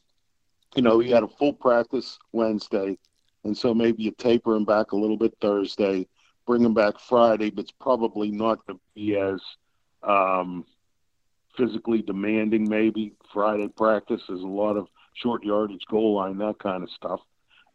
you 0.75 0.84
know, 0.84 0.99
he 0.99 1.10
had 1.10 1.23
a 1.23 1.27
full 1.27 1.54
practice 1.54 2.19
Wednesday, 2.34 2.99
and 3.43 3.58
so 3.58 3.73
maybe 3.73 4.04
you 4.04 4.12
taper 4.12 4.56
him 4.56 4.63
back 4.63 4.91
a 4.91 4.95
little 4.95 5.17
bit 5.17 5.36
Thursday, 5.41 6.06
bring 6.45 6.63
him 6.63 6.75
back 6.75 6.99
Friday, 6.99 7.49
but 7.49 7.63
it's 7.63 7.71
probably 7.71 8.30
not 8.30 8.63
going 8.67 8.77
to 8.77 8.84
be 8.93 9.17
as, 9.17 9.41
um, 10.04 10.65
physically 11.58 12.04
demanding. 12.04 12.69
Maybe 12.69 13.13
Friday 13.34 13.69
practice 13.69 14.21
is 14.30 14.41
a 14.41 14.47
lot 14.47 14.77
of 14.77 14.88
short 15.13 15.43
yardage, 15.43 15.86
goal 15.89 16.13
line, 16.13 16.38
that 16.38 16.60
kind 16.60 16.84
of 16.84 16.91
stuff. 16.91 17.21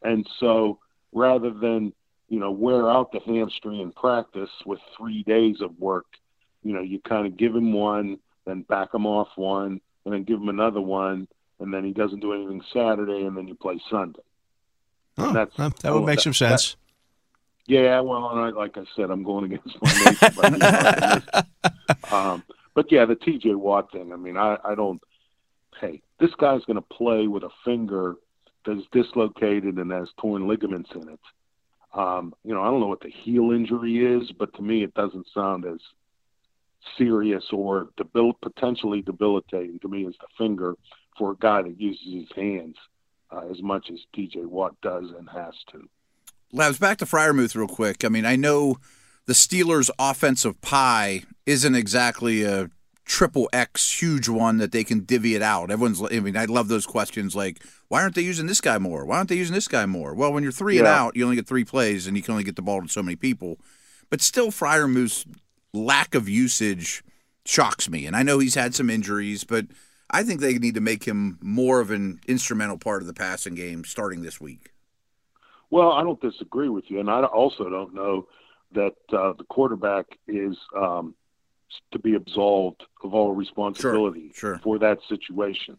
And 0.02 0.26
so 0.38 0.78
rather 1.12 1.50
than 1.50 1.92
you 2.28 2.40
know 2.40 2.50
wear 2.50 2.90
out 2.90 3.12
the 3.12 3.20
hamstring 3.20 3.80
in 3.80 3.92
practice 3.92 4.50
with 4.64 4.80
three 4.96 5.22
days 5.22 5.60
of 5.60 5.78
work, 5.78 6.06
you 6.62 6.72
know 6.72 6.80
you 6.82 6.98
kind 7.00 7.26
of 7.26 7.36
give 7.36 7.54
him 7.54 7.72
one, 7.72 8.18
then 8.46 8.62
back 8.62 8.92
him 8.94 9.06
off 9.06 9.28
one, 9.36 9.80
and 10.04 10.14
then 10.14 10.24
give 10.24 10.40
him 10.40 10.48
another 10.48 10.80
one, 10.80 11.28
and 11.60 11.72
then 11.72 11.84
he 11.84 11.92
doesn't 11.92 12.20
do 12.20 12.32
anything 12.32 12.62
Saturday, 12.72 13.24
and 13.24 13.36
then 13.36 13.46
you 13.48 13.54
play 13.54 13.80
Sunday. 13.90 14.20
Oh, 15.18 15.32
That's- 15.32 15.56
that, 15.56 15.76
that 15.78 15.92
would 15.92 16.00
well, 16.00 16.06
make 16.06 16.18
that- 16.18 16.22
some 16.22 16.34
sense. 16.34 16.76
Yeah, 17.68 17.98
well, 17.98 18.30
and 18.30 18.38
I, 18.38 18.50
like 18.50 18.76
I 18.78 18.84
said, 18.94 19.10
I'm 19.10 19.24
going 19.24 19.46
against 19.52 19.76
my 19.82 19.92
nature. 19.92 20.30
but, 20.36 20.52
you 20.52 20.58
know, 22.12 22.16
um, 22.16 22.44
but 22.74 22.92
yeah, 22.92 23.04
the 23.06 23.16
T.J. 23.16 23.56
Watt 23.56 23.90
thing. 23.90 24.12
I 24.12 24.16
mean, 24.16 24.36
I, 24.36 24.56
I 24.64 24.76
don't. 24.76 25.02
Hey, 25.80 26.00
this 26.20 26.30
guy's 26.38 26.64
going 26.64 26.76
to 26.76 26.80
play 26.80 27.26
with 27.26 27.42
a 27.42 27.48
finger 27.64 28.14
that's 28.64 28.82
dislocated 28.92 29.78
and 29.78 29.90
has 29.90 30.08
torn 30.20 30.46
ligaments 30.46 30.90
in 30.94 31.08
it. 31.08 31.18
Um, 31.96 32.34
you 32.44 32.52
know, 32.52 32.60
I 32.60 32.66
don't 32.66 32.80
know 32.80 32.88
what 32.88 33.00
the 33.00 33.10
heel 33.10 33.52
injury 33.52 34.04
is, 34.04 34.30
but 34.38 34.54
to 34.54 34.62
me, 34.62 34.84
it 34.84 34.92
doesn't 34.94 35.26
sound 35.32 35.64
as 35.64 35.80
serious 36.98 37.44
or 37.52 37.88
debil- 37.96 38.38
potentially 38.42 39.00
debilitating 39.00 39.78
to 39.80 39.88
me 39.88 40.06
as 40.06 40.12
the 40.20 40.26
finger 40.36 40.76
for 41.18 41.32
a 41.32 41.36
guy 41.36 41.62
that 41.62 41.80
uses 41.80 42.06
his 42.06 42.28
hands 42.36 42.76
uh, 43.32 43.48
as 43.50 43.62
much 43.62 43.90
as 43.90 43.98
T.J. 44.14 44.44
Watt 44.44 44.78
does 44.82 45.06
and 45.18 45.28
has 45.30 45.54
to. 45.72 45.88
Labs, 46.52 46.78
back 46.78 46.98
to 46.98 47.06
Freiermuth 47.06 47.54
real 47.54 47.66
quick. 47.66 48.04
I 48.04 48.08
mean, 48.08 48.26
I 48.26 48.36
know 48.36 48.76
the 49.24 49.32
Steelers' 49.32 49.90
offensive 49.98 50.60
pie 50.60 51.22
isn't 51.46 51.74
exactly 51.74 52.44
a 52.44 52.70
triple 53.06 53.48
X 53.52 54.02
huge 54.02 54.28
one 54.28 54.58
that 54.58 54.72
they 54.72 54.84
can 54.84 55.04
divvy 55.04 55.34
it 55.34 55.42
out. 55.42 55.70
Everyone's, 55.70 56.02
I 56.02 56.20
mean, 56.20 56.36
I 56.36 56.44
love 56.44 56.68
those 56.68 56.84
questions 56.84 57.34
like, 57.34 57.62
why 57.88 58.02
aren't 58.02 58.16
they 58.16 58.22
using 58.22 58.46
this 58.46 58.60
guy 58.60 58.78
more? 58.78 59.06
Why 59.06 59.16
aren't 59.16 59.28
they 59.28 59.36
using 59.36 59.54
this 59.54 59.68
guy 59.68 59.86
more? 59.86 60.12
Well, 60.12 60.32
when 60.32 60.42
you're 60.42 60.52
three 60.52 60.78
and 60.78 60.86
out, 60.86 61.16
you 61.16 61.24
only 61.24 61.36
get 61.36 61.46
three 61.46 61.64
plays 61.64 62.06
and 62.06 62.16
you 62.16 62.22
can 62.22 62.32
only 62.32 62.44
get 62.44 62.56
the 62.56 62.62
ball 62.62 62.82
to 62.82 62.88
so 62.88 63.02
many 63.02 63.16
people. 63.16 63.58
But 64.10 64.20
still, 64.20 64.48
Freiermuth's 64.48 65.24
lack 65.72 66.14
of 66.14 66.28
usage 66.28 67.04
shocks 67.44 67.88
me. 67.88 68.06
And 68.06 68.16
I 68.16 68.22
know 68.22 68.40
he's 68.40 68.56
had 68.56 68.74
some 68.74 68.90
injuries, 68.90 69.44
but 69.44 69.66
I 70.10 70.24
think 70.24 70.40
they 70.40 70.58
need 70.58 70.74
to 70.74 70.80
make 70.80 71.04
him 71.04 71.38
more 71.40 71.80
of 71.80 71.90
an 71.90 72.20
instrumental 72.26 72.78
part 72.78 73.02
of 73.02 73.06
the 73.06 73.14
passing 73.14 73.54
game 73.54 73.84
starting 73.84 74.22
this 74.22 74.40
week. 74.40 74.72
Well, 75.70 75.92
I 75.92 76.02
don't 76.02 76.20
disagree 76.20 76.68
with 76.68 76.84
you, 76.88 77.00
and 77.00 77.10
I 77.10 77.24
also 77.24 77.68
don't 77.68 77.92
know 77.92 78.28
that 78.72 78.94
uh, 79.12 79.32
the 79.36 79.44
quarterback 79.48 80.06
is 80.28 80.56
um, 80.76 81.14
to 81.92 81.98
be 81.98 82.14
absolved 82.14 82.82
of 83.02 83.14
all 83.14 83.32
responsibility 83.34 84.32
sure. 84.34 84.58
for 84.62 84.78
that 84.78 84.98
situation. 85.08 85.76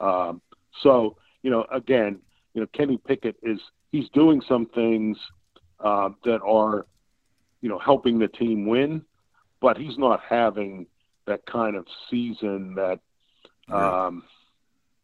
Um, 0.00 0.40
so, 0.82 1.16
you 1.42 1.50
know, 1.50 1.66
again, 1.72 2.18
you 2.54 2.60
know, 2.60 2.66
Kenny 2.72 2.96
Pickett 2.98 3.36
is 3.42 3.60
he's 3.92 4.08
doing 4.10 4.42
some 4.48 4.66
things 4.66 5.18
uh, 5.80 6.10
that 6.24 6.40
are, 6.42 6.86
you 7.60 7.68
know, 7.68 7.78
helping 7.78 8.18
the 8.18 8.28
team 8.28 8.66
win, 8.66 9.02
but 9.60 9.76
he's 9.76 9.98
not 9.98 10.20
having 10.28 10.86
that 11.26 11.44
kind 11.46 11.76
of 11.76 11.86
season 12.10 12.74
that, 12.76 13.00
um, 13.68 14.22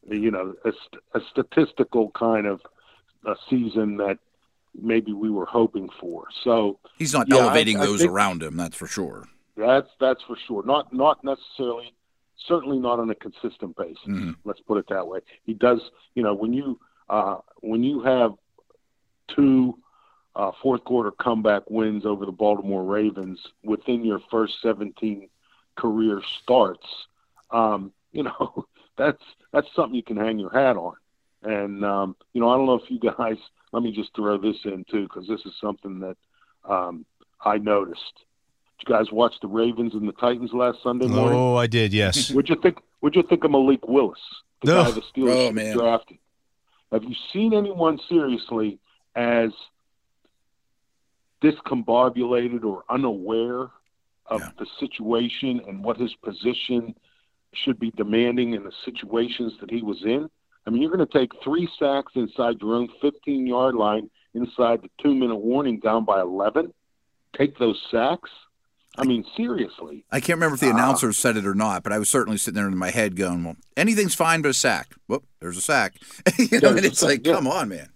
you 0.08 0.30
know, 0.30 0.54
a, 0.64 0.72
a 1.18 1.20
statistical 1.30 2.10
kind 2.12 2.46
of 2.46 2.60
a 3.26 3.34
season 3.50 3.96
that 3.98 4.18
maybe 4.80 5.12
we 5.12 5.30
were 5.30 5.46
hoping 5.46 5.88
for. 6.00 6.26
So 6.42 6.78
He's 6.98 7.12
not 7.12 7.28
Yeah, 7.28 7.36
I- 7.36 7.40
elevating 7.40 7.76
I 7.78 7.86
those 7.86 8.00
think- 8.00 8.10
around 8.12 8.42
him, 8.42 8.56
that's 8.56 8.76
for 8.76 8.86
sure. 8.86 9.26
That's 9.56 9.88
that's 10.00 10.22
for 10.22 10.36
sure. 10.46 10.64
Not 10.64 10.92
not 10.92 11.22
necessarily, 11.24 11.94
certainly 12.46 12.78
not 12.78 12.98
on 12.98 13.10
a 13.10 13.14
consistent 13.14 13.76
basis. 13.76 13.98
Mhm. 14.06 14.36
Let's 14.44 14.60
put 14.60 14.78
it 14.78 14.86
that 14.88 15.06
way. 15.06 15.20
He 15.44 15.54
does, 15.54 15.80
you 16.14 16.22
know, 16.22 16.34
when 16.34 16.52
you 16.52 16.80
uh, 17.08 17.38
when 17.60 17.82
you 17.82 18.00
have 18.02 18.34
two 19.28 19.78
uh, 20.34 20.52
fourth 20.62 20.84
quarter 20.84 21.10
comeback 21.10 21.62
wins 21.68 22.06
over 22.06 22.24
the 22.24 22.32
Baltimore 22.32 22.84
Ravens 22.84 23.38
within 23.62 24.04
your 24.04 24.20
first 24.30 24.54
17 24.62 25.28
career 25.76 26.22
starts, 26.42 26.86
um, 27.50 27.92
you 28.12 28.22
know, 28.22 28.66
that's 28.96 29.22
that's 29.52 29.68
something 29.74 29.94
you 29.94 30.02
can 30.02 30.16
hang 30.16 30.38
your 30.38 30.50
hat 30.52 30.76
on. 30.76 30.94
And 31.42 31.84
um, 31.84 32.16
you 32.32 32.40
know, 32.40 32.48
I 32.48 32.56
don't 32.56 32.66
know 32.66 32.74
if 32.74 32.90
you 32.90 32.98
guys. 32.98 33.36
Let 33.72 33.82
me 33.82 33.90
just 33.90 34.14
throw 34.14 34.36
this 34.36 34.58
in 34.64 34.84
too, 34.84 35.04
because 35.04 35.26
this 35.26 35.40
is 35.46 35.54
something 35.58 36.00
that 36.00 36.16
um, 36.68 37.06
I 37.42 37.56
noticed. 37.56 38.24
Did 38.84 38.88
you 38.90 38.96
guys 38.98 39.12
watch 39.12 39.34
the 39.40 39.46
Ravens 39.48 39.94
and 39.94 40.08
the 40.08 40.12
Titans 40.12 40.50
last 40.52 40.78
Sunday 40.82 41.06
morning? 41.06 41.38
Oh, 41.38 41.54
I 41.54 41.66
did. 41.68 41.92
Yes. 41.92 42.30
What'd 42.34 42.48
you 42.48 42.60
think? 42.60 42.78
What'd 43.00 43.14
you 43.16 43.22
think 43.28 43.44
of 43.44 43.50
Malik 43.52 43.86
Willis, 43.86 44.18
the 44.64 44.76
Ugh. 44.76 44.86
guy 44.86 44.90
the 44.90 45.02
Steelers 45.02 45.48
Oh, 45.48 45.52
man. 45.52 45.66
have 45.66 45.76
drafted? 45.76 46.18
Have 46.90 47.04
you 47.04 47.14
seen 47.32 47.54
anyone 47.54 47.98
seriously 48.08 48.78
as 49.14 49.50
discombobulated 51.42 52.64
or 52.64 52.84
unaware 52.88 53.70
of 54.26 54.40
Yeah. 54.40 54.50
the 54.58 54.66
situation 54.80 55.60
and 55.66 55.84
what 55.84 55.96
his 55.96 56.14
position 56.16 56.94
should 57.54 57.78
be 57.78 57.90
demanding 57.92 58.54
in 58.54 58.64
the 58.64 58.72
situations 58.84 59.52
that 59.60 59.70
he 59.70 59.82
was 59.82 60.02
in? 60.04 60.28
I 60.66 60.70
mean, 60.70 60.82
you're 60.82 60.90
going 60.94 61.06
to 61.06 61.18
take 61.18 61.30
three 61.42 61.68
sacks 61.78 62.12
inside 62.16 62.60
your 62.60 62.74
own 62.74 62.88
15 63.00 63.46
yard 63.46 63.74
line 63.74 64.10
inside 64.34 64.82
the 64.82 64.90
two 65.00 65.14
minute 65.14 65.36
warning 65.36 65.78
down 65.78 66.04
by 66.04 66.20
11. 66.20 66.72
Take 67.36 67.58
those 67.58 67.80
sacks. 67.90 68.30
I 68.98 69.04
mean, 69.04 69.24
seriously. 69.36 70.04
I 70.10 70.20
can't 70.20 70.36
remember 70.36 70.54
if 70.54 70.60
the 70.60 70.70
announcer 70.70 71.12
said 71.12 71.36
it 71.36 71.46
or 71.46 71.54
not, 71.54 71.82
but 71.82 71.92
I 71.92 71.98
was 71.98 72.10
certainly 72.10 72.36
sitting 72.36 72.56
there 72.56 72.68
in 72.68 72.76
my 72.76 72.90
head 72.90 73.16
going, 73.16 73.42
well, 73.44 73.56
anything's 73.76 74.14
fine 74.14 74.42
but 74.42 74.50
a 74.50 74.54
sack. 74.54 74.94
Whoop, 75.06 75.24
there's 75.40 75.56
a 75.56 75.62
sack. 75.62 75.94
you 76.38 76.60
know, 76.60 76.70
and 76.70 76.84
it's 76.84 77.02
like, 77.02 77.26
yeah. 77.26 77.34
come 77.34 77.46
on, 77.46 77.70
man. 77.70 77.88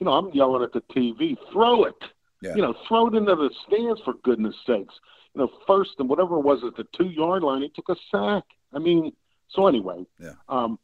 you 0.00 0.06
know, 0.06 0.12
I'm 0.12 0.30
yelling 0.32 0.64
at 0.64 0.72
the 0.72 0.82
TV, 0.92 1.36
throw 1.52 1.84
it. 1.84 1.94
Yeah. 2.42 2.54
You 2.56 2.62
know, 2.62 2.74
throw 2.88 3.08
it 3.08 3.14
into 3.14 3.34
the 3.34 3.50
stands 3.66 4.00
for 4.04 4.14
goodness 4.24 4.54
sakes. 4.66 4.94
You 5.34 5.42
know, 5.42 5.50
first 5.66 5.92
and 5.98 6.08
whatever 6.08 6.36
it 6.36 6.42
was 6.42 6.62
at 6.66 6.76
the 6.76 6.86
two 6.96 7.10
yard 7.10 7.42
line, 7.42 7.62
he 7.62 7.68
took 7.68 7.88
a 7.88 7.96
sack. 8.10 8.44
I 8.72 8.78
mean, 8.80 9.12
so 9.50 9.66
anyway. 9.68 10.04
Yeah. 10.20 10.32
Um, 10.48 10.78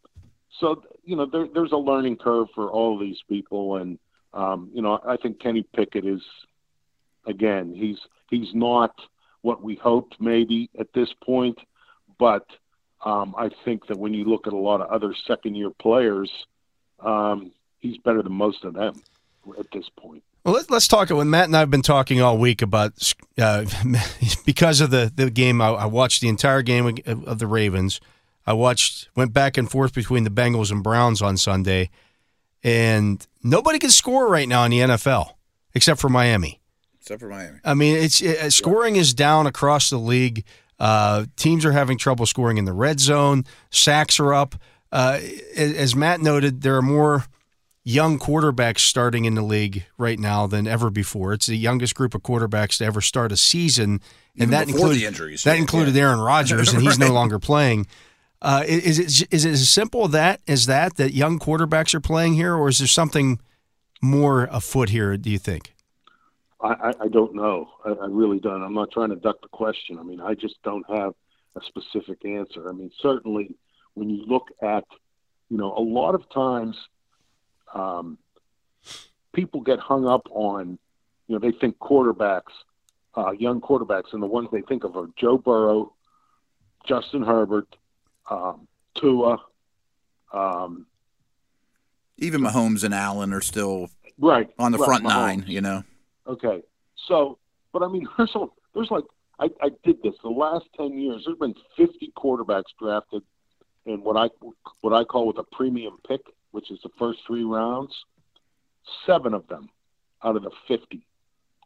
so 0.61 0.83
you 1.05 1.17
know, 1.17 1.27
there, 1.27 1.47
there's 1.53 1.73
a 1.73 1.77
learning 1.77 2.17
curve 2.17 2.49
for 2.55 2.71
all 2.71 2.95
of 2.95 3.01
these 3.01 3.19
people, 3.29 3.77
and 3.77 3.99
um, 4.33 4.71
you 4.73 4.83
know, 4.83 5.01
I 5.07 5.17
think 5.17 5.41
Kenny 5.41 5.65
Pickett 5.75 6.07
is, 6.07 6.23
again, 7.27 7.75
he's 7.75 7.99
he's 8.31 8.55
not 8.55 8.95
what 9.45 9.63
we 9.63 9.75
hoped 9.77 10.17
maybe 10.21 10.71
at 10.79 10.93
this 10.95 11.09
point, 11.23 11.59
but 12.19 12.47
um, 13.05 13.35
I 13.37 13.51
think 13.65 13.87
that 13.89 13.99
when 13.99 14.15
you 14.15 14.25
look 14.25 14.47
at 14.47 14.55
a 14.55 14.59
lot 14.59 14.81
of 14.81 14.89
other 14.89 15.15
second 15.27 15.55
year 15.55 15.71
players, 15.71 16.31
um, 17.01 17.53
he's 17.81 17.99
better 17.99 18.23
than 18.23 18.33
most 18.33 18.65
of 18.65 18.73
them 18.73 19.03
at 19.59 19.67
this 19.71 19.85
point. 19.97 20.23
Well, 20.45 20.55
let, 20.55 20.71
let's 20.71 20.89
talk. 20.89 21.11
When 21.11 21.29
Matt 21.29 21.47
and 21.47 21.57
I 21.57 21.61
have 21.61 21.71
been 21.71 21.83
talking 21.83 22.23
all 22.23 22.39
week 22.39 22.63
about 22.63 23.13
uh, 23.39 23.67
because 24.47 24.81
of 24.81 24.91
the 24.91 25.13
the 25.15 25.31
game, 25.31 25.61
I, 25.61 25.69
I 25.69 25.87
watched 25.87 26.23
the 26.23 26.29
entire 26.29 26.63
game 26.63 26.99
of 27.07 27.39
the 27.39 27.47
Ravens. 27.47 28.01
I 28.47 28.53
watched, 28.53 29.09
went 29.15 29.33
back 29.33 29.57
and 29.57 29.71
forth 29.71 29.95
between 29.95 30.25
the 30.25 30.31
Bengals 30.31 30.71
and 30.71 30.83
Browns 30.83 31.23
on 31.23 31.39
Sunday, 31.39 31.89
and 32.63 33.27
nobody 33.43 33.79
can 33.79 33.89
score 33.91 34.29
right 34.29 34.49
now 34.49 34.65
in 34.65 34.71
the 34.71 34.81
NFL 34.81 35.33
except 35.75 36.01
for 36.01 36.09
Miami. 36.09 36.61
Except 37.05 37.21
for 37.21 37.29
Miami. 37.29 37.59
I 37.63 37.75
mean, 37.75 37.97
it's 37.97 38.23
it, 38.23 38.51
scoring 38.51 38.97
is 38.97 39.13
down 39.13 39.47
across 39.47 39.91
the 39.91 39.99
league. 39.99 40.43
Uh, 40.79 41.27
teams 41.37 41.67
are 41.67 41.73
having 41.73 41.99
trouble 41.99 42.25
scoring 42.25 42.57
in 42.57 42.65
the 42.65 42.73
red 42.73 42.99
zone. 42.99 43.45
Sacks 43.71 44.19
are 44.19 44.33
up. 44.33 44.55
Uh, 44.91 45.21
as 45.55 45.95
Matt 45.95 46.23
noted, 46.23 46.63
there 46.63 46.77
are 46.77 46.83
more 46.83 47.27
young 47.85 48.19
quarterbacks 48.19 48.79
starting 48.79 49.27
in 49.27 49.35
the 49.35 49.43
league 49.43 49.85
right 49.99 50.19
now 50.19 50.47
than 50.47 50.67
ever 50.67 50.89
before. 50.89 51.35
It's 51.35 51.45
the 51.45 51.59
youngest 51.59 51.95
group 51.95 52.15
of 52.15 52.23
quarterbacks 52.23 52.79
to 52.79 52.87
ever 52.87 53.03
start 53.03 53.33
a 53.33 53.37
season, 53.37 53.85
and 53.91 54.01
Even 54.37 54.51
that 54.53 54.69
included 54.71 55.01
the 55.03 55.05
injuries. 55.05 55.43
That 55.45 55.57
Yeah. 55.57 55.61
included 55.61 55.95
Aaron 55.95 56.21
Rodgers, 56.21 56.73
and 56.73 56.81
he's 56.83 56.99
no 56.99 57.13
longer 57.13 57.39
playing. 57.39 57.87
Uh, 58.41 58.63
is 58.67 58.99
it 58.99 59.29
is 59.31 59.45
it 59.45 59.51
as 59.51 59.69
simple 59.69 60.09
that 60.09 60.41
as 60.49 60.65
that 60.67 60.97
that 60.97 61.13
young 61.13 61.39
quarterbacks 61.39 61.93
are 61.95 62.01
playing 62.01 62.33
here, 62.33 62.55
or 62.55 62.69
is 62.71 62.79
there 62.79 62.89
something 62.89 63.41
more 64.01 64.45
afoot 64.51 64.89
here? 64.89 65.19
Do 65.19 65.29
you 65.29 65.39
think? 65.39 65.74
I, 66.65 66.95
I, 67.03 67.09
don't 67.09 67.35
know. 67.35 67.69
I, 67.85 67.91
I 67.91 68.07
really 68.07 68.41
don't. 68.41 68.63
I'm 68.63 68.75
not 68.75 68.91
trying 68.91 69.11
to 69.11 69.17
duck 69.17 69.41
the 69.43 69.49
question. 69.49 69.99
I 69.99 70.03
mean, 70.03 70.21
I 70.21 70.35
just 70.35 70.63
don't 70.63 70.85
have 70.89 71.15
a 71.57 71.61
specific 71.67 72.25
answer. 72.25 72.69
I 72.69 72.73
mean, 72.73 72.91
certainly 73.01 73.55
when 73.93 74.09
you 74.09 74.25
look 74.27 74.49
at, 74.63 74.85
you 75.51 75.59
know, 75.59 75.75
a 75.77 75.81
lot 75.81 76.15
of 76.15 76.29
times 76.31 76.77
um, 77.75 78.19
people 79.35 79.61
get 79.61 79.79
hung 79.79 80.07
up 80.07 80.27
on, 80.31 80.79
you 81.29 81.35
know, 81.35 81.39
they 81.39 81.53
think 81.53 81.79
quarterbacks, 81.79 82.53
uh, 83.15 83.33
young 83.33 83.61
quarterbacks, 83.61 84.13
and 84.13 84.23
the 84.23 84.27
ones 84.27 84.49
they 84.51 84.63
think 84.63 84.85
of 84.85 84.97
are 84.97 85.09
Joe 85.17 85.37
Burrow, 85.37 85.93
Justin 86.87 87.23
Herbert, 87.23 87.77
um, 88.31 88.67
Tua. 88.95 89.39
Um, 90.33 90.87
Even 92.19 92.41
Mahomes 92.41 92.85
and 92.85 92.95
Allen 92.95 93.33
are 93.33 93.41
still 93.41 93.91
right 94.19 94.49
on 94.59 94.73
the 94.73 94.79
right, 94.79 94.87
front 94.87 95.05
Mahomes. 95.05 95.09
nine, 95.09 95.45
you 95.47 95.61
know. 95.61 95.85
Okay. 96.27 96.63
So, 97.09 97.39
but 97.73 97.83
I 97.83 97.89
mean, 97.89 98.07
there's 98.17 98.35
a, 98.35 98.47
there's 98.75 98.91
like 98.91 99.05
I, 99.39 99.49
I 99.61 99.71
did 99.85 100.03
this 100.03 100.15
the 100.23 100.29
last 100.31 100.67
ten 100.77 100.99
years. 100.99 101.23
There's 101.27 101.39
been 101.39 101.55
50 101.77 102.13
quarterbacks 102.17 102.65
drafted 102.79 103.23
in 103.87 104.03
what 104.03 104.17
I 104.17 104.31
what 104.81 104.93
I 104.93 105.05
call 105.05 105.27
with 105.27 105.39
a 105.39 105.45
premium 105.53 105.99
pick, 106.09 106.21
which 106.53 106.71
is 106.71 106.79
the 106.83 106.91
first 106.99 107.21
three 107.27 107.45
rounds. 107.45 107.95
Seven 109.07 109.35
of 109.35 109.47
them 109.49 109.69
out 110.23 110.37
of 110.37 110.43
the 110.43 110.51
50 110.69 111.07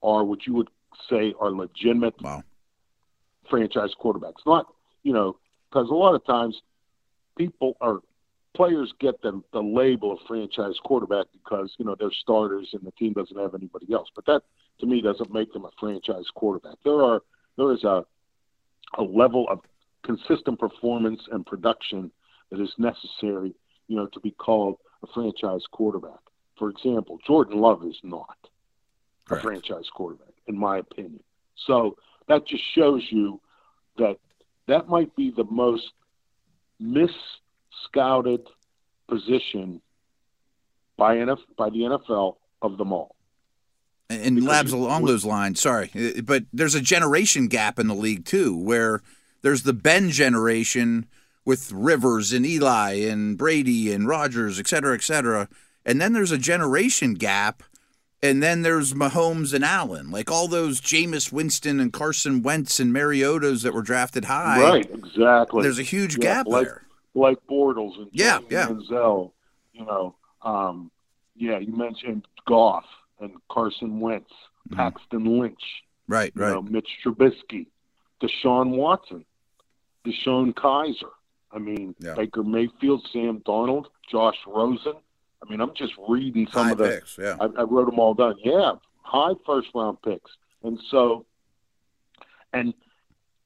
are 0.03 0.25
what 0.25 0.47
you 0.47 0.55
would 0.55 0.69
say 1.11 1.35
are 1.41 1.51
legitimate 1.51 2.15
Wow. 2.23 2.43
franchise 3.51 3.91
quarterbacks. 4.01 4.47
Not, 4.47 4.67
you 5.03 5.13
know, 5.13 5.37
because 5.69 5.91
a 5.91 5.95
lot 5.95 6.15
of 6.15 6.25
times 6.25 6.61
people 7.37 7.77
are 7.81 8.01
players 8.59 8.93
get 8.99 9.23
the, 9.23 9.41
the 9.53 9.63
label 9.63 10.11
of 10.11 10.19
franchise 10.27 10.75
quarterback 10.85 11.27
because, 11.33 11.73
you 11.79 11.85
know, 11.85 11.95
they're 11.97 12.11
starters 12.11 12.69
and 12.73 12.83
the 12.83 12.91
team 12.91 13.13
doesn't 13.13 13.39
have 13.39 13.55
anybody 13.55 13.87
else. 13.93 14.09
But 14.17 14.27
that 14.27 14.43
to 14.81 14.87
me 14.87 15.01
doesn't 15.01 15.33
make 15.33 15.53
them 15.53 15.65
a 15.65 15.71
franchise 15.79 16.25
quarterback. 16.35 16.75
There 16.85 17.01
are 17.01 17.23
there 17.57 17.73
is 17.73 17.85
a 17.85 18.05
a 18.97 19.03
level 19.03 19.47
of 19.49 19.61
consistent 20.03 20.59
performance 20.59 21.21
and 21.31 21.47
production 21.47 22.11
that 22.51 22.61
is 22.61 22.71
necessary, 22.79 23.55
you 23.87 23.95
know, 23.95 24.07
to 24.07 24.19
be 24.19 24.33
called 24.33 24.79
a 25.05 25.07
franchise 25.15 25.63
quarterback. 25.71 26.19
For 26.59 26.69
example, 26.69 27.19
Jordan 27.25 27.61
Love 27.61 27.85
is 27.85 27.99
not 28.03 28.39
a 29.31 29.39
franchise 29.41 29.89
quarterback, 29.95 30.35
in 30.49 30.59
my 30.59 30.79
opinion. 30.79 31.21
So 31.69 31.97
that 32.27 32.45
just 32.45 32.65
shows 32.75 33.07
you 33.11 33.41
that 33.99 34.17
that 34.67 34.89
might 34.89 35.15
be 35.15 35.31
the 35.31 35.45
most 35.45 35.93
mis-scouted 37.71 38.47
position 39.09 39.81
by 40.97 41.17
NF, 41.17 41.39
by 41.57 41.71
the 41.71 41.79
NFL 41.79 42.37
of 42.63 42.77
them 42.79 42.93
all. 42.93 43.15
And, 44.11 44.37
Because 44.37 44.49
labs 44.49 44.73
along 44.73 45.05
those 45.05 45.25
lines. 45.25 45.61
Sorry, 45.61 45.91
Uh, 45.95 46.23
but 46.23 46.45
there's 46.53 46.75
a 46.75 46.81
generation 46.81 47.47
gap 47.47 47.79
in 47.79 47.89
the 47.89 47.95
league 47.95 48.25
too, 48.25 48.57
where 48.57 49.03
there's 49.43 49.63
the 49.65 49.75
Ben 49.75 50.11
generation 50.11 51.07
with 51.45 51.71
Rivers 51.73 52.33
and 52.33 52.45
Eli 52.47 52.95
and 52.95 53.37
Brady 53.37 53.93
and 53.93 54.09
Rodgers, 54.09 54.59
et 54.59 54.67
cetera, 54.67 54.95
et 54.95 55.03
cetera, 55.03 55.49
and 55.85 56.01
then 56.01 56.13
there's 56.13 56.33
a 56.33 56.39
generation 56.39 57.15
gap. 57.15 57.63
And 58.21 58.43
then 58.43 58.63
there's 58.63 58.95
Mahomes 58.95 59.55
and 59.55 59.65
Allen, 59.65 60.11
like 60.11 60.29
all 60.29 60.49
those 60.49 60.81
Jameis 60.81 61.31
Winston 61.31 61.79
and 61.79 61.93
Carson 61.93 62.43
Wentz 62.43 62.81
and 62.81 62.93
Mariotas 62.93 63.63
that 63.63 63.73
were 63.73 63.81
drafted 63.83 64.25
high. 64.25 64.61
Right, 64.61 64.91
exactly. 64.91 65.63
There's 65.63 65.79
a 65.79 65.85
huge 65.85 66.17
Yeah, 66.17 66.23
gap 66.23 66.47
like, 66.49 66.67
there. 66.67 66.83
Like 67.19 67.39
Bortles 67.51 67.99
and 67.99 68.09
Yeah, 68.13 68.39
Johnny 68.39 68.47
yeah. 68.51 68.67
Manziel, 68.69 69.33
you 69.73 69.85
know, 69.85 70.15
um, 70.43 70.91
yeah, 71.37 71.59
you 71.59 71.73
mentioned 71.77 72.27
Goff 72.47 72.85
and 73.21 73.33
Carson 73.51 74.01
Wentz, 74.01 74.31
Paxton 74.73 75.39
Lynch, 75.41 75.61
Right, 76.07 76.33
you 76.35 76.43
right. 76.43 76.51
know, 76.53 76.63
Mitch 76.63 76.89
Trubisky, 77.05 77.67
Deshaun 78.23 78.71
Watson, 78.77 79.25
DeShone 80.07 80.55
Kizer. 80.55 81.11
I 81.53 81.59
mean, 81.59 81.95
Yeah. 82.01 82.15
Baker 82.15 82.43
Mayfield, 82.43 83.07
Sam 83.13 83.41
Darnold, 83.41 83.87
Josh 84.11 84.37
Rosen. 84.47 84.95
I 85.47 85.51
mean, 85.51 85.61
I'm 85.61 85.75
just 85.75 85.93
reading 86.09 86.47
some 86.53 86.65
High 86.67 86.73
of 86.73 86.79
the. 86.79 86.89
picks, 86.89 87.19
yeah. 87.19 87.37
I, 87.41 87.45
I 87.45 87.63
wrote 87.63 87.87
them 87.87 87.99
all 87.99 88.15
down. 88.15 88.35
Yeah, 88.45 88.73
high 89.03 89.35
first 89.47 89.69
round 89.75 90.01
picks, 90.03 90.31
and 90.63 90.79
so, 90.91 91.25
and 92.53 92.75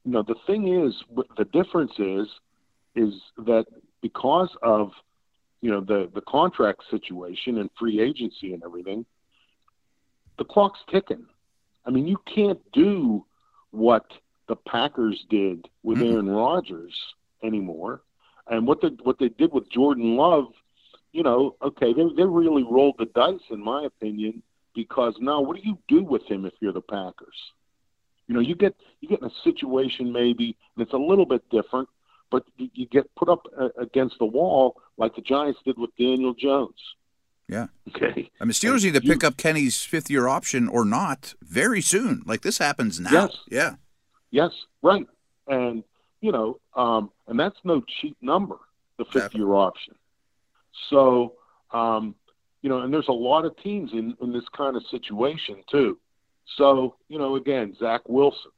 you 0.05 0.13
know, 0.13 0.23
the 0.23 0.35
thing 0.47 0.69
is, 0.85 0.95
the 1.37 1.45
difference 1.45 1.93
is, 1.99 2.29
is 2.95 3.15
that 3.39 3.67
because 4.01 4.51
of 4.63 4.93
you 5.61 5.71
know 5.71 5.81
the 5.81 6.11
the 6.15 6.23
contract 6.23 6.83
situation 6.91 7.59
and 7.59 7.71
free 7.79 8.01
agency 8.01 8.53
and 8.53 8.63
everything, 8.65 9.05
the 10.39 10.45
clock's 10.45 10.81
ticking. 10.91 11.27
I 11.87 11.91
mean, 11.91 12.07
you 12.07 12.19
can't 12.33 12.61
do 12.73 13.25
what 13.71 14.07
the 14.49 14.57
Packers 14.57 15.25
did 15.31 15.69
with 15.83 15.99
Mm-mm. 15.99 16.13
Aaron 16.13 16.29
Rodgers 16.31 16.95
anymore, 17.43 18.03
and 18.49 18.67
what 18.67 18.81
they 18.81 18.89
what 19.03 19.19
they 19.19 19.29
did 19.29 19.53
with 19.53 19.71
Jordan 19.71 20.17
Love. 20.17 20.47
You 21.13 21.23
know, 21.23 21.57
okay, 21.63 21.93
they 21.93 22.03
they 22.17 22.25
really 22.25 22.63
rolled 22.63 22.97
the 22.99 23.07
dice, 23.07 23.41
in 23.51 23.63
my 23.63 23.85
opinion, 23.85 24.43
because 24.75 25.15
now 25.21 25.41
what 25.41 25.57
do 25.57 25.63
you 25.63 25.79
do 25.89 26.03
with 26.03 26.23
him 26.25 26.45
if 26.45 26.55
you're 26.61 26.73
the 26.73 26.81
Packers? 26.81 27.37
You 28.27 28.35
know, 28.35 28.41
you 28.41 28.55
get 28.55 28.75
you 29.01 29.09
get 29.09 29.21
in 29.21 29.27
a 29.27 29.43
situation 29.45 30.13
maybe 30.13 30.57
and 30.77 30.83
it's 30.83 30.95
a 30.95 30.99
little 30.99 31.27
bit 31.27 31.43
different, 31.51 31.89
but 32.33 32.45
you, 32.57 32.69
you 32.75 32.87
get 32.87 33.15
put 33.15 33.29
up 33.29 33.47
uh, 33.57 33.69
against 33.79 34.19
the 34.19 34.25
wall 34.25 34.81
like 34.97 35.15
the 35.15 35.21
Giants 35.21 35.61
did 35.65 35.79
with 35.79 35.91
Daniel 35.97 36.35
Jones. 36.35 36.81
Yeah. 37.47 37.67
Okay. 37.89 38.31
I 38.41 38.45
mean, 38.45 38.53
Steelers 38.53 38.83
need 38.83 38.95
to 38.95 39.01
pick 39.01 39.23
up 39.23 39.37
Kenny's 39.37 39.83
fifth 39.83 40.11
year 40.11 40.27
option 40.27 40.69
or 40.69 40.85
not 40.85 41.35
very 41.43 41.83
soon. 41.83 42.23
Like 42.25 42.41
this 42.41 42.59
happens 42.59 42.99
now. 42.99 43.11
Yes. 43.13 43.37
Yeah. 43.51 43.75
Yes, 44.31 44.51
right. 44.81 45.07
And 45.47 45.85
you 46.23 46.33
know, 46.33 46.59
um, 46.75 47.11
and 47.29 47.39
that's 47.39 47.59
no 47.65 47.83
cheap 48.01 48.17
number, 48.23 48.57
the 48.97 49.05
fifth 49.05 49.35
year 49.35 49.53
option. 49.53 49.95
So, 50.89 51.35
um, 51.73 52.15
you 52.63 52.71
know, 52.71 52.81
and 52.81 52.95
there's 52.95 53.09
a 53.09 53.13
lot 53.13 53.45
of 53.45 53.57
teams 53.59 53.93
in, 53.93 54.17
in 54.23 54.33
this 54.33 54.49
kind 54.57 54.77
of 54.77 54.83
situation 54.91 55.63
too. 55.71 55.99
So, 56.57 56.97
you 57.09 57.19
know, 57.19 57.37
again, 57.37 57.77
Zach 57.79 58.03
Wilson. 58.09 58.53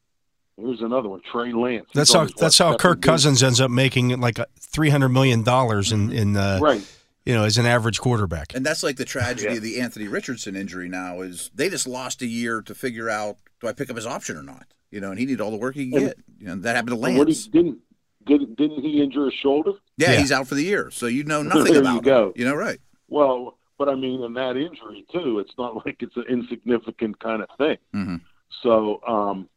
Here's 0.56 0.80
another 0.82 1.08
one, 1.08 1.20
Trey 1.32 1.52
Lance. 1.52 1.86
That's 1.94 2.10
He's 2.12 2.14
how 2.20 2.26
that's 2.38 2.58
how 2.58 2.76
Kirk? 2.76 3.02
Cousins 3.02 3.42
ends 3.42 3.60
up 3.60 3.70
making 3.70 4.08
like 4.20 4.38
three 4.60 4.90
hundred 4.90 5.08
million 5.10 5.42
dollars 5.42 5.90
in 5.92 6.12
in 6.12 6.36
uh, 6.36 6.58
Right. 6.62 6.80
you 7.26 7.34
know 7.34 7.42
as 7.44 7.58
an 7.58 7.66
average 7.66 8.00
quarterback. 8.00 8.54
And 8.54 8.64
that's 8.64 8.82
like 8.82 8.96
the 8.96 9.04
tragedy 9.04 9.50
Yeah. 9.50 9.56
of 9.56 9.62
the 9.62 9.80
Anthony 9.80 10.06
Richardson 10.08 10.54
injury 10.54 10.88
now 10.88 11.22
is 11.22 11.50
they 11.54 11.68
just 11.68 11.88
lost 11.88 12.22
a 12.22 12.26
year 12.26 12.62
to 12.62 12.74
figure 12.74 13.10
out 13.10 13.36
do 13.60 13.66
I 13.68 13.72
pick 13.72 13.90
up 13.90 13.96
his 13.96 14.06
option 14.06 14.36
or 14.36 14.42
not? 14.44 14.66
You 14.92 15.00
know, 15.00 15.10
and 15.10 15.18
he 15.18 15.26
needed 15.26 15.40
all 15.40 15.50
the 15.50 15.56
work 15.56 15.74
he 15.74 15.90
could 15.90 15.98
And- 16.02 16.06
get. 16.08 16.18
You 16.38 16.46
know, 16.46 16.56
that 16.56 16.76
happened 16.76 16.90
to 17.00 17.04
And 17.06 17.18
what 17.18 17.26
he 17.28 17.34
Lance. 17.34 17.46
didn't 17.48 17.78
didn't 18.24 18.56
didn't 18.56 18.82
he 18.82 19.02
injure 19.02 19.24
his 19.24 19.34
shoulder? 19.34 19.72
Yeah, 19.96 20.12
Yeah. 20.12 20.20
he's 20.20 20.30
out 20.32 20.46
for 20.46 20.54
the 20.54 20.62
year. 20.64 20.90
So 20.92 21.06
you 21.06 21.24
know 21.24 21.42
nothing 21.42 21.72
There 21.72 21.80
about 21.80 21.94
you 21.96 22.00
go. 22.02 22.26
him. 22.28 22.32
You 22.36 22.44
know, 22.44 22.54
right. 22.54 22.78
Well, 23.08 23.58
but 23.76 23.88
I 23.88 23.96
mean, 23.96 24.22
in 24.22 24.34
that 24.34 24.56
injury 24.56 25.04
too, 25.12 25.40
it's 25.40 25.52
not 25.58 25.74
like 25.84 25.96
it's 26.00 26.16
an 26.16 26.24
insignificant 26.28 27.18
kind 27.18 27.42
of 27.42 27.48
thing. 27.58 27.76
Mhm. 27.92 28.20
So, 28.62 29.00
um, 29.06 29.48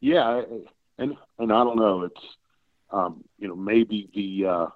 yeah, 0.00 0.42
and 0.98 1.16
and 1.38 1.52
I 1.52 1.64
don't 1.64 1.76
know. 1.78 2.02
It's 2.02 2.26
um, 2.90 3.24
you 3.38 3.48
know 3.48 3.56
maybe 3.56 4.08
the 4.14 4.48
uh, 4.48 4.66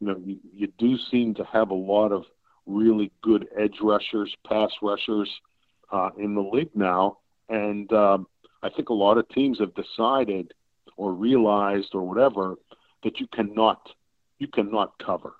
you 0.00 0.06
know 0.06 0.16
you, 0.24 0.38
you 0.52 0.68
do 0.78 0.96
seem 1.10 1.34
to 1.34 1.44
have 1.44 1.70
a 1.70 1.74
lot 1.74 2.12
of 2.12 2.24
really 2.66 3.10
good 3.22 3.48
edge 3.58 3.78
rushers, 3.82 4.34
pass 4.46 4.70
rushers 4.82 5.28
uh, 5.92 6.10
in 6.18 6.34
the 6.34 6.40
league 6.40 6.74
now, 6.74 7.18
and 7.48 7.92
um, 7.92 8.26
I 8.62 8.70
think 8.70 8.88
a 8.90 8.94
lot 8.94 9.18
of 9.18 9.28
teams 9.28 9.58
have 9.58 9.74
decided 9.74 10.52
or 10.96 11.12
realized 11.12 11.94
or 11.94 12.02
whatever 12.02 12.56
that 13.02 13.18
you 13.20 13.26
cannot 13.28 13.88
you 14.38 14.48
cannot 14.48 14.98
cover. 14.98 15.34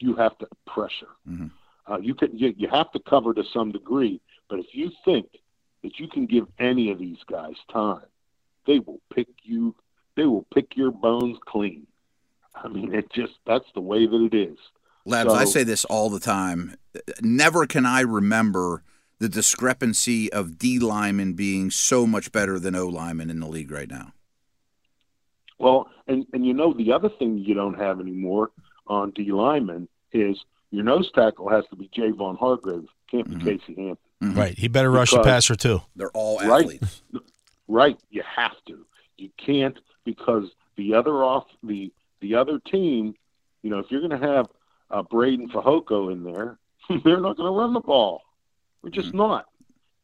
You 0.00 0.14
have 0.16 0.36
to 0.38 0.46
pressure. 0.66 1.14
Mhm. 1.28 1.50
Uh, 1.86 1.98
you 2.00 2.14
can 2.14 2.36
you, 2.36 2.54
you 2.56 2.68
have 2.68 2.90
to 2.92 3.00
cover 3.00 3.34
to 3.34 3.42
some 3.52 3.72
degree, 3.72 4.20
but 4.48 4.58
if 4.58 4.66
you 4.72 4.90
think 5.04 5.26
that 5.82 5.98
you 5.98 6.08
can 6.08 6.26
give 6.26 6.46
any 6.58 6.90
of 6.90 6.98
these 6.98 7.18
guys 7.28 7.54
time, 7.72 8.02
they 8.66 8.78
will 8.80 9.00
pick 9.14 9.28
you. 9.42 9.74
They 10.16 10.24
will 10.24 10.46
pick 10.54 10.76
your 10.76 10.90
bones 10.90 11.38
clean. 11.46 11.86
I 12.54 12.68
mean, 12.68 12.94
it 12.94 13.10
just 13.12 13.34
that's 13.46 13.66
the 13.74 13.80
way 13.80 14.06
that 14.06 14.28
it 14.32 14.36
is. 14.36 14.58
Labs, 15.06 15.32
I 15.32 15.44
say 15.44 15.64
this 15.64 15.84
all 15.86 16.10
the 16.10 16.20
time. 16.20 16.76
Never 17.22 17.66
can 17.66 17.86
I 17.86 18.00
remember 18.00 18.82
the 19.18 19.28
discrepancy 19.28 20.32
of 20.32 20.58
D 20.58 20.78
linemen 20.78 21.34
being 21.34 21.70
so 21.70 22.06
much 22.06 22.32
better 22.32 22.58
than 22.58 22.74
O 22.74 22.86
linemen 22.86 23.30
in 23.30 23.40
the 23.40 23.46
league 23.46 23.70
right 23.70 23.88
now. 23.88 24.12
Well, 25.58 25.88
and 26.06 26.26
and 26.32 26.44
you 26.44 26.54
know 26.54 26.72
the 26.72 26.92
other 26.92 27.08
thing 27.08 27.38
you 27.38 27.54
don't 27.54 27.78
have 27.78 28.00
anymore 28.00 28.50
on 28.86 29.10
D 29.10 29.30
lineman 29.30 29.88
is 30.12 30.38
your 30.70 30.84
nose 30.84 31.10
tackle 31.14 31.48
has 31.48 31.64
to 31.70 31.76
be 31.76 31.88
Javon 31.88 32.38
Hargrave, 32.38 32.86
can't 33.10 33.28
be 33.28 33.36
mm-hmm. 33.36 33.46
Casey 33.46 33.74
Hampton. 33.76 34.34
Right, 34.34 34.58
he 34.58 34.68
better 34.68 34.90
rush 34.90 35.10
the 35.10 35.18
Because- 35.18 35.32
passer 35.32 35.54
too. 35.54 35.82
They're 35.96 36.10
all 36.10 36.40
athletes. 36.40 37.02
Right, 37.12 37.22
you 38.10 38.22
have 38.36 38.56
to. 38.66 38.84
You 39.16 39.30
can't 39.36 39.78
because 40.04 40.44
the 40.76 40.94
other 40.94 41.22
off 41.22 41.44
the 41.62 41.92
the 42.20 42.34
other 42.34 42.58
team, 42.58 43.14
you 43.62 43.70
know, 43.70 43.78
if 43.78 43.86
you're 43.90 44.06
going 44.06 44.20
to 44.20 44.26
have 44.26 44.46
uh, 44.90 45.02
Breiden 45.02 45.50
Fehoko 45.50 46.12
in 46.12 46.24
there, 46.24 46.58
they're 47.04 47.20
not 47.20 47.36
going 47.36 47.52
to 47.52 47.58
run 47.58 47.72
the 47.72 47.80
ball. 47.80 48.22
They're 48.82 48.90
just 48.90 49.14
not. 49.14 49.46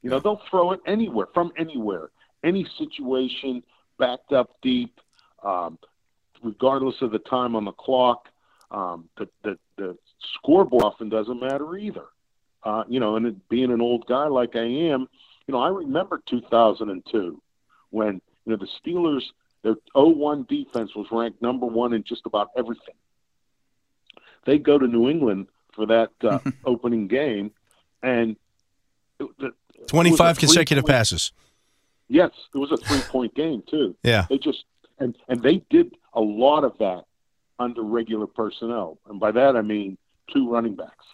You 0.03 0.11
know, 0.11 0.21
they'll 0.21 0.41
throw 0.51 0.73
it 0.73 0.81
anywhere 0.87 1.27
from 1.35 1.53
anywhere, 1.59 2.11
any 2.45 2.67
situation, 2.79 3.63
backed 3.99 4.33
up 4.33 4.57
deep, 4.63 5.01
um, 5.43 5.79
regardless 6.43 6.95
of 7.01 7.11
the 7.11 7.19
time 7.19 7.57
on 7.57 7.65
the 7.65 7.73
clock. 7.73 8.29
Um, 8.71 9.09
the, 9.17 9.29
the 9.43 9.59
the 9.77 9.97
scoreboard 10.35 10.85
often 10.85 11.09
doesn't 11.09 11.41
matter 11.41 11.77
either. 11.77 12.07
Uh, 12.63 12.85
you 12.89 13.01
know, 13.01 13.17
and 13.17 13.27
it, 13.27 13.49
being 13.49 13.73
an 13.73 13.81
old 13.81 14.07
guy 14.07 14.27
like 14.27 14.57
I 14.57 14.65
am, 14.65 15.09
you 15.47 15.53
know, 15.53 15.61
I 15.61 15.69
remember 15.69 16.21
2002 16.29 17.41
when 17.91 18.21
you 18.45 18.53
know 18.53 18.57
the 18.57 18.69
Steelers 18.81 19.23
their 19.63 19.75
0-1 19.97 20.47
defense 20.47 20.95
was 20.95 21.07
ranked 21.11 21.43
number 21.43 21.67
one 21.67 21.93
in 21.93 22.05
just 22.05 22.23
about 22.25 22.51
everything. 22.57 22.95
They 24.45 24.59
go 24.59 24.79
to 24.79 24.87
New 24.87 25.09
England 25.09 25.49
for 25.75 25.87
that 25.87 26.11
uh, 26.23 26.39
opening 26.65 27.09
game, 27.09 27.51
and 28.03 28.37
it- 29.19 29.29
the- 29.39 29.47
it 29.47 29.81
was 29.81 29.85
a 29.85 29.87
Twenty 29.89 30.17
five 30.17 30.39
consecutive 30.39 30.85
three-point- 30.85 30.99
passes. 30.99 31.33
Yes, 32.09 32.31
it 32.55 32.59
was 32.59 32.71
a 32.73 32.77
three 32.79 33.01
point 33.01 33.35
game 33.35 33.63
too. 33.69 33.97
Yeah. 34.03 34.27
They 34.31 34.39
just 34.39 34.65
and 34.99 35.17
and 35.29 35.43
they 35.43 35.63
did 35.71 35.97
a 36.15 36.21
lot 36.21 36.63
of 36.65 36.79
that 36.79 37.05
under 37.59 37.83
regular 37.83 38.27
personnel, 38.27 38.99
and 39.09 39.19
by 39.21 39.33
that 39.33 39.57
I 39.57 39.63
mean 39.63 39.99
two 40.33 40.49
running 40.49 40.77
backs. 40.77 41.05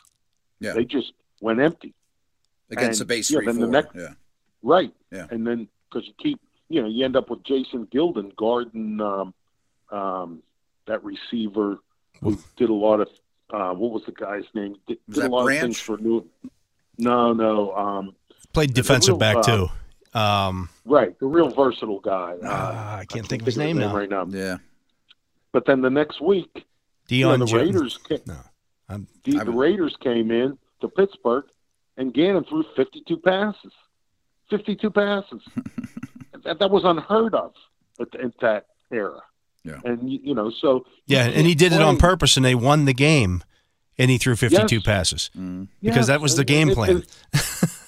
Yeah. 0.60 0.74
They 0.74 0.84
just 0.84 1.12
went 1.40 1.60
empty. 1.60 1.94
against 2.70 3.00
and, 3.00 3.08
the 3.08 3.14
base 3.14 3.30
yeah, 3.30 3.38
three 3.38 3.46
then 3.46 3.56
four. 3.56 3.66
the 3.66 3.72
next- 3.72 3.94
yeah. 3.96 4.14
Right. 4.62 4.92
Yeah. 5.10 5.26
And 5.30 5.44
then 5.46 5.68
because 5.90 6.06
you 6.06 6.14
keep, 6.18 6.40
you 6.72 6.80
know, 6.80 6.88
you 6.88 7.04
end 7.04 7.16
up 7.16 7.28
with 7.28 7.44
Jason 7.44 7.86
Gildon 7.92 8.34
guarding 8.36 8.98
um, 9.00 9.34
um, 9.90 10.42
that 10.86 11.04
receiver 11.04 11.78
who 12.22 12.38
did 12.56 12.70
a 12.70 12.74
lot 12.74 13.00
of. 13.00 13.08
Uh, 13.52 13.74
what 13.74 13.90
was 13.90 14.02
the 14.06 14.12
guy's 14.12 14.44
name? 14.54 14.76
Did, 14.86 14.96
Was 15.06 15.16
did 15.16 15.24
a 15.26 15.28
lot 15.28 15.44
Branch? 15.44 15.58
of 15.58 15.62
things 15.62 15.80
for 15.80 15.98
New. 15.98 16.26
No, 16.96 17.34
no. 17.34 17.72
Um, 17.76 18.14
Played 18.54 18.72
defensive 18.72 19.12
real, 19.12 19.18
back 19.18 19.36
uh, 19.36 19.42
too. 19.42 19.68
Um, 20.18 20.70
right, 20.86 21.18
the 21.18 21.26
real 21.26 21.50
versatile 21.50 22.00
guy. 22.00 22.36
Uh, 22.42 22.48
ah, 22.48 22.96
I 22.96 23.04
can't 23.04 23.26
think 23.26 23.42
of 23.42 23.46
his 23.46 23.58
name 23.58 23.76
now. 23.76 23.94
right 23.94 24.08
now. 24.08 24.24
Yeah. 24.26 24.56
But 25.52 25.66
then 25.66 25.82
the 25.82 25.90
next 25.90 26.22
week, 26.22 26.48
you 26.54 27.26
know, 27.26 27.36
Dion 27.36 27.40
the 27.40 27.46
Jones. 27.46 27.74
Raiders. 27.74 27.98
Came, 28.08 28.18
No, 28.26 28.38
I'm, 28.88 29.06
the, 29.24 29.40
I 29.40 29.44
the 29.44 29.52
Raiders 29.52 29.94
came 30.00 30.30
in 30.30 30.56
to 30.80 30.88
Pittsburgh, 30.88 31.44
and 31.98 32.14
Gannon 32.14 32.44
threw 32.44 32.64
52 32.74 33.18
passes. 33.18 33.72
52 34.48 34.90
passes. 34.90 35.42
that, 36.44 36.58
that 36.58 36.70
was 36.70 36.82
unheard 36.84 37.34
of 37.34 37.52
at, 38.00 38.14
at 38.20 38.32
that 38.40 38.66
era. 38.90 39.20
Yeah. 39.64 39.80
And 39.84 40.10
you, 40.10 40.18
you 40.22 40.34
know, 40.34 40.50
so 40.50 40.84
yeah, 41.06 41.24
and 41.24 41.46
he 41.46 41.54
can't 41.54 41.58
did 41.58 41.72
it 41.72 41.80
on 41.82 41.96
purpose, 41.96 42.36
and 42.36 42.44
they 42.44 42.54
won 42.54 42.84
the 42.84 42.94
game, 42.94 43.44
and 43.98 44.10
he 44.10 44.18
threw 44.18 44.34
52 44.36 44.76
Yes. 44.76 44.84
passes 44.84 45.30
Mm. 45.38 45.68
because 45.80 45.96
Yes, 45.98 46.06
that 46.08 46.20
was 46.20 46.36
the 46.36 46.44
game 46.44 46.68
and- 46.68 46.76
plan. 46.76 46.90
and- 46.90 47.06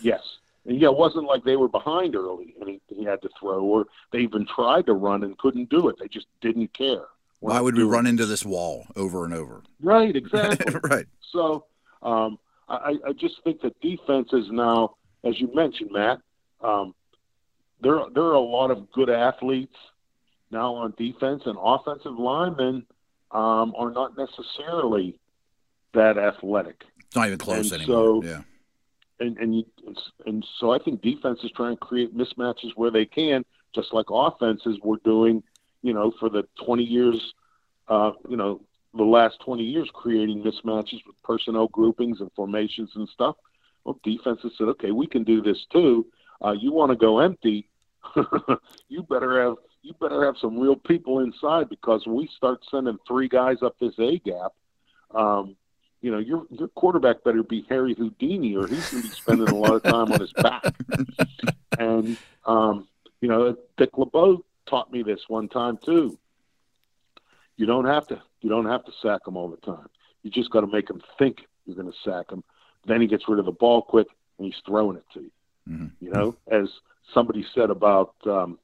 yes. 0.00 0.20
And 0.66 0.80
yeah, 0.80 0.88
it 0.88 0.96
wasn't 0.96 1.24
like 1.26 1.44
they 1.44 1.56
were 1.56 1.68
behind 1.68 2.16
early 2.16 2.54
and 2.58 2.68
he, 2.70 2.80
he 2.88 3.04
had 3.04 3.20
to 3.22 3.28
throw, 3.38 3.62
or 3.62 3.84
they 4.12 4.20
even 4.20 4.46
tried 4.46 4.86
to 4.86 4.94
run 4.94 5.22
and 5.22 5.36
couldn't 5.36 5.68
do 5.68 5.88
it. 5.88 5.96
They 5.98 6.08
just 6.08 6.26
didn't 6.40 6.72
care. 6.72 7.04
Why 7.40 7.60
would 7.60 7.74
we 7.74 7.80
doing 7.80 7.90
run 7.92 8.06
it. 8.06 8.10
into 8.10 8.24
this 8.24 8.46
wall 8.46 8.86
over 8.96 9.26
and 9.26 9.34
over? 9.34 9.62
Right, 9.82 10.16
exactly. 10.22 10.74
right. 10.84 11.04
So 11.32 11.66
um, 12.02 12.38
I, 12.68 12.94
I 13.06 13.12
just 13.12 13.34
think 13.44 13.60
that 13.60 13.78
defense 13.82 14.28
is 14.32 14.46
now, 14.50 14.94
as 15.22 15.38
you 15.38 15.50
mentioned, 15.54 15.90
Matt. 15.92 16.20
Um, 16.62 16.94
there, 17.80 18.00
there 18.14 18.24
are 18.24 18.32
a 18.34 18.40
lot 18.40 18.70
of 18.70 18.90
good 18.92 19.10
athletes 19.10 19.76
now 20.50 20.74
on 20.74 20.94
defense, 20.96 21.42
and 21.46 21.56
offensive 21.60 22.16
linemen 22.18 22.86
um, 23.30 23.74
are 23.76 23.90
not 23.90 24.16
necessarily 24.16 25.18
that 25.92 26.16
athletic. 26.18 26.84
It's 26.98 27.16
not 27.16 27.26
even 27.26 27.38
close 27.38 27.72
And 27.72 27.82
anymore. 27.82 28.22
so- 28.22 28.22
yeah. 28.24 28.42
And 29.20 29.38
and 29.38 29.54
you, 29.56 29.64
and 30.26 30.44
so 30.58 30.72
I 30.72 30.78
think 30.80 31.00
defenses 31.00 31.52
try 31.54 31.68
and 31.68 31.78
create 31.78 32.16
mismatches 32.16 32.72
where 32.74 32.90
they 32.90 33.06
can, 33.06 33.44
just 33.72 33.92
like 33.92 34.06
offenses 34.10 34.76
were 34.82 34.98
doing, 35.04 35.40
you 35.82 35.94
know, 35.94 36.12
for 36.18 36.28
the 36.28 36.42
20 36.66 36.82
years, 36.82 37.32
uh, 37.86 38.10
you 38.28 38.36
know, 38.36 38.60
the 38.92 39.04
last 39.04 39.38
20 39.44 39.62
years, 39.62 39.88
creating 39.94 40.42
mismatches 40.42 41.00
with 41.06 41.14
personnel 41.22 41.68
groupings 41.68 42.20
and 42.20 42.30
formations 42.34 42.90
and 42.96 43.08
stuff. 43.08 43.36
Well, 43.84 44.00
defenses 44.02 44.52
said, 44.58 44.66
okay, 44.70 44.90
we 44.90 45.06
can 45.06 45.22
do 45.22 45.40
this 45.40 45.64
too. 45.72 46.06
Uh, 46.44 46.52
you 46.52 46.72
want 46.72 46.90
to 46.90 46.96
go 46.96 47.20
empty? 47.20 47.68
you 48.88 49.02
better 49.04 49.42
have 49.42 49.54
you 49.82 49.94
better 50.00 50.24
have 50.24 50.36
some 50.40 50.58
real 50.58 50.76
people 50.76 51.20
inside 51.20 51.68
because 51.68 52.06
when 52.06 52.16
we 52.16 52.28
start 52.36 52.60
sending 52.70 52.98
three 53.06 53.28
guys 53.28 53.58
up 53.62 53.76
this 53.78 53.98
A 53.98 54.18
gap, 54.18 54.52
um, 55.14 55.56
you 56.00 56.10
know, 56.10 56.18
your 56.18 56.44
your 56.50 56.68
quarterback 56.68 57.24
better 57.24 57.42
be 57.42 57.64
Harry 57.68 57.94
Houdini, 57.94 58.56
or 58.56 58.66
he's 58.66 58.90
going 58.90 59.02
to 59.02 59.08
be 59.08 59.14
spending 59.14 59.48
a 59.48 59.54
lot 59.54 59.74
of 59.74 59.82
time 59.82 60.12
on 60.12 60.20
his 60.20 60.32
back. 60.32 60.64
And 61.76 62.16
um, 62.46 62.86
you 63.20 63.26
know, 63.26 63.56
Dick 63.76 63.98
LeBeau 63.98 64.44
taught 64.66 64.92
me 64.92 65.02
this 65.02 65.20
one 65.26 65.48
time 65.48 65.76
too. 65.84 66.16
You 67.56 67.66
don't 67.66 67.86
have 67.86 68.06
to 68.08 68.22
you 68.42 68.48
don't 68.48 68.66
have 68.66 68.84
to 68.84 68.92
sack 69.02 69.22
him 69.26 69.36
all 69.36 69.48
the 69.48 69.56
time. 69.56 69.88
You 70.22 70.30
just 70.30 70.50
got 70.50 70.60
to 70.60 70.68
make 70.68 70.88
him 70.88 71.02
think 71.18 71.46
you're 71.66 71.74
going 71.74 71.90
to 71.90 71.98
sack 72.04 72.30
him. 72.30 72.44
Then 72.86 73.00
he 73.00 73.08
gets 73.08 73.28
rid 73.28 73.40
of 73.40 73.46
the 73.46 73.52
ball 73.52 73.82
quick 73.82 74.06
and 74.38 74.46
he's 74.46 74.62
throwing 74.64 74.96
it 74.96 75.04
to 75.14 75.20
you. 75.22 75.30
Mhm. 75.68 75.92
You 76.00 76.10
know, 76.10 76.36
as 76.50 76.68
somebody 77.12 77.44
said 77.54 77.70
about 77.70 78.14
um, 78.26 78.58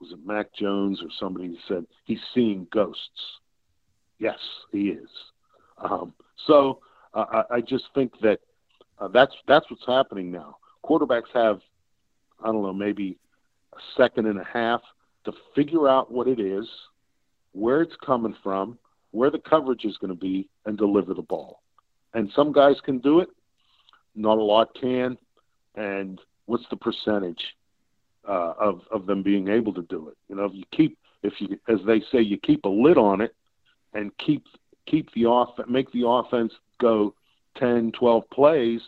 was 0.00 0.12
it 0.12 0.24
Mac 0.24 0.52
Jones 0.54 1.02
or 1.02 1.08
somebody 1.18 1.58
said 1.66 1.86
he's 2.04 2.20
seeing 2.34 2.66
ghosts. 2.72 3.38
Yes, 4.18 4.38
he 4.72 4.88
is. 4.90 5.10
Um, 5.78 6.12
so 6.46 6.80
uh, 7.14 7.42
I, 7.50 7.56
I 7.56 7.60
just 7.60 7.84
think 7.94 8.12
that 8.20 8.40
uh, 8.98 9.08
that's 9.08 9.34
that's 9.46 9.70
what's 9.70 9.86
happening 9.86 10.30
now. 10.30 10.56
Quarterbacks 10.84 11.30
have 11.34 11.60
I 12.42 12.46
don't 12.46 12.62
know 12.62 12.72
maybe 12.72 13.18
a 13.72 13.80
second 13.96 14.26
and 14.26 14.40
a 14.40 14.44
half 14.44 14.80
to 15.24 15.32
figure 15.54 15.88
out 15.88 16.10
what 16.10 16.26
it 16.28 16.40
is, 16.40 16.66
where 17.52 17.82
it's 17.82 17.96
coming 18.04 18.34
from, 18.42 18.78
where 19.10 19.30
the 19.30 19.38
coverage 19.38 19.84
is 19.84 19.96
going 19.98 20.12
to 20.12 20.18
be, 20.18 20.48
and 20.64 20.78
deliver 20.78 21.14
the 21.14 21.22
ball. 21.22 21.60
And 22.14 22.30
some 22.34 22.52
guys 22.52 22.76
can 22.84 22.98
do 22.98 23.20
it, 23.20 23.28
not 24.14 24.38
a 24.38 24.42
lot 24.42 24.74
can. 24.80 25.18
And 25.78 26.20
what's 26.46 26.68
the 26.70 26.76
percentage 26.76 27.56
uh, 28.26 28.54
of 28.58 28.82
of 28.90 29.06
them 29.06 29.22
being 29.22 29.48
able 29.48 29.72
to 29.74 29.82
do 29.82 30.08
it? 30.08 30.16
You 30.28 30.36
know, 30.36 30.44
if 30.44 30.54
you 30.54 30.64
keep 30.72 30.98
if 31.22 31.34
you 31.40 31.58
as 31.68 31.78
they 31.86 32.00
say 32.12 32.20
you 32.20 32.38
keep 32.38 32.64
a 32.64 32.68
lid 32.68 32.98
on 32.98 33.20
it 33.20 33.34
and 33.94 34.16
keep 34.18 34.44
keep 34.86 35.12
the 35.14 35.26
off 35.26 35.58
make 35.68 35.90
the 35.92 36.06
offense 36.06 36.52
go 36.80 37.14
10 37.58 37.92
12 37.92 38.30
plays 38.30 38.80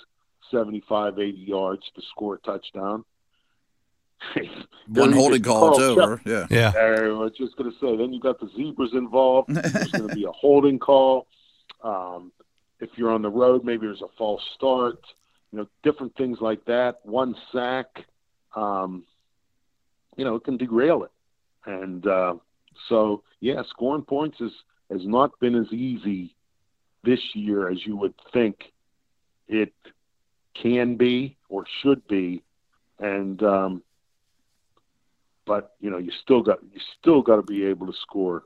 75 0.50 1.18
80 1.18 1.38
yards 1.38 1.82
to 1.94 2.02
score 2.10 2.36
a 2.36 2.38
touchdown 2.38 3.04
One 4.88 5.12
holding 5.12 5.42
call, 5.42 5.70
it's 5.70 5.80
over. 5.80 6.20
Yeah. 6.24 6.46
Yeah. 6.50 6.72
I 6.76 7.08
was 7.08 7.32
just 7.36 7.56
going 7.56 7.70
to 7.70 7.78
say, 7.78 7.96
then 7.96 8.12
you 8.12 8.20
got 8.20 8.40
the 8.40 8.50
zebras 8.56 8.92
involved. 8.92 9.48
There's 9.54 9.90
going 9.92 10.08
to 10.08 10.14
be 10.14 10.24
a 10.24 10.32
holding 10.32 10.78
call. 10.78 11.26
Um, 11.82 12.32
if 12.80 12.90
you're 12.96 13.10
on 13.10 13.22
the 13.22 13.30
road, 13.30 13.64
maybe 13.64 13.86
there's 13.86 14.02
a 14.02 14.08
false 14.18 14.42
start. 14.54 15.00
You 15.52 15.60
know, 15.60 15.66
different 15.82 16.16
things 16.16 16.38
like 16.40 16.64
that. 16.66 17.00
One 17.04 17.34
sack, 17.52 18.04
um, 18.54 19.04
you 20.16 20.24
know, 20.24 20.36
it 20.36 20.44
can 20.44 20.56
derail 20.56 21.02
it. 21.04 21.10
And 21.66 22.06
uh, 22.06 22.34
so, 22.88 23.22
yeah, 23.40 23.62
scoring 23.68 24.02
points 24.02 24.40
is, 24.40 24.52
has 24.90 25.06
not 25.06 25.38
been 25.40 25.54
as 25.54 25.72
easy 25.72 26.34
this 27.02 27.20
year 27.34 27.68
as 27.68 27.84
you 27.84 27.96
would 27.96 28.14
think 28.32 28.72
it 29.48 29.72
can 30.54 30.96
be 30.96 31.36
or 31.48 31.64
should 31.82 32.06
be. 32.06 32.42
And 32.98 33.42
um, 33.42 33.82
but 35.46 35.74
you 35.80 35.90
know 35.90 35.98
you 35.98 36.12
still 36.22 36.42
got 36.42 36.58
you 36.62 36.80
still 37.00 37.22
got 37.22 37.36
to 37.36 37.42
be 37.42 37.64
able 37.64 37.86
to 37.86 37.92
score 38.02 38.44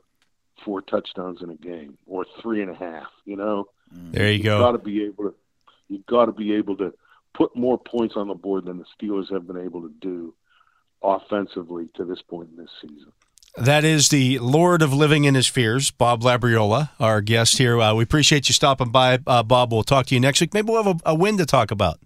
four 0.63 0.81
touchdowns 0.81 1.41
in 1.41 1.49
a 1.49 1.55
game 1.55 1.97
or 2.07 2.25
three 2.41 2.61
and 2.61 2.71
a 2.71 2.75
half. 2.75 3.07
You 3.25 3.35
know, 3.35 3.67
There 3.91 4.31
you 4.31 4.41
got 4.41 4.57
go. 4.57 4.59
Got 4.59 4.71
to 4.71 4.77
be 4.79 5.03
able 5.03 5.25
to 5.25 5.35
you 5.89 6.03
got 6.09 6.25
to 6.25 6.31
be 6.31 6.53
able 6.55 6.77
to 6.77 6.93
put 7.33 7.55
more 7.55 7.77
points 7.77 8.15
on 8.15 8.27
the 8.27 8.33
board 8.33 8.65
than 8.65 8.77
the 8.77 8.85
Steelers 8.99 9.31
have 9.31 9.45
been 9.47 9.57
able 9.57 9.81
to 9.81 9.93
do 10.01 10.33
offensively 11.03 11.87
to 11.95 12.05
this 12.05 12.21
point 12.21 12.49
in 12.51 12.57
this 12.57 12.71
season. 12.81 13.11
That 13.57 13.85
is 13.85 14.09
the 14.09 14.39
Lord 14.39 14.81
of 14.81 14.91
Living 14.93 15.23
in 15.23 15.35
His 15.35 15.47
Fears, 15.47 15.89
Bob 15.91 16.21
Labriola, 16.23 16.89
our 16.99 17.21
guest 17.21 17.57
here. 17.57 17.79
Uh, 17.79 17.93
we 17.93 18.03
appreciate 18.03 18.49
you 18.49 18.53
stopping 18.53 18.89
by, 18.91 19.19
uh, 19.25 19.43
Bob. 19.43 19.71
We'll 19.71 19.83
talk 19.83 20.07
to 20.07 20.15
you 20.15 20.19
next 20.19 20.41
week. 20.41 20.53
Maybe 20.53 20.69
we'll 20.71 20.83
have 20.83 21.01
a, 21.05 21.11
a 21.11 21.15
win 21.15 21.37
to 21.37 21.45
talk 21.45 21.71
about. 21.71 21.99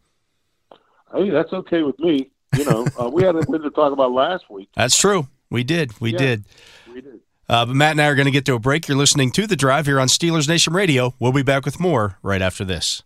Hey, 1.11 1.32
that's 1.32 1.51
okay 1.51 1.82
with 1.82 1.97
me. 1.97 2.30
You 2.55 2.65
know, 2.65 2.88
uh, 2.99 3.09
we 3.09 3.23
had 3.23 3.36
a 3.36 3.41
win 3.47 3.61
to 3.63 3.71
talk 3.71 3.93
about 3.93 4.11
last 4.11 4.49
week. 4.49 4.69
That's 4.75 4.97
true. 4.97 5.27
We 5.49 5.63
did. 5.63 5.99
We 5.99 6.11
Yeah. 6.11 6.17
did. 6.19 6.45
We 6.93 7.01
did. 7.01 7.19
Uh, 7.47 7.65
but 7.65 7.75
Matt 7.75 7.91
and 7.91 8.01
I 8.01 8.05
are 8.07 8.15
going 8.15 8.25
to 8.25 8.32
get 8.32 8.45
to 8.45 8.53
a 8.53 8.59
break. 8.59 8.88
You're 8.88 8.97
listening 8.97 9.32
to 9.32 9.47
The 9.47 9.55
Drive 9.55 9.88
here 9.88 9.99
on 9.99 10.07
Steelers 10.07 10.47
Nation 10.47 10.73
Radio. 10.73 11.15
We'll 11.19 11.32
be 11.32 11.41
back 11.41 11.65
with 11.65 11.80
more 11.80 12.19
right 12.21 12.43
after 12.43 12.63
this. 12.63 13.01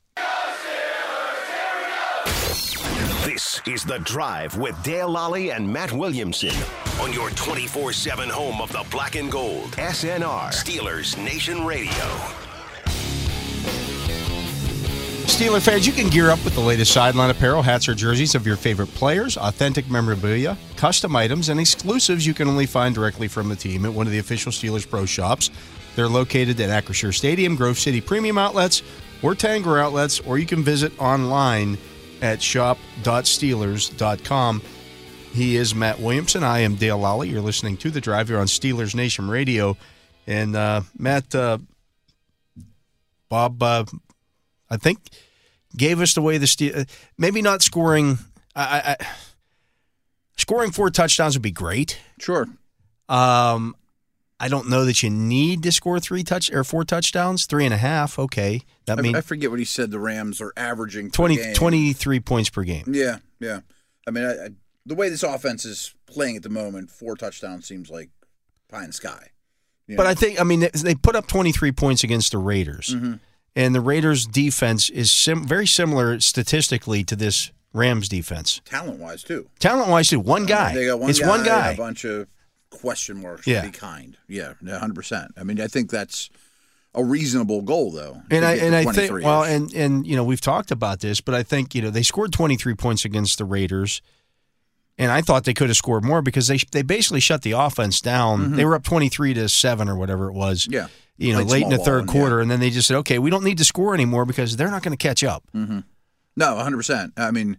This 3.34 3.60
is 3.66 3.84
The 3.84 3.98
Drive 3.98 4.58
with 4.58 4.80
Dale 4.84 5.10
Lally 5.10 5.50
and 5.54 5.68
Matt 5.68 5.92
Williamson 5.92 6.54
on 7.02 7.12
your 7.12 7.32
24 7.32 7.92
7 7.92 8.30
home 8.30 8.62
of 8.62 8.72
the 8.72 8.86
black 8.92 9.16
and 9.16 9.32
gold. 9.32 9.72
SNR, 9.72 10.52
Steelers 10.52 11.18
Nation 11.18 11.66
Radio. 11.66 11.90
Steeler 15.26 15.60
fans, 15.60 15.88
you 15.88 15.94
can 15.94 16.12
gear 16.12 16.30
up 16.30 16.46
with 16.46 16.54
the 16.54 16.62
latest 16.62 16.92
sideline 16.92 17.32
apparel, 17.32 17.64
hats, 17.64 17.90
or 17.90 17.96
jerseys 17.96 18.36
of 18.36 18.46
your 18.46 18.56
favorite 18.56 18.94
players, 18.94 19.36
authentic 19.36 19.90
memorabilia, 19.90 20.56
custom 20.78 21.16
items, 21.16 21.50
and 21.50 21.60
exclusives 21.60 22.28
you 22.28 22.36
can 22.36 22.48
only 22.48 22.68
find 22.68 22.94
directly 22.94 23.28
from 23.28 23.50
the 23.50 23.56
team 23.56 23.84
at 23.84 23.94
one 23.94 24.06
of 24.06 24.14
the 24.14 24.20
official 24.20 24.52
Steelers 24.52 24.88
Pro 24.88 25.08
shops. 25.08 25.50
They're 25.96 26.08
located 26.08 26.60
at 26.60 26.86
Acrisure 26.86 27.16
Stadium, 27.16 27.56
Grove 27.56 27.80
City 27.80 28.00
Premium 28.00 28.38
Outlets, 28.38 28.84
or 29.24 29.34
Tanger 29.34 29.82
Outlets, 29.82 30.20
or 30.20 30.38
you 30.38 30.46
can 30.46 30.62
visit 30.62 30.94
online 31.00 31.80
at 32.24 32.42
shop.steelers.com. 32.42 34.62
He 35.34 35.56
is 35.58 35.76
Matt 35.76 36.00
Williamson. 36.00 36.44
I 36.44 36.60
am 36.60 36.76
Dale 36.76 36.98
Lally. 36.98 37.28
You're 37.30 37.42
listening 37.42 37.76
to 37.78 37.90
The 37.92 38.00
Drive 38.00 38.30
here 38.30 38.40
on 38.40 38.48
Steelers 38.48 38.96
Nation 38.96 39.30
Radio. 39.30 39.76
And 40.26 40.56
uh, 40.56 40.84
Matt, 40.98 41.36
uh, 41.36 41.58
Bob, 43.28 43.62
uh, 43.62 43.84
I 44.70 44.78
think 44.78 45.00
gave 45.76 46.00
us 46.00 46.14
the 46.14 46.22
way 46.22 46.38
the 46.38 46.48
Steel, 46.48 46.86
maybe 47.18 47.42
not 47.42 47.62
scoring. 47.62 48.20
I, 48.56 48.96
I, 49.00 49.06
scoring 50.38 50.72
four 50.72 50.90
touchdowns 50.92 51.36
would 51.36 51.42
be 51.42 51.52
great. 51.52 52.00
Sure. 52.20 52.48
Um, 53.10 53.76
I 54.44 54.50
don't 54.50 54.68
know 54.70 54.84
that 54.86 55.02
you 55.04 55.10
need 55.10 55.64
to 55.64 55.72
score 55.72 56.00
three 56.02 56.24
touch 56.24 56.52
or 56.52 56.64
four 56.66 56.84
touchdowns. 56.84 57.46
Three 57.46 57.64
and 57.66 57.74
a 57.74 57.78
half, 57.78 58.20
okay. 58.20 58.62
That 58.86 59.00
I, 59.00 59.02
means 59.02 59.16
I 59.16 59.22
forget 59.22 59.50
what 59.50 59.60
he 59.60 59.66
said. 59.66 59.90
The 59.92 60.00
Rams 60.00 60.42
are 60.42 60.52
averaging 60.58 61.12
per 61.12 61.16
20, 61.16 61.36
game. 61.38 61.54
23 61.54 62.20
points 62.20 62.50
per 62.50 62.64
game. 62.64 62.84
Yeah, 62.88 63.20
yeah. 63.40 63.62
I 64.06 64.12
mean, 64.12 64.26
I, 64.26 64.32
I, 64.32 64.50
the 64.86 64.96
way 64.96 65.08
this 65.08 65.24
offense 65.24 65.64
is 65.64 65.96
playing 66.08 66.36
at 66.36 66.44
the 66.44 66.50
moment, 66.50 66.90
four 66.92 67.16
touchdowns 67.16 67.66
seems 67.66 67.90
like 67.90 68.10
pie 68.68 68.82
in 68.82 68.88
the 68.88 68.94
sky. 68.94 69.30
You 69.88 69.96
But 69.96 70.04
know? 70.04 70.10
I 70.10 70.14
think, 70.14 70.42
I 70.42 70.44
mean, 70.44 70.60
they- 70.62 70.72
they 70.74 70.96
put 70.96 71.16
up 71.16 71.28
23 71.28 71.72
points 71.72 72.04
against 72.04 72.32
the 72.34 72.38
Raiders. 72.38 72.90
Mm-hmm. 72.96 73.14
And 73.56 73.74
the 73.76 73.82
Raiders' 73.82 74.26
defense 74.26 74.90
is 74.90 75.10
sim- 75.12 75.48
very 75.48 75.68
similar 75.68 76.20
statistically 76.20 77.04
to 77.06 77.16
this 77.16 77.52
Rams 77.74 78.10
defense. 78.10 78.62
talent 78.66 79.00
wise 79.00 79.24
too. 79.24 79.48
Talent 79.60 79.90
wise, 79.90 80.10
too. 80.10 80.20
One 80.20 80.46
guy. 80.46 80.74
They 80.74 80.86
got 80.86 81.00
one 81.00 81.10
it's 81.10 81.20
guy, 81.20 81.28
one 81.28 81.44
guy. 81.46 81.72
A 81.72 81.78
bunch 81.78 82.04
of 82.04 82.28
question 82.74 83.22
marks. 83.22 83.48
Yeah. 83.48 83.62
Be 83.66 83.72
kind. 83.72 84.18
Yeah, 84.28 84.54
hundred 84.68 84.96
percent. 84.96 85.32
I 85.38 85.44
mean, 85.44 85.62
I 85.62 85.68
think 85.68 85.90
that's 85.90 86.30
a 86.96 87.04
reasonable 87.04 87.62
goal, 87.62 87.92
though. 87.92 88.22
And 88.30 88.46
I 88.46 88.56
and 88.56 88.76
I 88.76 88.84
think 88.86 89.12
well 89.24 89.44
and 89.44 89.74
and 89.74 90.06
you 90.06 90.16
know 90.16 90.24
we've 90.24 90.42
talked 90.42 90.72
about 90.72 91.00
this, 91.00 91.22
but 91.22 91.34
I 91.34 91.44
think 91.44 91.74
you 91.74 91.82
know 91.82 91.90
they 91.90 92.04
scored 92.04 92.34
23 92.34 92.76
points 92.76 93.06
against 93.06 93.38
the 93.38 93.46
Raiders, 93.46 94.02
and 94.98 95.12
I 95.12 95.22
thought 95.22 95.46
they 95.46 95.54
could 95.54 95.70
have 95.70 95.78
scored 95.78 96.04
more 96.04 96.22
because 96.22 96.48
they 96.48 96.60
they 96.72 96.82
basically 96.82 97.20
shut 97.20 97.42
the 97.42 97.52
offense 97.54 98.02
down. 98.02 98.56
They 98.56 98.66
were 98.66 98.76
up 98.76 98.84
23 98.84 99.34
to 99.36 99.50
seven 99.50 99.90
or 99.90 99.96
whatever 99.96 100.30
it 100.30 100.34
was. 100.34 100.64
Mm-hmm. 100.64 100.74
Yeah. 100.74 100.88
you 101.18 101.34
know, 101.34 101.40
Played 101.40 101.52
late 101.52 101.64
in 101.64 101.70
the 101.70 101.78
third 101.78 102.08
quarter, 102.08 102.40
and 102.40 102.52
then 102.52 102.60
they 102.60 102.70
just 102.70 102.88
said, 102.88 102.98
okay, 102.98 103.20
we 103.20 103.30
don't 103.30 103.44
need 103.44 103.58
to 103.58 103.66
score 103.66 103.94
anymore 103.94 104.26
because 104.26 104.56
they're 104.58 104.72
not 104.72 104.84
going 104.84 104.96
to 104.96 105.02
catch 105.02 105.24
up. 105.24 105.44
no, 105.54 105.78
hundred 106.58 106.78
percent. 106.78 107.14
I 107.18 107.32
mean. 107.32 107.58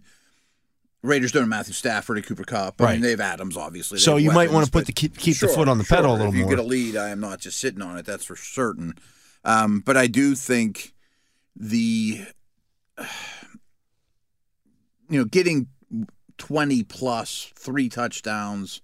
Raiders 1.05 1.31
don't 1.31 1.43
have 1.43 1.49
Matthew 1.49 1.73
Stafford 1.73 2.17
and 2.17 2.25
Cooper 2.25 2.43
Kupp. 2.43 2.81
I 2.81 2.83
Right. 2.83 2.91
mean, 2.93 3.01
they 3.01 3.11
have 3.11 3.21
Adams, 3.21 3.55
obviously. 3.57 3.97
They 3.97 4.03
So 4.03 4.17
you 4.17 4.31
might 4.31 4.51
wanna 4.51 4.67
put 4.67 4.85
the- 4.87 4.91
keep- 4.91 5.17
keep 5.17 5.37
the 5.39 5.47
foot 5.47 5.67
on 5.67 5.77
the 5.77 5.83
sure. 5.83 5.97
pedal 5.97 6.11
a 6.11 6.17
little 6.17 6.29
If 6.31 6.35
you 6.35 6.41
more. 6.45 6.49
get 6.51 6.59
a 6.59 6.63
lead, 6.67 6.95
I 6.97 7.09
am 7.09 7.19
not 7.19 7.39
just 7.39 7.59
sitting 7.59 7.81
on 7.81 7.97
it. 7.97 8.05
That's 8.05 8.25
for 8.25 8.35
certain. 8.35 8.95
Um, 9.43 9.79
but 9.85 9.95
I 9.97 10.07
do 10.07 10.35
think 10.35 10.93
the, 11.55 12.25
you 15.09 15.19
know, 15.19 15.25
getting 15.25 15.67
twenty 16.37 16.83
plus 16.83 17.51
three 17.55 17.87
touchdowns, 17.89 18.81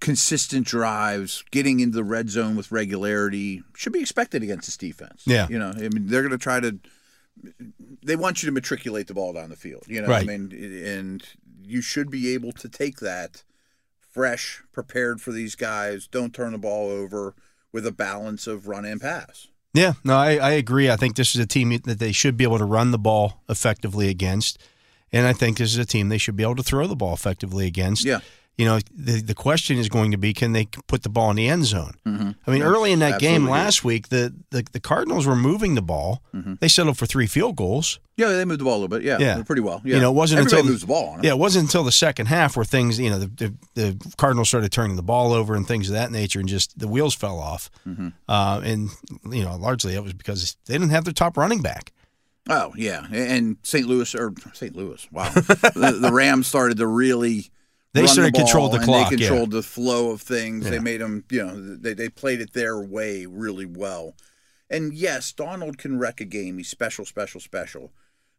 consistent 0.00 0.66
drives, 0.66 1.42
getting 1.50 1.80
into 1.80 1.96
the 1.96 2.04
red 2.04 2.28
zone 2.30 2.54
with 2.56 2.70
regularity 2.70 3.62
should 3.74 3.92
be 3.92 4.00
expected 4.00 4.42
against 4.42 4.66
this 4.66 4.76
defense. 4.76 5.22
Yeah. 5.26 5.48
you 5.48 5.58
know, 5.58 5.70
I 5.74 5.88
mean, 5.88 6.06
they're 6.06 6.22
going 6.22 6.30
to 6.32 6.38
try 6.38 6.60
to 6.60 6.78
they 8.02 8.16
want 8.16 8.42
you 8.42 8.46
to 8.46 8.52
matriculate 8.52 9.06
the 9.06 9.14
ball 9.14 9.32
down 9.32 9.50
the 9.50 9.56
field. 9.56 9.84
You 9.86 10.02
know, 10.02 10.08
Right. 10.08 10.22
I 10.22 10.26
mean, 10.26 10.52
and 10.84 11.22
you 11.62 11.80
should 11.80 12.10
be 12.10 12.34
able 12.34 12.52
to 12.52 12.68
take 12.68 13.00
that 13.00 13.44
fresh, 14.00 14.62
prepared 14.72 15.20
for 15.20 15.32
these 15.32 15.54
guys. 15.54 16.06
Don't 16.06 16.34
turn 16.34 16.52
the 16.52 16.58
ball 16.58 16.90
over 16.90 17.34
with 17.72 17.86
a 17.86 17.92
balance 17.92 18.46
of 18.46 18.68
run 18.68 18.84
and 18.84 19.00
pass. 19.00 19.48
Yeah, 19.74 19.94
no, 20.04 20.14
I, 20.16 20.36
I 20.36 20.50
agree. 20.50 20.90
I 20.90 20.96
think 20.96 21.16
this 21.16 21.34
is 21.34 21.40
a 21.40 21.46
team 21.46 21.70
that 21.84 21.98
they 21.98 22.12
should 22.12 22.36
be 22.36 22.44
able 22.44 22.58
to 22.58 22.64
run 22.64 22.90
the 22.90 22.98
ball 22.98 23.42
effectively 23.48 24.08
against, 24.10 24.58
and 25.10 25.26
I 25.26 25.32
think 25.32 25.56
this 25.56 25.72
is 25.72 25.78
a 25.78 25.86
team 25.86 26.10
they 26.10 26.18
should 26.18 26.36
be 26.36 26.42
able 26.42 26.56
to 26.56 26.62
throw 26.62 26.86
the 26.86 26.96
ball 26.96 27.14
effectively 27.14 27.66
against. 27.66 28.04
Yeah. 28.04 28.20
You 28.58 28.66
know, 28.66 28.80
the 28.94 29.22
the 29.22 29.34
question 29.34 29.78
is 29.78 29.88
going 29.88 30.10
to 30.10 30.18
be 30.18 30.34
can 30.34 30.52
they 30.52 30.66
put 30.86 31.02
the 31.02 31.08
ball 31.08 31.30
in 31.30 31.36
the 31.36 31.48
end 31.48 31.64
zone? 31.64 31.94
I 32.46 32.50
mean, 32.50 32.62
early 32.62 32.92
in 32.92 32.98
that 32.98 33.18
game 33.18 33.42
Mm-hmm. 33.42 33.50
Last 33.50 33.82
week, 33.82 34.08
the, 34.10 34.32
the 34.50 34.62
the 34.72 34.78
Cardinals 34.78 35.26
were 35.26 35.34
moving 35.34 35.74
the 35.74 35.80
ball. 35.82 36.22
They 36.60 36.68
settled 36.68 36.98
for 36.98 37.06
three 37.06 37.26
field 37.26 37.56
goals. 37.56 37.98
Yeah, 38.18 38.28
they 38.28 38.44
moved 38.44 38.60
the 38.60 38.64
ball 38.64 38.74
a 38.74 38.80
little 38.82 38.88
bit. 38.88 39.02
Yeah, 39.02 39.18
Yeah. 39.18 39.42
pretty 39.42 39.62
well. 39.62 39.80
Yeah. 39.84 39.94
You 39.96 40.00
know, 40.02 40.10
it 40.10 40.14
wasn't 40.14 40.40
Everybody 40.40 40.60
until 40.60 40.70
moves 40.70 40.80
the 40.82 40.86
ball. 40.86 41.18
Yeah, 41.22 41.30
it 41.30 41.38
wasn't 41.38 41.64
until 41.64 41.82
the 41.82 41.90
second 41.92 42.26
half 42.26 42.54
where 42.54 42.64
things, 42.64 43.00
you 43.00 43.08
know, 43.08 43.18
the, 43.20 43.26
the, 43.26 43.54
the 43.96 44.14
Cardinals 44.18 44.48
started 44.48 44.70
turning 44.70 44.96
the 44.96 45.02
ball 45.02 45.32
over 45.32 45.54
and 45.54 45.66
things 45.66 45.88
of 45.88 45.94
that 45.94 46.12
nature, 46.12 46.38
and 46.38 46.46
just 46.48 46.78
the 46.78 46.86
wheels 46.88 47.14
fell 47.14 47.38
off. 47.40 47.70
Mm-hmm. 47.88 48.08
Uh, 48.28 48.60
and 48.64 48.90
you 49.30 49.42
know, 49.42 49.56
largely 49.56 49.94
it 49.94 50.04
was 50.04 50.12
because 50.12 50.56
they 50.66 50.74
didn't 50.74 50.90
have 50.90 51.04
their 51.04 51.14
top 51.14 51.38
running 51.38 51.62
back. 51.62 51.90
Oh 52.50 52.74
yeah, 52.76 53.06
and 53.10 53.56
St. 53.62 53.86
Louis 53.86 54.14
or 54.14 54.34
St. 54.52 54.76
Louis. 54.76 55.08
Wow, 55.10 55.30
the, 55.30 55.98
the 56.00 56.12
Rams 56.12 56.46
started 56.46 56.76
to 56.76 56.86
really. 56.86 57.50
They 57.94 58.02
run 58.02 58.08
started 58.08 58.34
the 58.34 58.38
to 58.38 58.44
control 58.44 58.68
the 58.70 58.78
clock, 58.78 59.10
They 59.10 59.16
yeah. 59.16 59.28
controlled 59.28 59.50
the 59.50 59.62
flow 59.62 60.10
of 60.10 60.22
things. 60.22 60.68
They 60.68 60.78
made 60.78 61.00
them, 61.00 61.24
you 61.30 61.44
know, 61.44 61.76
they 61.76 61.92
they 61.92 62.08
played 62.08 62.40
it 62.40 62.54
their 62.54 62.80
way 62.80 63.26
really 63.26 63.66
well. 63.66 64.14
And 64.70 64.94
yes, 64.94 65.32
Donald 65.32 65.76
can 65.76 65.98
wreck 65.98 66.20
a 66.20 66.24
game. 66.24 66.56
He's 66.56 66.68
special, 66.68 67.04
special, 67.04 67.40
special. 67.40 67.92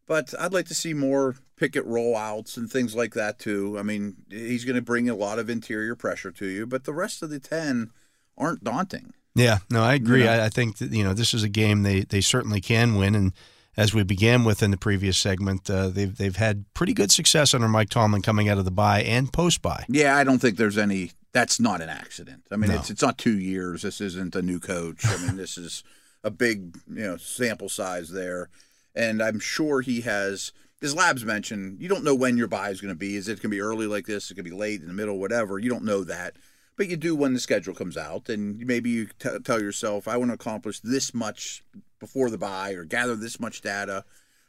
But 0.07 0.33
I'd 0.37 0.53
like 0.53 0.65
to 0.67 0.73
see 0.73 0.93
more 0.93 1.35
Pickett 1.55 1.87
rollouts 1.87 2.57
and 2.57 2.69
things 2.69 2.95
like 2.95 3.13
that 3.13 3.39
too. 3.39 3.77
I 3.79 3.83
mean, 3.83 4.15
he's 4.29 4.65
going 4.65 4.75
to 4.75 4.81
bring 4.81 5.09
a 5.09 5.15
lot 5.15 5.39
of 5.39 5.49
interior 5.49 5.95
pressure 5.95 6.31
to 6.31 6.45
you, 6.47 6.65
but 6.65 6.83
the 6.83 6.93
rest 6.93 7.21
of 7.21 7.29
the 7.29 7.39
ten 7.39 7.91
aren't 8.37 8.63
daunting. 8.63 9.13
Yeah, 9.35 9.59
no, 9.69 9.83
I 9.83 9.93
agree. 9.93 10.19
You 10.19 10.25
know? 10.25 10.33
I, 10.33 10.45
I 10.45 10.49
think 10.49 10.77
that 10.79 10.91
you 10.91 11.03
know 11.03 11.13
this 11.13 11.33
is 11.33 11.43
a 11.43 11.49
game 11.49 11.83
they 11.83 12.01
they 12.01 12.21
certainly 12.21 12.59
can 12.59 12.95
win, 12.95 13.15
and 13.15 13.33
as 13.75 13.93
we 13.93 14.03
began 14.03 14.43
with 14.43 14.61
in 14.61 14.71
the 14.71 14.77
previous 14.77 15.17
segment, 15.17 15.69
uh, 15.69 15.89
they've 15.89 16.15
they've 16.15 16.35
had 16.35 16.65
pretty 16.73 16.93
good 16.93 17.11
success 17.11 17.53
under 17.53 17.67
Mike 17.67 17.89
Tomlin 17.89 18.21
coming 18.21 18.49
out 18.49 18.57
of 18.57 18.65
the 18.65 18.71
bye 18.71 19.01
and 19.01 19.31
post 19.31 19.61
bye. 19.61 19.85
Yeah, 19.89 20.15
I 20.15 20.23
don't 20.23 20.39
think 20.39 20.57
there's 20.57 20.77
any. 20.77 21.11
That's 21.31 21.59
not 21.59 21.81
an 21.81 21.89
accident. 21.89 22.43
I 22.51 22.57
mean, 22.57 22.69
No. 22.69 22.77
it's 22.77 22.89
it's 22.89 23.01
not 23.01 23.17
two 23.17 23.39
years. 23.39 23.81
This 23.81 23.99
isn't 24.01 24.35
a 24.35 24.41
new 24.41 24.59
coach. 24.59 25.05
I 25.05 25.17
mean, 25.25 25.35
this 25.35 25.57
is 25.57 25.83
a 26.23 26.29
big 26.31 26.77
you 26.87 27.03
know 27.03 27.17
sample 27.17 27.69
size 27.69 28.09
there, 28.09 28.49
and 28.95 29.21
I'm 29.21 29.39
sure 29.39 29.81
he 29.81 30.01
has. 30.01 30.51
As 30.81 30.93
Labs 30.93 31.23
mentioned, 31.23 31.81
you 31.81 31.87
don't 31.87 32.03
know 32.03 32.13
when 32.13 32.35
your 32.35 32.49
bye 32.49 32.69
is 32.69 32.81
going 32.81 32.93
to 32.93 32.97
be. 32.99 33.15
Is 33.15 33.29
it 33.29 33.35
going 33.35 33.43
to 33.43 33.55
be 33.55 33.61
early 33.61 33.87
like 33.87 34.05
this? 34.05 34.25
Is 34.25 34.31
it 34.31 34.33
going 34.35 34.43
to 34.45 34.51
be 34.51 34.55
late 34.57 34.81
in 34.81 34.87
the 34.87 34.93
middle, 34.93 35.17
whatever? 35.17 35.57
You 35.57 35.69
don't 35.69 35.85
know 35.85 36.03
that, 36.03 36.35
but 36.77 36.87
you 36.87 36.97
do 36.97 37.15
when 37.15 37.33
the 37.33 37.39
schedule 37.39 37.73
comes 37.73 37.97
out, 37.97 38.29
and 38.29 38.59
maybe 38.65 38.89
you 38.89 39.07
t- 39.19 39.39
tell 39.43 39.61
yourself, 39.61 40.07
"I 40.07 40.17
want 40.17 40.29
to 40.29 40.35
accomplish 40.35 40.79
this 40.79 41.13
much 41.13 41.63
before 41.99 42.29
the 42.29 42.37
bye, 42.37 42.71
or 42.71 42.83
gather 42.83 43.15
this 43.15 43.39
much 43.39 43.61
data." 43.61 44.05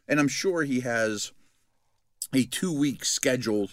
And 0.09 0.20
I'm 0.20 0.29
sure 0.29 0.62
he 0.64 0.81
has 0.81 1.33
a 2.33 2.45
two 2.45 2.72
week 2.72 3.05
schedule 3.05 3.70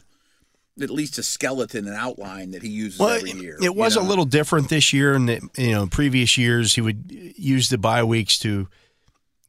at 0.82 0.89
least 0.89 1.18
a 1.18 1.24
skeleton 1.24 1.86
and 1.86 1.95
outline 1.95 2.52
that 2.52 2.64
he 2.64 2.70
uses 2.70 2.99
Well, 2.99 3.10
every 3.10 3.32
year. 3.32 3.58
it 3.62 3.76
was 3.76 3.95
you 3.95 4.02
a 4.02 4.04
little 4.04 4.26
different 4.26 4.70
this 4.70 4.93
year, 4.93 5.14
and 5.14 5.30
you 5.58 5.72
know, 5.72 5.88
previous 5.88 6.38
years 6.38 6.76
he 6.76 6.82
would 6.82 7.12
use 7.38 7.70
the 7.70 7.78
bye 7.78 8.04
weeks 8.04 8.39
to 8.39 8.68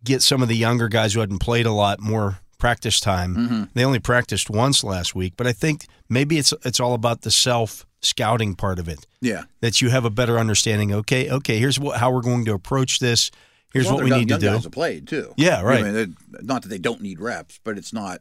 get 0.05 0.21
some 0.21 0.43
of 0.43 0.49
the 0.49 0.57
younger 0.57 0.89
guys 0.89 1.15
who 1.15 1.21
hadn't 1.21 1.39
played 1.39 1.65
a 1.65 1.73
lot 1.73 2.01
more 2.01 2.41
practice 2.63 3.01
time. 3.01 3.35
Mm-hmm. 3.35 3.63
They 3.75 3.85
only 3.85 3.99
practiced 3.99 4.49
once 4.49 4.85
last 4.85 5.15
week, 5.17 5.35
but 5.37 5.47
I 5.49 5.53
think 5.53 5.87
maybe 6.09 6.39
it's 6.39 6.55
it's 6.65 6.79
all 6.81 6.95
about 6.95 7.23
the 7.23 7.31
self 7.31 7.85
scouting 8.01 8.55
part 8.55 8.79
of 8.79 8.89
it. 8.89 9.07
Yeah. 9.21 9.43
that 9.61 9.83
you 9.83 9.91
have 9.91 10.05
a 10.05 10.11
better 10.11 10.39
understanding. 10.39 10.93
Okay, 10.95 11.29
okay, 11.31 11.59
here's 11.59 11.79
what, 11.81 11.99
how 11.99 12.11
we're 12.13 12.23
going 12.23 12.45
to 12.47 12.53
approach 12.55 12.99
this. 13.01 13.31
Here's 13.73 13.87
Well, 13.87 13.97
what 13.97 14.05
we 14.05 14.11
their 14.11 14.19
need 14.21 14.29
to 14.29 14.35
young 14.35 14.41
do. 14.41 14.47
Guys 14.55 14.63
have 14.65 14.73
played 14.73 15.09
too. 15.09 15.33
Yeah, 15.37 15.63
right. 15.63 15.85
I 15.85 15.91
mean, 15.93 16.17
not 16.43 16.63
that 16.63 16.69
they 16.69 16.79
don't 16.79 17.01
need 17.01 17.19
reps, 17.21 17.59
but 17.65 17.79
it's 17.79 17.93
not 17.93 18.21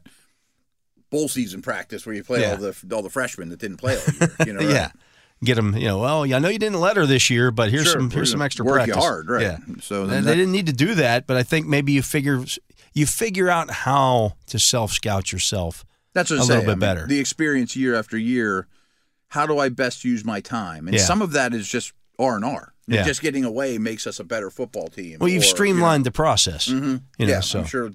bowl 1.10 1.28
season 1.28 1.62
practice 1.62 2.04
where 2.06 2.14
you 2.14 2.24
play 2.24 2.40
Yeah. 2.40 2.52
all 2.52 2.56
the 2.56 2.74
all 2.92 3.02
the 3.02 3.10
freshmen 3.10 3.48
that 3.50 3.58
didn't 3.60 3.76
play 3.78 3.96
all 3.96 4.14
year. 4.18 4.36
You 4.46 4.52
know, 4.54 4.60
right? 4.66 4.70
yeah, 4.70 4.90
get 5.44 5.56
them. 5.56 5.76
You 5.76 5.88
know, 5.88 5.98
well, 5.98 6.22
I 6.24 6.38
know 6.38 6.48
you 6.48 6.58
didn't 6.58 6.80
let 6.80 6.96
her 6.96 7.06
this 7.06 7.30
year, 7.30 7.50
but 7.50 7.70
here's 7.70 7.84
Sure, 7.84 7.92
some 8.00 8.10
here's 8.10 8.30
some 8.30 8.42
extra 8.42 8.64
work 8.64 8.86
you 8.86 8.92
practice. 8.92 9.04
hard, 9.04 9.28
right. 9.30 9.42
Yeah. 9.42 9.58
So 9.80 10.06
they 10.06 10.20
didn't 10.20 10.52
need 10.52 10.66
to 10.66 10.72
do 10.72 10.94
that, 10.96 11.26
but 11.26 11.36
I 11.36 11.42
think 11.42 11.66
maybe 11.66 11.92
you 11.92 12.02
figure 12.02 12.44
you 12.94 13.06
figure 13.06 13.48
out 13.48 13.70
how 13.70 14.34
to 14.46 14.58
self 14.58 14.92
scout 14.92 15.32
yourself. 15.32 15.84
That's 16.14 16.30
what 16.30 16.38
a 16.38 16.42
I'm 16.42 16.48
little 16.48 16.62
saying. 16.62 16.66
bit 16.66 16.70
I 16.72 16.74
mean, 16.74 16.96
better. 16.96 17.06
The 17.06 17.18
experience 17.20 17.74
year 17.76 17.94
after 17.94 18.16
year. 18.18 18.68
How 19.28 19.46
do 19.46 19.58
I 19.58 19.70
best 19.70 20.04
use 20.04 20.26
my 20.26 20.40
time? 20.42 20.86
And 20.86 20.94
Yeah. 20.94 21.02
some 21.02 21.22
of 21.22 21.32
that 21.32 21.54
is 21.54 21.66
just 21.66 21.94
R 22.18 22.36
and 22.36 22.44
R. 22.44 22.74
Yeah. 22.86 23.02
Just 23.02 23.22
getting 23.22 23.46
away 23.46 23.78
makes 23.78 24.06
us 24.06 24.20
a 24.20 24.24
better 24.24 24.50
football 24.50 24.88
team. 24.88 25.16
Well, 25.20 25.28
you've 25.30 25.40
or, 25.42 25.46
you 25.46 25.50
know, 25.50 25.54
streamlined 25.54 26.04
the 26.04 26.10
process. 26.10 26.68
You 26.68 26.80
know, 26.80 27.00
yeah, 27.16 27.40
so 27.40 27.60
I'm 27.60 27.64
sure 27.64 27.92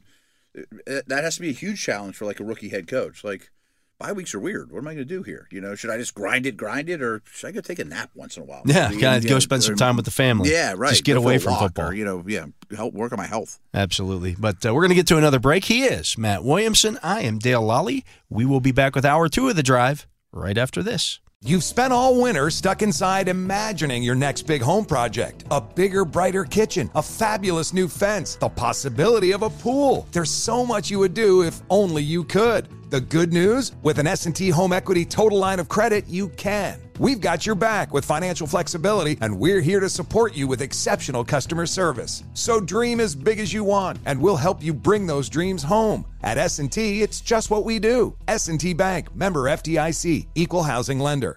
uh, 0.57 1.01
that 1.05 1.23
has 1.23 1.35
to 1.35 1.41
be 1.41 1.49
a 1.49 1.53
huge 1.53 1.79
challenge 1.79 2.15
for 2.15 2.25
like 2.25 2.39
a 2.39 2.43
rookie 2.43 2.69
head 2.69 2.87
coach. 2.87 3.23
Like, 3.23 3.51
bye 3.99 4.13
weeks 4.13 4.33
are 4.35 4.39
weird. 4.39 4.71
What 4.71 4.79
am 4.79 4.87
I 4.87 4.93
going 4.93 5.07
to 5.07 5.15
do 5.15 5.23
here? 5.23 5.47
You 5.51 5.61
know, 5.61 5.75
should 5.75 5.89
I 5.89 5.97
just 5.97 6.13
grind 6.13 6.45
it, 6.45 6.57
grind 6.57 6.89
it, 6.89 7.01
or 7.01 7.21
should 7.31 7.47
I 7.47 7.51
go 7.51 7.61
take 7.61 7.79
a 7.79 7.85
nap 7.85 8.11
once 8.15 8.37
in 8.37 8.43
a 8.43 8.45
while? 8.45 8.61
yeah, 8.65 8.89
Maybe, 8.89 9.01
kind 9.01 9.17
of 9.17 9.23
you 9.23 9.29
go 9.29 9.35
know, 9.35 9.39
spend 9.39 9.63
some 9.63 9.75
time 9.75 9.95
with 9.95 10.05
the 10.05 10.11
family. 10.11 10.51
Yeah, 10.51 10.73
right. 10.77 10.89
Just 10.89 11.03
get 11.03 11.13
Go 11.13 11.21
away 11.21 11.37
from 11.39 11.55
football. 11.55 11.89
Or, 11.89 11.93
you 11.93 12.05
know, 12.05 12.23
yeah, 12.27 12.45
help 12.75 12.93
work 12.93 13.11
on 13.11 13.17
my 13.17 13.27
health. 13.27 13.59
Absolutely. 13.73 14.35
But 14.37 14.65
uh, 14.65 14.73
we're 14.73 14.81
going 14.81 14.89
to 14.89 14.95
get 14.95 15.07
to 15.07 15.17
another 15.17 15.39
break. 15.39 15.65
He 15.65 15.83
is 15.83 16.17
Matt 16.17 16.43
Williamson. 16.43 16.99
I 17.01 17.21
am 17.21 17.39
Dale 17.39 17.61
Lally. 17.61 18.05
We 18.29 18.45
will 18.45 18.59
be 18.59 18.71
back 18.71 18.95
with 18.95 19.05
hour 19.05 19.29
two 19.29 19.49
of 19.49 19.55
the 19.55 19.63
drive 19.63 20.07
right 20.31 20.57
after 20.57 20.83
this. 20.83 21.19
You've 21.43 21.63
spent 21.63 21.93
all 21.93 22.19
winter 22.19 22.49
stuck 22.49 22.81
inside 22.81 23.27
imagining 23.27 24.01
your 24.01 24.15
next 24.15 24.43
big 24.43 24.61
home 24.61 24.85
project. 24.85 25.43
A 25.51 25.61
bigger, 25.61 26.03
brighter 26.03 26.43
kitchen, 26.43 26.89
a 26.95 27.03
fabulous 27.03 27.73
new 27.73 27.87
fence, 27.87 28.35
the 28.37 28.49
possibility 28.49 29.33
of 29.33 29.43
a 29.43 29.49
pool. 29.51 30.07
There's 30.11 30.31
so 30.31 30.65
much 30.65 30.89
you 30.89 30.97
would 30.97 31.13
do 31.13 31.43
if 31.43 31.61
only 31.69 32.01
you 32.01 32.23
could. 32.23 32.67
The 32.89 33.01
good 33.01 33.33
news, 33.33 33.73
with 33.83 33.99
an 33.99 34.07
S&T 34.07 34.49
Home 34.49 34.71
Equity 34.71 35.03
Total 35.03 35.37
Line 35.37 35.59
of 35.59 35.67
Credit, 35.67 36.07
you 36.07 36.29
can. 36.29 36.79
We've 36.99 37.19
got 37.19 37.45
your 37.45 37.55
back 37.55 37.93
with 37.93 38.05
financial 38.05 38.47
flexibility 38.47 39.17
and 39.19 39.37
we're 39.37 39.59
here 39.59 39.81
to 39.81 39.89
support 39.89 40.33
you 40.33 40.47
with 40.47 40.61
exceptional 40.61 41.25
customer 41.25 41.65
service. 41.65 42.23
So 42.33 42.61
dream 42.61 43.01
as 43.01 43.13
big 43.13 43.39
as 43.39 43.51
you 43.51 43.65
want 43.65 43.99
and 44.05 44.21
we'll 44.21 44.37
help 44.37 44.63
you 44.63 44.73
bring 44.73 45.05
those 45.05 45.27
dreams 45.27 45.63
home. 45.63 46.05
At 46.23 46.37
S&T, 46.37 47.01
it's 47.01 47.19
just 47.19 47.51
what 47.51 47.65
we 47.65 47.77
do. 47.77 48.15
S&T 48.29 48.73
Bank, 48.73 49.13
member 49.13 49.43
FDIC, 49.43 50.27
equal 50.33 50.63
housing 50.63 50.99
lender. 50.99 51.35